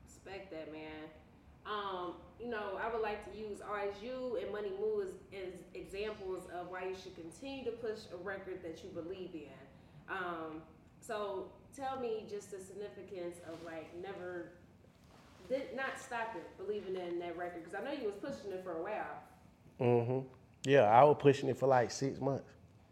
Respect 0.07 0.51
that, 0.53 0.73
man. 0.73 1.09
Um, 1.67 2.15
you 2.41 2.49
know, 2.49 2.79
I 2.83 2.93
would 2.93 3.03
like 3.03 3.25
to 3.33 3.39
use 3.39 3.59
RSU 3.59 4.43
and 4.43 4.53
Money 4.53 4.71
Moo 4.81 5.03
as, 5.03 5.09
as 5.33 5.55
examples 5.75 6.45
of 6.55 6.71
why 6.71 6.85
you 6.85 6.95
should 6.95 7.15
continue 7.15 7.65
to 7.65 7.71
push 7.73 8.01
a 8.13 8.17
record 8.23 8.63
that 8.63 8.83
you 8.85 8.91
believe 8.91 9.31
in. 9.35 9.49
Um, 10.09 10.63
so 11.01 11.47
tell 11.77 11.99
me 11.99 12.25
just 12.29 12.51
the 12.51 12.61
significance 12.61 13.39
of 13.49 13.65
like 13.65 13.91
never, 14.01 14.51
did 15.49 15.75
not 15.75 15.99
stop 15.99 16.37
it 16.37 16.47
believing 16.65 16.97
in 16.97 17.19
that 17.19 17.37
record 17.37 17.65
because 17.65 17.79
I 17.79 17.85
know 17.85 17.93
you 17.93 18.07
was 18.07 18.15
pushing 18.21 18.53
it 18.53 18.63
for 18.63 18.73
a 18.73 18.83
while. 18.83 19.23
hmm 19.79 20.21
Yeah, 20.65 20.83
I 20.83 21.05
was 21.05 21.17
pushing 21.19 21.49
it 21.49 21.59
for 21.59 21.67
like 21.67 21.91
six 21.91 22.21
months. 22.21 22.45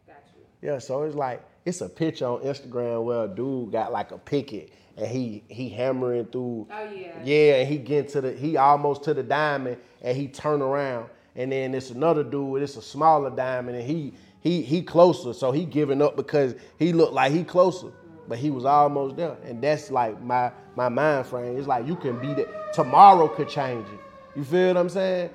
Got 0.07 0.17
you. 0.35 0.69
Yeah, 0.69 0.79
so 0.79 1.03
it's 1.03 1.17
like 1.17 1.43
it's 1.65 1.81
a 1.81 1.89
picture 1.89 2.27
on 2.27 2.41
Instagram 2.41 3.05
where 3.05 3.25
a 3.25 3.29
dude 3.29 3.73
got 3.73 3.93
like 3.93 4.11
a 4.13 4.19
picket 4.19 4.73
and 4.97 5.07
he 5.07 5.43
he 5.49 5.69
hammering 5.69 6.27
through. 6.27 6.69
Oh 6.71 6.91
yeah. 6.91 7.23
Yeah, 7.25 7.55
and 7.57 7.69
he 7.69 7.79
get 7.79 8.09
to 8.11 8.21
the 8.21 8.33
he 8.33 8.57
almost 8.57 9.05
to 9.05 9.15
the 9.15 9.23
diamond 9.23 9.79
and 10.03 10.17
he 10.17 10.29
turn 10.29 10.61
around 10.61 11.09
and 11.35 11.51
then 11.51 11.75
it's 11.75 11.91
another 11.91 12.23
dude. 12.23 12.63
It's 12.63 12.77
a 12.77 12.83
smaller 12.83 13.31
diamond 13.31 13.79
and 13.79 13.87
he 13.87 14.13
he 14.41 14.63
he 14.63 14.83
closer, 14.83 15.33
so 15.33 15.51
he 15.53 15.65
giving 15.65 16.03
up 16.03 16.17
because 16.17 16.55
he 16.79 16.93
looked 16.93 17.15
like 17.15 17.33
he 17.33 17.45
closer, 17.45 17.89
but 18.29 18.39
he 18.39 18.51
was 18.51 18.65
almost 18.65 19.17
there. 19.17 19.37
And 19.45 19.63
that's 19.63 19.91
like 19.91 20.21
my 20.21 20.53
my 20.77 20.89
mind 20.89 21.27
frame. 21.27 21.57
It's 21.57 21.69
like 21.69 21.87
you 21.87 21.97
can 21.97 22.21
be 22.21 22.35
that. 22.35 22.75
Tomorrow 22.75 23.29
could 23.29 23.49
change 23.49 23.87
it. 23.89 24.01
You 24.37 24.45
feel 24.45 24.69
what 24.69 24.77
I'm 24.79 24.89
saying? 24.89 25.31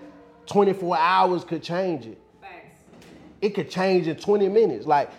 24 0.47 0.97
hours 0.97 1.43
could 1.43 1.61
change 1.61 2.05
it. 2.05 2.19
It 3.41 3.49
could 3.49 3.69
change 3.69 4.07
in 4.07 4.15
20 4.15 4.49
minutes. 4.49 4.85
Like 4.85 5.11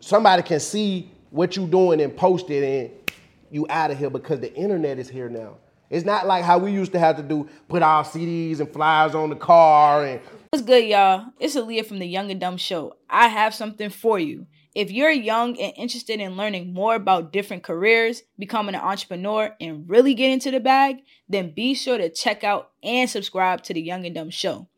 somebody 0.00 0.42
can 0.42 0.60
see 0.60 1.10
what 1.30 1.56
you 1.56 1.66
doing 1.66 2.00
and 2.00 2.16
post 2.16 2.50
it 2.50 2.64
and 2.64 3.12
you 3.50 3.66
out 3.68 3.90
of 3.90 3.98
here 3.98 4.10
because 4.10 4.40
the 4.40 4.52
internet 4.54 4.98
is 4.98 5.08
here 5.08 5.28
now. 5.28 5.56
It's 5.90 6.04
not 6.04 6.26
like 6.26 6.44
how 6.44 6.58
we 6.58 6.70
used 6.70 6.92
to 6.92 6.98
have 6.98 7.16
to 7.16 7.22
do 7.22 7.48
put 7.68 7.82
our 7.82 8.04
CDs 8.04 8.60
and 8.60 8.72
flyers 8.72 9.14
on 9.14 9.30
the 9.30 9.36
car 9.36 10.04
and 10.04 10.20
What's 10.52 10.64
good, 10.64 10.84
y'all? 10.84 11.26
It's 11.38 11.54
Aaliyah 11.54 11.86
from 11.86 12.00
the 12.00 12.08
Young 12.08 12.28
and 12.32 12.40
Dumb 12.40 12.56
Show. 12.56 12.96
I 13.08 13.28
have 13.28 13.54
something 13.54 13.88
for 13.88 14.18
you. 14.18 14.48
If 14.74 14.90
you're 14.90 15.10
young 15.10 15.56
and 15.60 15.72
interested 15.76 16.18
in 16.18 16.36
learning 16.36 16.72
more 16.72 16.96
about 16.96 17.32
different 17.32 17.62
careers, 17.62 18.24
becoming 18.36 18.74
an 18.74 18.80
entrepreneur, 18.80 19.54
and 19.60 19.88
really 19.88 20.12
get 20.14 20.32
into 20.32 20.50
the 20.50 20.58
bag, 20.58 20.96
then 21.28 21.54
be 21.54 21.74
sure 21.74 21.98
to 21.98 22.10
check 22.10 22.42
out 22.42 22.70
and 22.82 23.08
subscribe 23.08 23.62
to 23.62 23.74
the 23.74 23.80
Young 23.80 24.04
and 24.04 24.14
Dumb 24.16 24.30
Show. 24.30 24.68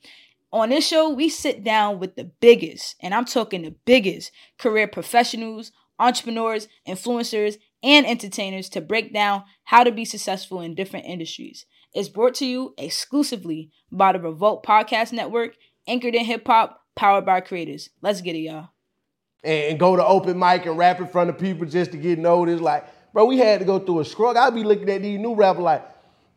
On 0.53 0.69
this 0.69 0.87
show, 0.87 1.09
we 1.09 1.29
sit 1.31 1.65
down 1.65 1.99
with 1.99 2.15
the 2.15 2.25
biggest, 2.25 2.97
and 3.01 3.15
I'm 3.15 3.25
talking 3.25 3.63
the 3.63 3.75
biggest, 3.87 4.33
career 4.59 4.87
professionals, 4.87 5.73
entrepreneurs, 5.99 6.69
influencers, 6.87 7.57
and 7.83 8.05
entertainers 8.05 8.69
to 8.71 8.81
break 8.83 9.15
down 9.15 9.45
how 9.65 9.83
to 9.83 9.91
be 9.91 10.05
successful 10.05 10.61
in 10.61 10.75
different 10.75 11.07
industries. 11.07 11.65
It's 11.95 12.09
brought 12.11 12.35
to 12.37 12.47
you 12.47 12.75
exclusively 12.77 13.71
by 13.91 14.13
the 14.13 14.21
Revolt 14.21 14.65
Podcast 14.65 15.13
Network, 15.13 15.57
anchored 15.87 16.15
in 16.15 16.25
hip 16.27 16.47
hop, 16.47 16.83
powered 16.97 17.25
by 17.25 17.41
creators. 17.41 17.89
Let's 18.03 18.21
get 18.21 18.37
it, 18.37 18.41
y'all. 18.41 18.69
and 19.43 19.79
go 19.79 19.97
to 19.97 20.05
open 20.05 20.39
mic 20.39 20.67
and 20.67 20.77
rap 20.79 21.01
in 21.01 21.09
front 21.09 21.31
of 21.31 21.39
people 21.39 21.67
just 21.67 21.93
to 21.93 21.97
get 21.99 22.19
noticed. 22.19 22.63
Like, 22.63 22.87
bro, 23.13 23.25
we 23.25 23.39
had 23.39 23.59
to 23.61 23.65
go 23.65 23.79
through 23.79 24.01
a 24.01 24.05
struggle. 24.05 24.41
I'd 24.43 24.55
be 24.55 24.65
looking 24.65 24.89
at 24.91 25.03
these 25.03 25.19
new 25.19 25.35
rappers 25.35 25.63
like, 25.63 25.83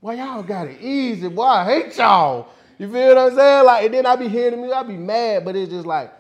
boy, 0.01 0.15
y'all 0.15 0.41
got 0.41 0.67
it 0.67 0.81
easy. 0.81 1.27
Boy, 1.27 1.43
I 1.43 1.65
hate 1.65 1.97
y'all. 1.97 2.47
You 2.77 2.91
feel 2.91 3.15
what 3.15 3.17
I'm 3.17 3.35
saying? 3.35 3.65
Like, 3.65 3.85
and 3.85 3.93
then 3.93 4.05
I 4.05 4.15
be 4.15 4.27
hearing 4.27 4.61
me, 4.61 4.71
I 4.71 4.83
be 4.83 4.97
mad, 4.97 5.45
but 5.45 5.55
it's 5.55 5.71
just 5.71 5.85
like, 5.85 6.13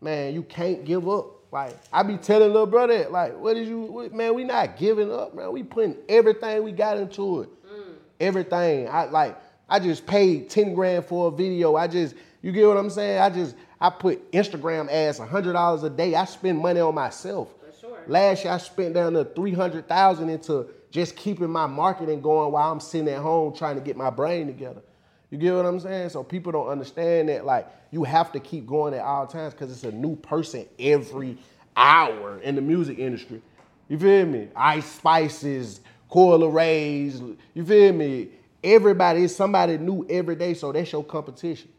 man, 0.00 0.34
you 0.34 0.42
can't 0.42 0.84
give 0.84 1.08
up. 1.08 1.26
Like, 1.52 1.76
I 1.92 2.02
be 2.02 2.16
telling 2.16 2.48
little 2.48 2.66
brother, 2.66 2.98
that, 2.98 3.12
like, 3.12 3.38
what 3.38 3.56
is 3.56 3.68
you, 3.68 3.80
what, 3.80 4.12
man, 4.12 4.34
we 4.34 4.44
not 4.44 4.76
giving 4.76 5.12
up, 5.12 5.34
man. 5.34 5.52
We 5.52 5.62
putting 5.62 5.96
everything 6.08 6.62
we 6.62 6.72
got 6.72 6.96
into 6.96 7.42
it. 7.42 7.50
Mm. 7.66 7.94
Everything. 8.20 8.88
I 8.88 9.04
like, 9.04 9.38
I 9.68 9.78
just 9.78 10.06
paid 10.06 10.48
10 10.50 10.74
grand 10.74 11.04
for 11.04 11.28
a 11.28 11.30
video. 11.30 11.76
I 11.76 11.88
just, 11.88 12.14
you 12.40 12.52
get 12.52 12.66
what 12.66 12.76
I'm 12.76 12.90
saying? 12.90 13.18
I 13.18 13.30
just, 13.30 13.54
I 13.80 13.90
put 13.90 14.30
Instagram 14.32 14.90
ads 14.90 15.18
$100 15.18 15.84
a 15.84 15.90
day. 15.90 16.14
I 16.14 16.24
spend 16.24 16.58
money 16.58 16.80
on 16.80 16.94
myself. 16.94 17.48
Last 18.06 18.44
year 18.44 18.52
I 18.52 18.58
spent 18.58 18.94
down 18.94 19.12
to 19.14 19.24
300,000 19.24 20.28
into 20.28 20.68
just 20.90 21.16
keeping 21.16 21.50
my 21.50 21.66
marketing 21.66 22.20
going 22.20 22.52
while 22.52 22.70
I'm 22.70 22.80
sitting 22.80 23.08
at 23.08 23.18
home 23.18 23.54
trying 23.54 23.76
to 23.76 23.80
get 23.80 23.96
my 23.96 24.10
brain 24.10 24.46
together. 24.46 24.82
You 25.32 25.38
get 25.38 25.54
what 25.54 25.64
I'm 25.64 25.80
saying? 25.80 26.10
So 26.10 26.22
people 26.22 26.52
don't 26.52 26.68
understand 26.68 27.30
that 27.30 27.46
like 27.46 27.66
you 27.90 28.04
have 28.04 28.32
to 28.32 28.38
keep 28.38 28.66
going 28.66 28.92
at 28.92 29.00
all 29.00 29.26
times 29.26 29.54
because 29.54 29.72
it's 29.72 29.82
a 29.82 29.90
new 29.90 30.14
person 30.14 30.66
every 30.78 31.38
hour 31.74 32.38
in 32.40 32.54
the 32.54 32.60
music 32.60 32.98
industry. 32.98 33.40
You 33.88 33.98
feel 33.98 34.26
me? 34.26 34.48
Ice 34.54 34.84
Spices, 34.84 35.80
Coi 36.10 36.36
Lerays, 36.36 37.38
you 37.54 37.64
feel 37.64 37.94
me? 37.94 38.28
Everybody 38.62 39.24
is 39.24 39.34
somebody 39.34 39.78
new 39.78 40.06
every 40.10 40.36
day, 40.36 40.52
so 40.52 40.70
that's 40.70 40.92
your 40.92 41.02
competition. 41.02 41.70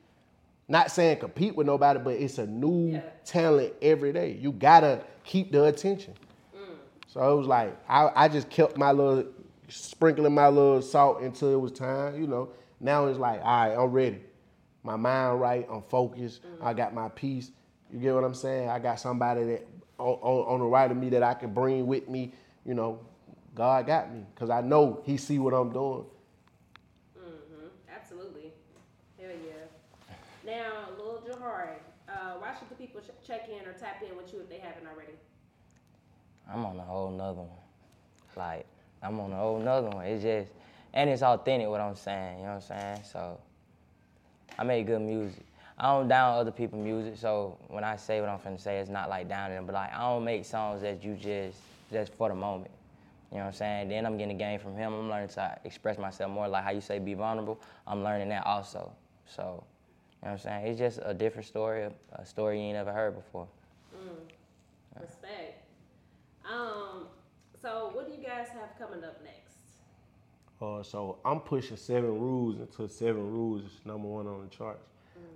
Not 0.67 0.89
saying 0.89 1.19
compete 1.19 1.55
with 1.55 1.67
nobody, 1.67 1.99
but 1.99 2.15
it's 2.15 2.39
a 2.39 2.47
new 2.47 2.99
talent 3.23 3.73
every 3.83 4.13
day. 4.13 4.31
You 4.31 4.51
gotta 4.51 5.01
keep 5.23 5.51
the 5.51 5.65
attention. 5.65 6.15
Mm. 6.55 6.73
So 7.07 7.31
it 7.31 7.37
was 7.37 7.45
like 7.45 7.77
I, 7.87 8.09
I 8.15 8.27
just 8.29 8.49
kept 8.49 8.77
my 8.77 8.91
little 8.91 9.25
sprinkling 9.67 10.33
my 10.33 10.47
little 10.47 10.81
salt 10.81 11.21
until 11.21 11.53
it 11.53 11.61
was 11.61 11.71
time, 11.71 12.19
you 12.19 12.25
know. 12.25 12.49
Now 12.83 13.07
it's 13.07 13.17
like, 13.17 13.39
all 13.41 13.67
right, 13.67 13.75
I'm 13.75 13.91
ready. 13.91 14.19
My 14.83 14.97
mind 14.97 15.39
right, 15.39 15.65
I'm 15.71 15.81
focused. 15.81 16.41
I 16.61 16.73
got 16.73 16.93
my 16.93 17.07
peace. 17.07 17.51
You 17.91 17.99
get 17.99 18.13
what 18.13 18.25
I'm 18.25 18.33
saying? 18.33 18.69
I 18.69 18.77
got 18.77 18.99
somebody 18.99 19.43
that 19.45 19.67
on, 19.97 20.19
on, 20.21 20.53
on 20.53 20.59
the 20.59 20.65
right 20.65 20.91
of 20.91 20.97
me 20.97 21.09
that 21.09 21.23
I 21.23 21.33
can 21.33 21.53
bring 21.53 21.87
with 21.87 22.09
me. 22.09 22.33
You 22.65 22.73
know, 22.73 22.99
God 23.55 23.87
got 23.87 24.13
me 24.13 24.25
because 24.35 24.49
I 24.49 24.59
know 24.59 25.01
He 25.05 25.15
see 25.15 25.39
what 25.39 25.53
I'm 25.53 25.71
doing. 25.71 26.03
Mm-hmm. 27.17 27.67
Absolutely. 27.95 28.51
Hell 29.17 29.31
yeah. 29.31 30.11
Now, 30.45 30.89
Lil 30.97 31.23
Jahari, 31.25 31.75
uh, 32.09 32.33
why 32.39 32.53
should 32.59 32.69
the 32.69 32.75
people 32.75 32.99
ch- 32.99 33.25
check 33.25 33.47
in 33.47 33.65
or 33.65 33.71
tap 33.73 34.03
in 34.03 34.17
with 34.17 34.33
you 34.33 34.41
if 34.41 34.49
they 34.49 34.57
haven't 34.57 34.87
already? 34.87 35.13
I'm 36.51 36.65
on 36.65 36.77
a 36.77 36.83
whole 36.83 37.11
nother 37.11 37.39
one. 37.39 37.49
Like, 38.35 38.65
I'm 39.01 39.17
on 39.21 39.31
a 39.31 39.37
whole 39.37 39.59
nother 39.59 39.89
one. 39.89 40.05
It's 40.05 40.21
just, 40.23 40.49
and 40.93 41.09
it's 41.09 41.23
authentic 41.23 41.67
what 41.67 41.81
I'm 41.81 41.95
saying, 41.95 42.39
you 42.39 42.43
know 42.45 42.55
what 42.55 42.71
I'm 42.71 42.79
saying? 42.79 43.03
So, 43.11 43.39
I 44.57 44.63
make 44.63 44.85
good 44.85 45.01
music. 45.01 45.45
I 45.77 45.91
don't 45.91 46.07
down 46.07 46.37
other 46.37 46.51
people's 46.51 46.83
music. 46.83 47.17
So 47.17 47.57
when 47.67 47.83
I 47.83 47.95
say 47.95 48.21
what 48.21 48.29
I'm 48.29 48.39
finna 48.39 48.59
say, 48.59 48.79
it's 48.79 48.89
not 48.89 49.09
like 49.09 49.27
downing 49.27 49.55
them, 49.55 49.65
but 49.65 49.73
like 49.73 49.93
I 49.93 49.99
don't 49.99 50.23
make 50.23 50.45
songs 50.45 50.81
that 50.81 51.03
you 51.03 51.15
just 51.15 51.57
just 51.91 52.13
for 52.13 52.29
the 52.29 52.35
moment. 52.35 52.71
You 53.31 53.37
know 53.39 53.45
what 53.45 53.47
I'm 53.47 53.53
saying? 53.53 53.89
Then 53.89 54.05
I'm 54.05 54.17
getting 54.17 54.35
a 54.35 54.37
game 54.37 54.59
from 54.59 54.75
him. 54.75 54.93
I'm 54.93 55.09
learning 55.09 55.29
to 55.29 55.57
express 55.63 55.97
myself 55.97 56.31
more. 56.31 56.47
Like 56.47 56.63
how 56.63 56.69
you 56.69 56.81
say 56.81 56.99
be 56.99 57.15
vulnerable. 57.15 57.59
I'm 57.87 58.03
learning 58.03 58.29
that 58.29 58.45
also. 58.45 58.91
So, 59.25 59.41
you 59.41 59.47
know 59.47 59.63
what 60.21 60.31
I'm 60.31 60.37
saying? 60.37 60.67
It's 60.67 60.79
just 60.79 60.99
a 61.03 61.13
different 61.13 61.47
story, 61.47 61.89
a 62.11 62.25
story 62.25 62.59
you 62.59 62.65
ain't 62.65 62.75
never 62.75 62.91
heard 62.91 63.15
before. 63.15 63.47
Mm. 63.95 65.01
Respect. 65.01 65.63
Um, 66.47 67.07
so 67.59 67.89
what 67.93 68.05
do 68.05 68.11
you 68.11 68.23
guys 68.23 68.49
have 68.49 68.77
coming 68.77 69.03
up 69.03 69.23
next? 69.23 69.32
Uh, 70.63 70.81
so 70.81 71.17
I'm 71.25 71.41
pushing 71.41 71.75
Seven 71.75 72.17
Rules 72.19 72.57
until 72.57 72.87
Seven 72.87 73.29
Rules 73.29 73.63
is 73.63 73.81
number 73.83 74.07
one 74.07 74.27
on 74.27 74.43
the 74.43 74.47
charts. 74.47 74.87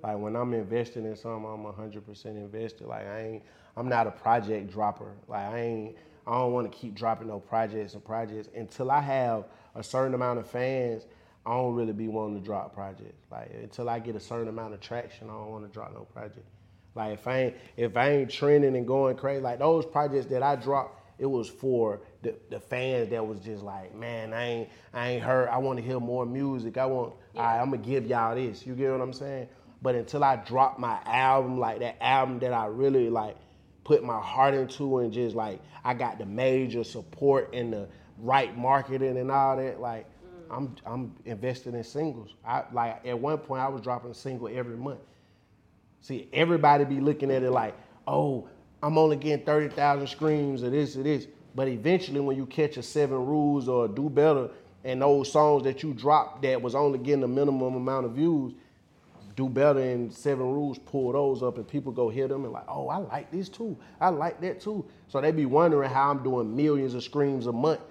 Like 0.01 0.17
when 0.17 0.35
I'm 0.37 0.53
investing 0.53 1.05
in 1.05 1.15
something, 1.17 1.45
I'm 1.45 1.65
100% 1.65 2.25
invested. 2.25 2.87
Like 2.87 3.05
I 3.05 3.21
ain't, 3.21 3.43
I'm 3.75 3.89
not 3.89 4.07
a 4.07 4.11
project 4.11 4.71
dropper. 4.71 5.11
Like 5.27 5.49
I 5.49 5.59
ain't, 5.59 5.95
I 6.25 6.31
don't 6.31 6.53
want 6.53 6.71
to 6.71 6.77
keep 6.77 6.95
dropping 6.95 7.27
no 7.27 7.39
projects 7.39 7.93
and 7.93 8.05
projects 8.05 8.47
until 8.55 8.89
I 8.89 9.01
have 9.01 9.45
a 9.75 9.83
certain 9.83 10.13
amount 10.13 10.39
of 10.39 10.47
fans. 10.47 11.07
I 11.45 11.51
don't 11.51 11.75
really 11.75 11.93
be 11.93 12.07
wanting 12.07 12.39
to 12.39 12.45
drop 12.45 12.73
projects. 12.73 13.25
Like 13.29 13.51
until 13.61 13.89
I 13.89 13.99
get 13.99 14.15
a 14.15 14.21
certain 14.21 14.47
amount 14.47 14.75
of 14.75 14.79
traction, 14.79 15.29
I 15.29 15.33
don't 15.33 15.51
want 15.51 15.65
to 15.65 15.73
drop 15.73 15.93
no 15.93 16.01
project. 16.01 16.45
Like 16.95 17.13
if 17.15 17.27
I 17.27 17.39
ain't, 17.39 17.55
if 17.75 17.97
I 17.97 18.11
ain't 18.11 18.31
trending 18.31 18.77
and 18.77 18.87
going 18.87 19.17
crazy, 19.17 19.41
like 19.41 19.59
those 19.59 19.85
projects 19.85 20.27
that 20.27 20.41
I 20.41 20.55
dropped, 20.55 21.01
it 21.19 21.25
was 21.25 21.49
for 21.49 22.01
the, 22.27 22.35
the 22.49 22.59
fans 22.59 23.09
that 23.09 23.25
was 23.25 23.39
just 23.39 23.63
like, 23.63 23.95
man, 23.95 24.33
I 24.33 24.45
ain't, 24.45 24.69
I 24.93 25.09
ain't 25.11 25.23
heard. 25.23 25.47
I 25.47 25.57
want 25.57 25.79
to 25.79 25.83
hear 25.83 25.99
more 25.99 26.25
music. 26.25 26.77
I 26.77 26.85
want, 26.85 27.13
all 27.35 27.41
right, 27.41 27.59
I'm 27.59 27.71
gonna 27.71 27.81
give 27.81 28.05
y'all 28.05 28.35
this. 28.35 28.65
You 28.65 28.75
get 28.75 28.91
what 28.91 28.99
I'm 28.99 29.13
saying? 29.13 29.47
But 29.81 29.95
until 29.95 30.23
I 30.23 30.35
drop 30.35 30.77
my 30.77 30.99
album, 31.05 31.57
like 31.57 31.79
that 31.79 31.97
album 32.01 32.39
that 32.39 32.51
I 32.51 32.65
really 32.65 33.09
like 33.09 33.37
put 33.85 34.03
my 34.03 34.19
heart 34.19 34.53
into 34.53 34.99
and 34.99 35.13
just 35.13 35.35
like 35.35 35.61
I 35.85 35.93
got 35.93 36.17
the 36.17 36.25
major 36.25 36.83
support 36.83 37.53
and 37.53 37.71
the 37.71 37.87
right 38.17 38.55
marketing 38.57 39.17
and 39.17 39.31
all 39.31 39.55
that, 39.55 39.79
like 39.79 40.05
mm. 40.05 40.55
I'm 40.55 40.75
I'm 40.85 41.15
investing 41.23 41.75
in 41.75 41.83
singles. 41.83 42.35
I 42.45 42.63
like 42.73 43.05
at 43.05 43.17
one 43.17 43.37
point 43.37 43.61
I 43.61 43.69
was 43.69 43.81
dropping 43.81 44.11
a 44.11 44.15
single 44.15 44.49
every 44.49 44.75
month. 44.75 44.99
See, 46.01 46.27
everybody 46.33 46.83
be 46.83 46.99
looking 46.99 47.31
at 47.31 47.43
it 47.43 47.51
like, 47.51 47.75
oh, 48.05 48.49
I'm 48.83 48.97
only 48.97 49.15
getting 49.15 49.45
30,000 49.45 50.07
screams 50.07 50.63
or 50.63 50.69
this 50.69 50.95
or 50.95 51.03
this. 51.03 51.27
But 51.57 51.69
eventually 51.69 52.19
when 52.19 52.37
you 52.37 52.45
catch 52.45 52.77
a 52.77 52.83
seven 52.83 53.17
rules 53.25 53.67
or 53.67 53.87
do 53.87 54.11
better 54.11 54.51
and 54.83 55.01
those 55.01 55.31
songs 55.31 55.63
that 55.63 55.81
you 55.81 55.91
dropped 55.91 56.43
that 56.43 56.61
was 56.61 56.75
only 56.75 56.99
getting 56.99 57.23
a 57.23 57.27
minimum 57.27 57.73
amount 57.73 58.05
of 58.05 58.11
views, 58.11 58.53
do 59.35 59.49
better 59.49 59.79
and 59.79 60.13
seven 60.13 60.45
rules 60.45 60.77
pull 60.77 61.13
those 61.13 61.41
up 61.41 61.57
and 61.57 61.67
people 61.67 61.91
go 61.91 62.09
hear 62.09 62.27
them 62.27 62.43
and 62.43 62.53
like 62.53 62.65
oh 62.67 62.89
i 62.89 62.97
like 62.97 63.31
this 63.31 63.49
too. 63.49 63.75
I 63.99 64.09
like 64.09 64.39
that 64.41 64.61
too. 64.61 64.85
So 65.07 65.19
they 65.19 65.31
be 65.31 65.47
wondering 65.47 65.89
how 65.89 66.11
i'm 66.11 66.21
doing 66.21 66.55
millions 66.55 66.93
of 66.93 67.01
streams 67.01 67.47
a 67.47 67.51
month. 67.51 67.81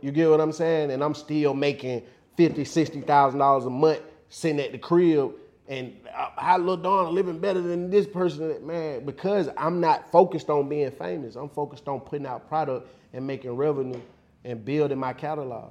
You 0.00 0.10
get 0.10 0.28
what 0.28 0.40
i'm 0.40 0.50
saying? 0.52 0.90
And 0.90 1.04
i'm 1.04 1.14
still 1.14 1.54
making 1.54 2.02
50 2.36 2.64
60000 2.64 3.38
dollars 3.38 3.64
a 3.64 3.70
month 3.70 4.00
sitting 4.28 4.58
at 4.58 4.72
the 4.72 4.78
crib 4.78 5.30
and 5.68 5.96
uh, 6.16 6.30
how 6.36 6.58
Lil 6.58 6.76
Dawn 6.76 7.14
living 7.14 7.38
better 7.38 7.60
than 7.60 7.88
this 7.90 8.06
person 8.06 8.66
man 8.66 9.04
because 9.04 9.48
i'm 9.56 9.80
not 9.80 10.10
focused 10.10 10.50
on 10.50 10.68
being 10.68 10.90
famous 10.90 11.36
i'm 11.36 11.48
focused 11.48 11.86
on 11.88 12.00
putting 12.00 12.26
out 12.26 12.48
product 12.48 12.88
and 13.12 13.26
making 13.26 13.52
revenue 13.52 14.00
and 14.44 14.64
building 14.64 14.98
my 14.98 15.12
catalog 15.12 15.70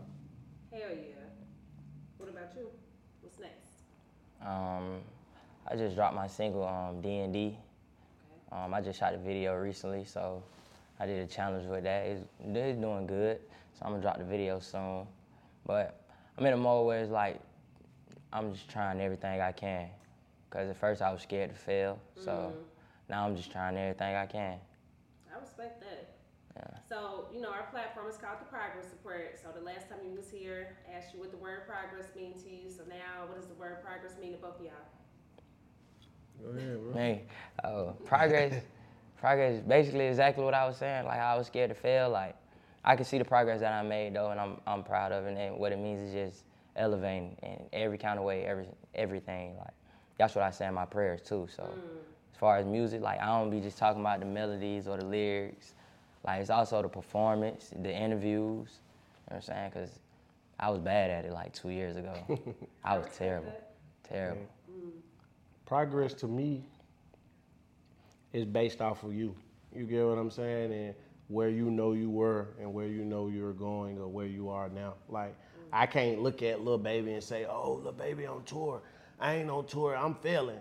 Hell 0.72 0.80
yeah. 0.90 1.16
What 2.18 2.30
about 2.30 2.56
you? 2.56 2.68
What's 3.20 3.38
next? 3.40 3.68
Um, 4.42 5.02
I 5.68 5.76
just 5.76 5.98
dropped 5.98 6.16
my 6.16 6.28
single 6.28 6.66
um, 6.66 7.02
D 7.02 7.18
and 7.20 7.34
D. 7.34 7.58
Um, 8.54 8.74
I 8.74 8.80
just 8.80 8.98
shot 8.98 9.14
a 9.14 9.18
video 9.18 9.56
recently, 9.56 10.06
so 10.06 10.42
I 10.98 11.06
did 11.06 11.20
a 11.20 11.28
challenge 11.28 11.68
with 11.68 11.84
that. 11.84 12.06
It's, 12.06 12.22
it's 12.40 12.80
doing 12.80 13.06
good, 13.06 13.40
so 13.74 13.86
I'm 13.86 13.92
gonna 13.92 14.02
drop 14.02 14.18
the 14.18 14.24
video 14.24 14.60
soon. 14.60 15.06
But 15.66 16.02
I'm 16.38 16.46
in 16.46 16.54
a 16.54 16.58
mode 16.58 16.88
where 16.88 17.02
it's 17.02 17.12
like 17.12 17.42
I'm 18.34 18.54
just 18.54 18.70
trying 18.70 19.00
everything 19.02 19.42
I 19.42 19.52
can. 19.52 19.90
Cause 20.50 20.70
at 20.70 20.78
first 20.78 21.02
I 21.02 21.12
was 21.12 21.22
scared 21.22 21.50
to 21.50 21.56
fail, 21.56 21.98
so 22.16 22.54
Mhm. 22.54 22.64
now 23.10 23.26
I'm 23.26 23.36
just 23.38 23.52
trying 23.52 23.78
everything 23.78 24.16
I 24.16 24.26
can. 24.26 24.60
I 25.34 25.40
respect 25.40 25.80
that. 25.82 26.08
Yeah. 26.58 26.78
So, 26.90 27.30
you 27.34 27.40
know, 27.40 27.50
our 27.50 27.64
platform 27.72 28.08
is 28.10 28.18
called 28.18 28.42
the 28.42 28.46
Progress 28.46 28.90
Report. 28.92 29.40
So 29.42 29.52
the 29.52 29.62
last 29.62 29.88
time 29.88 30.00
you 30.06 30.14
was 30.14 30.30
here, 30.30 30.76
I 30.90 30.98
asked 30.98 31.14
you 31.14 31.22
what 31.22 31.32
the 31.32 31.38
word 31.38 31.66
progress 31.66 32.14
mean 32.16 32.34
to 32.34 32.50
you. 32.50 32.70
So 32.70 32.84
now, 32.90 33.28
what 33.28 33.38
does 33.38 33.48
the 33.48 33.54
word 33.54 33.82
progress 33.82 34.18
mean 34.20 34.34
to 34.34 34.38
both 34.38 34.60
of 34.60 34.66
y'all? 34.66 34.74
Go 36.44 36.50
ahead, 36.58 36.82
bro. 36.82 36.94
Man, 36.94 37.22
oh, 37.64 37.96
progress, 38.06 38.62
progress 39.20 39.56
is 39.56 39.62
basically 39.62 40.08
exactly 40.08 40.44
what 40.44 40.54
I 40.54 40.68
was 40.68 40.76
saying. 40.78 41.06
Like 41.06 41.20
I 41.20 41.38
was 41.38 41.48
scared 41.48 41.70
to 41.70 41.76
fail. 41.76 42.10
Like 42.10 42.36
I 42.84 42.96
can 42.96 43.06
see 43.06 43.18
the 43.20 43.26
progress 43.26 43.62
that 43.62 43.72
I 43.72 43.84
made 43.84 44.16
though, 44.16 44.32
and 44.32 44.40
I'm 44.40 44.60
I'm 44.68 44.84
proud 44.84 45.12
of 45.12 45.26
it. 45.26 45.38
And 45.38 45.58
what 45.58 45.72
it 45.72 45.80
means 45.80 46.10
is 46.10 46.14
just 46.14 46.44
elevating 46.76 47.38
in 47.44 47.60
every 47.74 47.98
kind 47.98 48.18
of 48.20 48.26
way, 48.26 48.46
every 48.46 48.68
everything. 48.96 49.58
Like 49.58 49.74
that's 50.18 50.36
what 50.36 50.44
I 50.44 50.52
say 50.52 50.68
in 50.68 50.74
my 50.74 50.86
prayers 50.86 51.22
too. 51.22 51.48
So 51.56 51.64
mm. 51.64 51.74
as 52.34 52.40
far 52.40 52.58
as 52.58 52.66
music, 52.66 53.02
like 53.02 53.20
I 53.20 53.26
don't 53.26 53.50
be 53.50 53.60
just 53.60 53.78
talking 53.78 54.02
about 54.02 54.20
the 54.20 54.26
melodies 54.26 54.88
or 54.88 54.98
the 54.98 55.06
lyrics. 55.06 55.74
Like 56.26 56.42
it's 56.42 56.50
also 56.50 56.82
the 56.82 56.90
performance, 56.90 57.72
the 57.82 57.94
interviews. 57.94 58.80
You 59.30 59.36
know 59.36 59.36
what 59.36 59.36
I'm 59.38 59.42
saying? 59.42 59.72
Cause 59.72 60.00
I 60.60 60.70
was 60.70 60.80
bad 60.80 61.10
at 61.10 61.26
it 61.26 61.32
like 61.32 61.54
two 61.54 61.70
years 61.70 61.96
ago. 61.98 62.14
I 62.84 62.98
was 62.98 63.08
terrible, 63.18 63.54
terrible. 64.08 64.48
Mm. 64.72 64.92
progress 65.66 66.14
to 66.16 66.28
me 66.28 66.64
is 68.34 68.46
based 68.46 68.82
off 68.82 69.04
of 69.04 69.14
you. 69.14 69.36
You 69.76 69.86
get 69.86 70.06
what 70.06 70.18
I'm 70.18 70.30
saying? 70.30 70.72
And 70.72 70.96
where 71.28 71.50
you 71.50 71.72
know 71.72 71.94
you 71.94 72.10
were 72.10 72.50
and 72.60 72.74
where 72.74 72.88
you 72.88 73.06
know 73.06 73.28
you're 73.28 73.54
going 73.54 73.98
or 73.98 74.08
where 74.08 74.26
you 74.26 74.50
are 74.50 74.70
now. 74.70 74.96
Like 75.10 75.36
I 75.74 75.86
can't 75.86 76.22
look 76.22 76.42
at 76.44 76.62
Lil 76.62 76.78
Baby 76.78 77.14
and 77.14 77.24
say, 77.24 77.46
oh, 77.46 77.82
Lil 77.84 77.94
Baby 77.94 78.26
on 78.26 78.44
tour. 78.44 78.82
I 79.20 79.36
ain't 79.36 79.50
on 79.50 79.66
tour, 79.66 79.96
I'm 79.96 80.16
failing. 80.16 80.60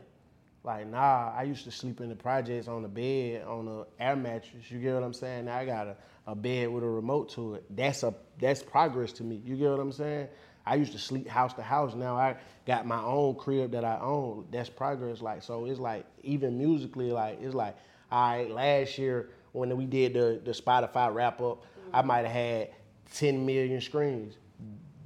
Like, 0.62 0.86
nah, 0.86 1.32
I 1.34 1.44
used 1.44 1.64
to 1.64 1.70
sleep 1.70 2.00
in 2.00 2.10
the 2.10 2.14
projects 2.14 2.68
on 2.68 2.82
the 2.82 2.88
bed, 2.88 3.44
on 3.46 3.66
a 3.66 4.02
air 4.02 4.14
mattress. 4.14 4.70
You 4.70 4.78
get 4.78 4.94
what 4.94 5.02
I'm 5.02 5.14
saying? 5.14 5.46
Now 5.46 5.56
I 5.56 5.64
got 5.64 5.86
a, 5.86 5.96
a 6.26 6.34
bed 6.34 6.68
with 6.68 6.84
a 6.84 6.88
remote 6.88 7.30
to 7.30 7.54
it. 7.54 7.64
That's 7.74 8.02
a 8.02 8.14
that's 8.38 8.62
progress 8.62 9.12
to 9.14 9.24
me. 9.24 9.40
You 9.44 9.56
get 9.56 9.70
what 9.70 9.80
I'm 9.80 9.92
saying? 9.92 10.28
I 10.66 10.74
used 10.74 10.92
to 10.92 10.98
sleep 10.98 11.26
house 11.26 11.54
to 11.54 11.62
house. 11.62 11.94
Now 11.94 12.16
I 12.16 12.36
got 12.66 12.86
my 12.86 13.02
own 13.02 13.36
crib 13.36 13.72
that 13.72 13.84
I 13.86 13.98
own. 14.00 14.46
That's 14.50 14.68
progress. 14.68 15.22
Like 15.22 15.42
so, 15.42 15.64
it's 15.64 15.80
like 15.80 16.04
even 16.22 16.58
musically, 16.58 17.10
like 17.10 17.40
it's 17.40 17.54
like 17.54 17.76
all 18.12 18.30
right. 18.30 18.50
Last 18.50 18.98
year 18.98 19.30
when 19.52 19.74
we 19.78 19.86
did 19.86 20.12
the 20.12 20.42
the 20.44 20.52
Spotify 20.52 21.12
wrap 21.12 21.40
up, 21.40 21.64
I 21.94 22.02
might 22.02 22.26
have 22.26 22.32
had 22.32 22.70
10 23.14 23.46
million 23.46 23.80
streams. 23.80 24.34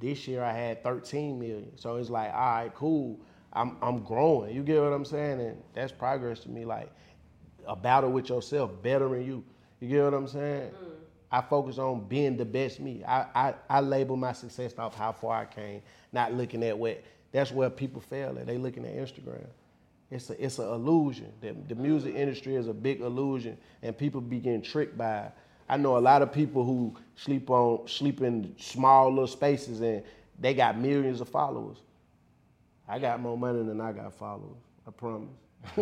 This 0.05 0.27
year 0.27 0.43
I 0.43 0.53
had 0.53 0.83
13 0.83 1.39
million. 1.39 1.75
So 1.77 1.95
it's 1.95 2.11
like 2.11 2.31
all 2.31 2.39
right, 2.39 2.71
cool. 2.75 3.19
I'm 3.51 3.75
I'm 3.81 4.03
growing. 4.03 4.55
You 4.55 4.61
get 4.61 4.79
what 4.79 4.93
I'm 4.93 5.03
saying? 5.03 5.41
And 5.41 5.57
that's 5.73 5.91
progress 5.91 6.41
to 6.41 6.49
me. 6.49 6.63
Like 6.63 6.91
a 7.65 7.75
battle 7.75 8.11
with 8.11 8.29
yourself, 8.29 8.69
bettering 8.83 9.25
you. 9.25 9.43
You 9.79 9.89
get 9.89 10.03
what 10.03 10.13
I'm 10.13 10.27
saying? 10.27 10.69
Mm. 10.69 10.91
I 11.31 11.41
focus 11.41 11.79
on 11.79 12.01
being 12.07 12.37
the 12.37 12.45
best 12.45 12.79
me. 12.79 13.03
I, 13.03 13.25
I, 13.33 13.53
I 13.67 13.79
label 13.79 14.15
my 14.15 14.31
success 14.31 14.75
off 14.77 14.93
how 14.93 15.11
far 15.11 15.41
I 15.41 15.45
came, 15.45 15.81
not 16.13 16.33
looking 16.33 16.63
at 16.63 16.77
what. 16.77 17.03
That's 17.31 17.51
where 17.51 17.71
people 17.71 17.99
fail 17.99 18.37
at. 18.37 18.45
They 18.45 18.59
looking 18.59 18.85
at 18.85 18.95
Instagram. 18.95 19.47
It's 20.11 20.29
a 20.29 20.45
it's 20.45 20.59
an 20.59 20.67
illusion. 20.67 21.33
The, 21.41 21.55
the 21.67 21.73
music 21.73 22.13
mm. 22.13 22.19
industry 22.19 22.53
is 22.53 22.67
a 22.67 22.75
big 22.75 23.01
illusion, 23.01 23.57
and 23.81 23.97
people 23.97 24.21
be 24.21 24.37
getting 24.37 24.61
tricked 24.61 24.99
by. 24.99 25.21
it. 25.21 25.31
I 25.67 25.77
know 25.77 25.97
a 25.97 25.99
lot 25.99 26.21
of 26.21 26.31
people 26.31 26.63
who 26.63 26.95
sleep 27.15 27.49
on 27.49 27.87
sleep 27.87 28.21
in 28.21 28.53
small 28.57 29.09
little 29.09 29.27
spaces, 29.27 29.81
and 29.81 30.03
they 30.39 30.53
got 30.53 30.77
millions 30.77 31.21
of 31.21 31.29
followers. 31.29 31.77
I 32.87 32.99
got 32.99 33.19
more 33.19 33.37
money 33.37 33.63
than 33.63 33.81
I 33.81 33.91
got 33.91 34.13
followers. 34.13 34.57
I 34.87 34.91
promise. 34.91 35.29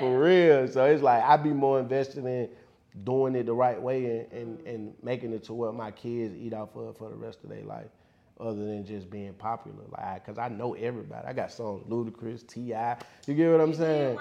For 0.00 0.20
real. 0.20 0.68
So 0.68 0.84
it's 0.86 1.02
like 1.02 1.22
I 1.22 1.36
be 1.36 1.50
more 1.50 1.78
invested 1.78 2.24
in 2.24 2.48
doing 3.04 3.36
it 3.36 3.46
the 3.46 3.52
right 3.52 3.80
way 3.80 4.06
and, 4.06 4.32
and, 4.32 4.66
and 4.66 4.94
making 5.02 5.32
it 5.32 5.44
to 5.44 5.54
what 5.54 5.74
my 5.74 5.92
kids 5.92 6.34
eat 6.36 6.52
off 6.52 6.74
of 6.74 6.96
for 6.96 7.10
the 7.10 7.16
rest 7.16 7.44
of 7.44 7.50
their 7.50 7.62
life, 7.62 7.86
other 8.40 8.56
than 8.56 8.84
just 8.84 9.08
being 9.08 9.34
popular. 9.34 9.84
Like, 9.92 10.26
cause 10.26 10.38
I 10.38 10.48
know 10.48 10.74
everybody. 10.74 11.26
I 11.26 11.32
got 11.32 11.52
songs 11.52 11.84
Ludacris, 11.88 12.44
Ti. 12.46 12.60
You 13.30 13.34
get 13.34 13.52
what 13.52 13.60
I'm 13.60 13.74
saying? 13.74 14.18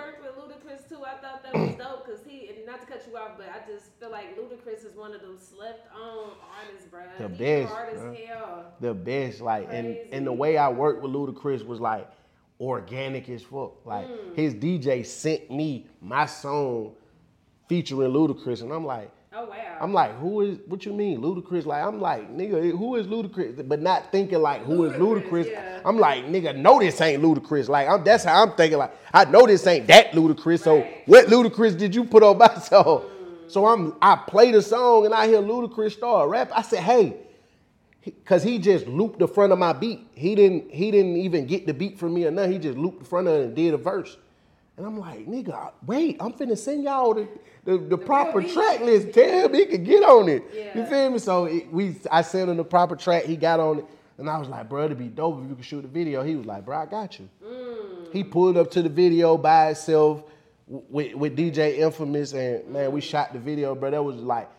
Worked 0.92 1.00
with 1.00 1.00
Ludacris 1.00 1.00
too. 1.00 1.06
I 1.06 1.18
thought 1.22 1.44
that 1.44 1.54
was 1.54 1.76
dope 1.76 2.06
because 2.06 2.22
he, 2.26 2.50
and 2.50 2.66
not 2.66 2.82
to 2.82 2.88
cut 2.88 3.04
you 3.10 3.18
off, 3.18 3.32
but 3.38 3.48
I 3.50 3.70
just 3.72 3.92
feel 4.00 4.12
like 4.12 4.38
Ludacris 4.38 4.86
is 4.86 4.96
one 4.96 5.14
of 5.14 5.22
those 5.22 5.42
slept 5.46 5.88
on 5.94 6.30
artists, 6.60 6.88
bro. 6.90 7.02
The 7.18 7.28
He 7.28 7.38
best, 7.38 7.74
hard 7.74 7.94
as 7.94 8.02
bruh. 8.02 8.26
hell. 8.26 8.66
The 8.80 8.94
best. 8.94 9.42
Like, 9.42 9.68
and 9.72 9.98
and 10.12 10.26
the 10.28 10.34
way 10.34 10.58
I 10.58 10.70
worked 10.70 11.02
with 11.02 11.12
Ludacris 11.12 11.66
was 11.66 11.80
like 11.80 12.10
organic 12.60 13.30
as 13.30 13.44
fuck. 13.44 13.86
Like 13.86 14.08
Mm. 14.08 14.36
his 14.36 14.54
DJ 14.56 15.06
sent 15.06 15.52
me 15.52 15.86
my 16.02 16.26
song 16.26 16.96
featuring 17.70 18.12
Ludacris, 18.12 18.62
and 18.62 18.72
I'm 18.72 18.86
like, 18.86 19.12
Oh 19.40 19.46
wow. 19.46 19.78
I'm 19.80 19.94
like, 19.94 20.18
who 20.18 20.42
is? 20.42 20.58
What 20.66 20.84
you 20.84 20.94
mean, 20.94 21.22
Ludacris? 21.22 21.68
Like, 21.68 21.84
I'm 21.84 22.02
like, 22.02 22.36
nigga, 22.36 22.72
who 22.72 22.96
is 22.96 23.06
Ludacris? 23.06 23.68
But 23.68 23.84
not 23.84 24.12
thinking 24.12 24.42
like, 24.42 24.64
who 24.64 24.86
is 24.86 24.94
Ludacris? 24.94 25.82
I'm 25.86 26.00
like, 26.00 26.26
nigga, 26.26 26.56
no, 26.56 26.80
this 26.80 27.00
ain't 27.02 27.22
Ludacris. 27.22 27.70
Like, 27.70 27.88
I'm, 27.88 28.04
that's 28.04 28.24
how 28.24 28.42
I'm 28.42 28.54
thinking. 28.54 28.80
Like, 28.80 28.96
I 29.14 29.26
know 29.26 29.46
this 29.46 29.68
ain't 29.68 29.86
that 29.88 30.14
Ludacris. 30.14 30.64
So, 30.64 30.82
what 31.06 31.28
Ludacris 31.28 31.78
did 31.78 31.94
you 31.94 32.04
put 32.04 32.24
on 32.24 32.40
my 32.40 32.52
song? 32.62 33.06
So 33.48 33.68
I'm, 33.68 33.96
I 34.02 34.16
play 34.16 34.52
the 34.52 34.62
song 34.62 35.06
and 35.06 35.14
I 35.14 35.28
hear 35.28 35.40
Ludacris 35.40 35.92
start 35.92 36.30
rap. 36.30 36.50
I 36.52 36.64
said, 36.64 36.80
hey, 36.80 37.18
cause 38.26 38.42
he 38.42 38.58
just 38.58 38.88
looped 38.88 39.20
the 39.20 39.28
front 39.28 39.54
of 39.54 39.60
my 39.60 39.72
beat. 39.72 40.08
He 40.16 40.34
didn't, 40.34 40.72
he 40.72 40.90
didn't 40.90 41.16
even 41.16 41.46
get 41.46 41.68
the 41.68 41.76
beat 41.76 42.00
from 42.00 42.16
me 42.16 42.26
or 42.26 42.32
nothing. 42.32 42.54
He 42.54 42.58
just 42.58 42.78
looped 42.78 43.00
the 43.00 43.06
front 43.06 43.28
of 43.28 43.36
it 43.36 43.46
and 43.46 43.56
did 43.56 43.76
a 43.76 43.78
verse. 43.78 44.18
And 44.78 44.86
I'm 44.86 45.00
like, 45.00 45.26
nigga, 45.26 45.72
wait, 45.88 46.18
I'm 46.20 46.32
finna 46.34 46.56
send 46.56 46.84
y'all 46.84 47.16
the, 47.16 47.28
the, 47.66 47.78
the 47.80 47.98
proper 47.98 48.44
track 48.44 48.80
list. 48.82 49.12
Tell 49.12 49.46
him 49.46 49.54
he 49.56 49.66
can 49.66 49.84
get 49.84 50.04
on 50.04 50.30
it. 50.30 50.44
You 50.76 50.86
feel 50.86 51.10
me? 51.10 51.18
So 51.18 51.46
it, 51.46 51.72
we, 51.74 51.96
I 52.12 52.22
sent 52.22 52.52
him 52.52 52.58
the 52.58 52.64
proper 52.64 52.96
track. 52.96 53.24
He 53.24 53.36
got 53.36 53.60
on 53.60 53.80
it. 53.80 53.86
And 54.20 54.30
I 54.30 54.38
was 54.38 54.48
like, 54.48 54.70
bro, 54.70 54.86
it'd 54.86 54.98
be 54.98 55.08
dope 55.08 55.44
if 55.44 55.50
you 55.50 55.56
could 55.56 55.66
shoot 55.66 55.84
a 55.84 55.88
video. 55.88 56.24
He 56.24 56.36
was 56.36 56.46
like, 56.46 56.64
bro, 56.64 56.78
I 56.78 56.86
got 56.86 57.20
you. 57.20 57.28
He 58.14 58.24
pulled 58.24 58.56
up 58.56 58.70
to 58.72 58.84
the 58.84 58.90
video 58.90 59.36
by 59.36 59.72
itself 59.72 60.24
with, 60.68 61.16
with 61.16 61.36
DJ 61.36 61.80
Infamous. 61.80 62.34
And 62.34 62.68
man, 62.68 62.92
we 62.92 63.02
shot 63.02 63.34
the 63.34 63.40
video, 63.40 63.74
bro. 63.74 63.90
That 63.90 64.04
was 64.04 64.18
like 64.18 64.50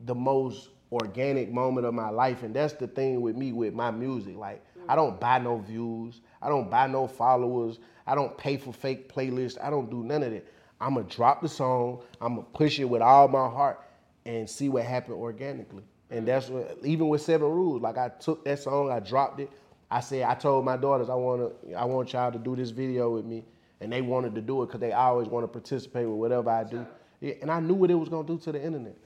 the 0.00 0.14
most 0.14 0.68
organic 0.92 1.50
moment 1.50 1.86
of 1.86 1.94
my 1.94 2.10
life. 2.10 2.42
And 2.42 2.54
that's 2.54 2.74
the 2.74 2.88
thing 2.88 3.22
with 3.22 3.36
me 3.36 3.52
with 3.52 3.72
my 3.72 3.90
music. 3.90 4.36
Like, 4.36 4.62
I 4.88 4.96
don't 4.96 5.18
buy 5.18 5.38
no 5.38 5.58
views. 5.58 6.20
I 6.46 6.48
don't 6.48 6.70
buy 6.70 6.86
no 6.86 7.08
followers. 7.08 7.80
I 8.06 8.14
don't 8.14 8.38
pay 8.38 8.56
for 8.56 8.72
fake 8.72 9.12
playlists. 9.12 9.58
I 9.60 9.68
don't 9.68 9.90
do 9.90 10.04
none 10.04 10.22
of 10.22 10.30
that. 10.30 10.46
I'm 10.80 10.94
gonna 10.94 11.08
drop 11.08 11.42
the 11.42 11.48
song. 11.48 12.04
I'm 12.20 12.36
gonna 12.36 12.46
push 12.54 12.78
it 12.78 12.84
with 12.84 13.02
all 13.02 13.26
my 13.26 13.48
heart 13.48 13.82
and 14.26 14.48
see 14.48 14.68
what 14.68 14.84
happened 14.84 15.16
organically. 15.16 15.82
And 16.10 16.22
mm. 16.22 16.26
that's 16.26 16.48
what, 16.48 16.78
even 16.84 17.08
with 17.08 17.20
Seven 17.20 17.48
Rules, 17.48 17.82
like 17.82 17.98
I 17.98 18.10
took 18.10 18.44
that 18.44 18.60
song, 18.60 18.92
I 18.92 19.00
dropped 19.00 19.40
it. 19.40 19.50
I 19.90 19.98
said, 19.98 20.22
I 20.22 20.36
told 20.36 20.64
my 20.64 20.76
daughters, 20.76 21.10
I 21.10 21.16
wanna, 21.16 21.48
I 21.76 21.84
want 21.84 22.12
y'all 22.12 22.30
to 22.30 22.38
do 22.38 22.54
this 22.54 22.70
video 22.70 23.10
with 23.10 23.24
me, 23.24 23.42
and 23.80 23.92
they 23.92 24.02
wanted 24.02 24.36
to 24.36 24.40
do 24.40 24.62
it 24.62 24.66
because 24.66 24.80
they 24.80 24.92
always 24.92 25.26
want 25.26 25.42
to 25.42 25.48
participate 25.48 26.06
with 26.06 26.16
whatever 26.16 26.48
I 26.48 26.62
do. 26.62 26.86
Yeah, 27.20 27.34
and 27.42 27.50
I 27.50 27.58
knew 27.58 27.74
what 27.74 27.90
it 27.90 27.94
was 27.96 28.08
gonna 28.08 28.28
do 28.28 28.38
to 28.38 28.52
the 28.52 28.62
internet. 28.64 28.96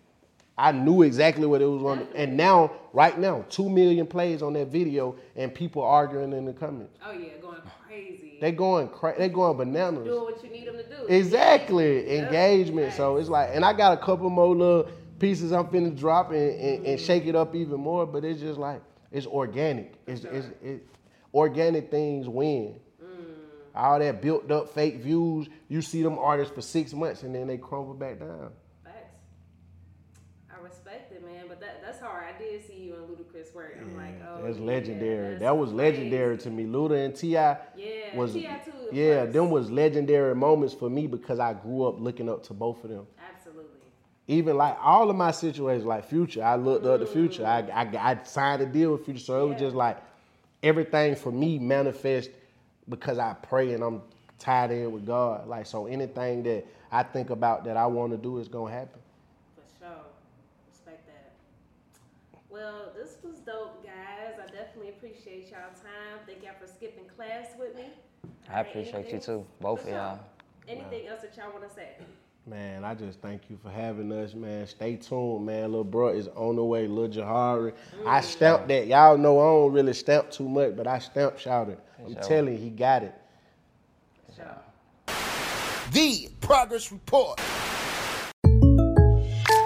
I 0.61 0.73
knew 0.73 1.03
exactly 1.03 1.47
what 1.47 1.63
it 1.63 1.67
was 1.67 1.83
going 1.83 2.07
to. 2.07 2.17
And 2.17 2.37
now, 2.37 2.73
right 2.93 3.19
now, 3.19 3.45
two 3.49 3.69
million 3.69 4.07
plays 4.07 4.43
on 4.43 4.53
that 4.55 4.69
video, 4.69 5.17
and 5.35 5.55
people 5.55 5.83
arguing 5.83 6.33
in 6.33 6.45
the 6.45 6.53
comments. 6.53 6.99
Oh 7.05 7.13
yeah, 7.13 7.29
going 7.41 7.61
crazy. 7.87 8.39
They 8.41 8.53
going 8.53 8.89
cra- 8.89 9.19
they 9.19 9.29
going 9.29 9.57
bananas. 9.57 10.05
Doing 10.05 10.23
what 10.23 10.45
you 10.45 10.51
need 10.51 10.67
them 10.67 10.77
to 10.77 10.85
do. 10.85 11.07
Exactly, 11.07 12.19
engagement. 12.19 12.93
So 12.95 13.17
it's 13.17 13.29
like, 13.29 13.51
and 13.53 13.65
I 13.65 13.73
got 13.73 13.93
a 13.99 14.01
couple 14.03 14.29
more 14.31 14.55
little 14.55 14.91
pieces 15.19 15.53
I'm 15.53 15.67
finna 15.67 15.97
drop 15.97 16.31
and, 16.31 16.39
and, 16.39 16.61
and 16.61 16.87
mm-hmm. 16.87 17.05
shake 17.05 17.27
it 17.27 17.37
up 17.37 17.55
even 17.55 17.81
more. 17.81 18.07
But 18.07 18.25
it's 18.25 18.41
just 18.41 18.59
like 18.59 18.83
it's 19.11 19.27
organic. 19.27 19.95
It's, 20.07 20.25
it's 20.25 20.49
it, 20.63 20.87
organic 21.35 21.91
things 21.91 22.29
win. 22.29 22.81
Mm. 23.03 23.35
All 23.75 23.99
that 23.99 24.23
built 24.23 24.51
up 24.51 24.71
fake 24.75 24.97
views, 24.97 25.49
you 25.69 25.83
see 25.83 26.03
them 26.03 26.19
artists 26.19 26.55
for 26.55 26.63
six 26.63 26.93
months 26.93 27.23
and 27.23 27.35
then 27.35 27.47
they 27.47 27.59
crumble 27.59 27.95
back 27.95 28.21
down. 28.21 28.51
Facts. 28.85 29.17
I 30.53 30.63
respect 30.63 31.13
it, 31.13 31.25
man. 31.25 31.45
But 31.49 31.61
that, 31.61 31.83
that's 31.83 32.01
hard. 32.01 32.25
I 32.35 32.39
did 32.39 32.67
see 32.67 32.93
you 33.55 33.61
in 33.61 33.67
Ludacris 33.67 33.79
work. 33.79 33.79
I'm 33.81 33.97
like, 33.97 34.23
oh, 34.29 34.43
That's 34.43 34.59
yeah, 34.59 34.65
legendary. 34.65 35.31
that's 35.31 35.41
that 35.41 35.57
was 35.57 35.73
legendary 35.73 36.39
to 36.39 36.51
me. 36.51 36.65
Luda 36.65 37.05
and 37.05 37.15
T.I. 37.15 37.59
Yeah, 37.77 38.17
was 38.17 38.33
T.I. 38.33 38.59
too, 38.59 38.73
yeah, 38.93 39.23
course. 39.23 39.33
them 39.33 39.51
was 39.51 39.71
legendary 39.71 40.35
moments 40.35 40.75
for 40.75 40.91
me 40.91 41.07
because 41.07 41.39
I 41.39 41.53
grew 41.55 41.85
up 41.87 42.01
looking 42.01 42.29
up 42.29 42.43
to 42.45 42.55
both 42.55 42.83
of 42.85 42.91
them. 42.91 43.07
Absolutely. 43.35 43.71
Even 44.29 44.57
like 44.57 44.77
all 44.81 45.11
of 45.11 45.17
my 45.17 45.31
situations, 45.31 45.85
like 45.85 46.05
Future, 46.05 46.43
I 46.43 46.57
looked 46.57 46.87
up 46.87 47.01
to 47.01 47.07
mm-hmm. 47.07 47.15
Future. 47.15 47.47
I, 47.47 47.61
I 47.61 48.13
I 48.13 48.23
signed 48.25 48.63
a 48.63 48.67
deal 48.67 48.93
with 48.93 49.05
Future, 49.05 49.21
so 49.21 49.47
it 49.47 49.49
was 49.51 49.61
just 49.61 49.77
like 49.77 49.99
everything 50.63 51.15
for 51.17 51.33
me 51.33 51.59
manifest 51.59 52.31
because 52.89 53.19
I 53.19 53.35
pray 53.35 53.73
and 53.73 53.83
I'm 53.83 54.03
tied 54.39 54.71
in 54.71 54.93
with 54.93 55.07
God. 55.07 55.47
Like 55.47 55.67
so, 55.67 55.87
anything 55.87 56.43
that 56.45 56.67
I 56.91 57.03
think 57.03 57.31
about 57.31 57.65
that 57.65 57.77
I 57.77 57.87
want 57.87 58.13
to 58.13 58.19
do 58.19 58.39
is 58.39 58.49
gonna 58.49 58.73
happen. 58.73 59.01
For 59.55 59.63
sure. 59.85 59.97
Respect 60.69 61.07
that. 61.07 61.33
Well, 62.51 62.93
this 62.97 63.17
was 63.23 63.39
dope, 63.41 63.85
guys. 63.85 64.35
I 64.43 64.51
definitely 64.51 64.89
appreciate 64.91 65.51
y'all 65.51 65.71
time. 65.71 66.19
Thank 66.27 66.43
y'all 66.43 66.53
for 66.61 66.67
skipping 66.67 67.05
class 67.17 67.47
with 67.59 67.77
me. 67.77 67.85
I 68.53 68.61
appreciate 68.61 69.13
you 69.13 69.21
too, 69.21 69.47
both 69.61 69.85
of 69.85 69.91
y'all. 69.91 70.19
Anything 70.69 71.07
else 71.07 71.23
that 71.23 71.37
y'all 71.37 71.53
want 71.53 71.69
to 71.69 71.75
say? 71.75 71.91
Man, 72.47 72.85
I 72.85 72.95
just 72.95 73.21
thank 73.21 73.43
you 73.51 73.59
for 73.63 73.71
having 73.71 74.11
us, 74.13 74.35
man. 74.35 74.67
Stay 74.67 74.97
tuned, 74.97 75.47
man. 75.47 75.71
Little 75.71 75.85
bro 75.85 76.09
is 76.09 76.29
on 76.29 76.57
the 76.57 76.65
way, 76.65 76.89
Lil 76.89 77.09
Jahari. 77.09 77.73
I 78.07 78.21
mm. 78.21 78.25
stamped 78.25 78.67
that. 78.69 78.87
Y'all 78.87 79.17
know 79.17 79.39
I 79.39 79.45
don't 79.45 79.73
really 79.73 79.93
stamp 79.93 80.31
too 80.31 80.49
much, 80.49 80.75
but 80.77 80.87
I 80.87 80.99
stamped 80.99 81.41
shouted. 81.41 81.79
I'm 82.05 82.15
sure. 82.15 82.23
telling 82.23 82.55
you, 82.55 82.59
he 82.59 82.71
got 82.71 83.05
it. 83.05 83.15
The 85.93 86.29
Progress 86.41 86.93
Report. 86.93 87.41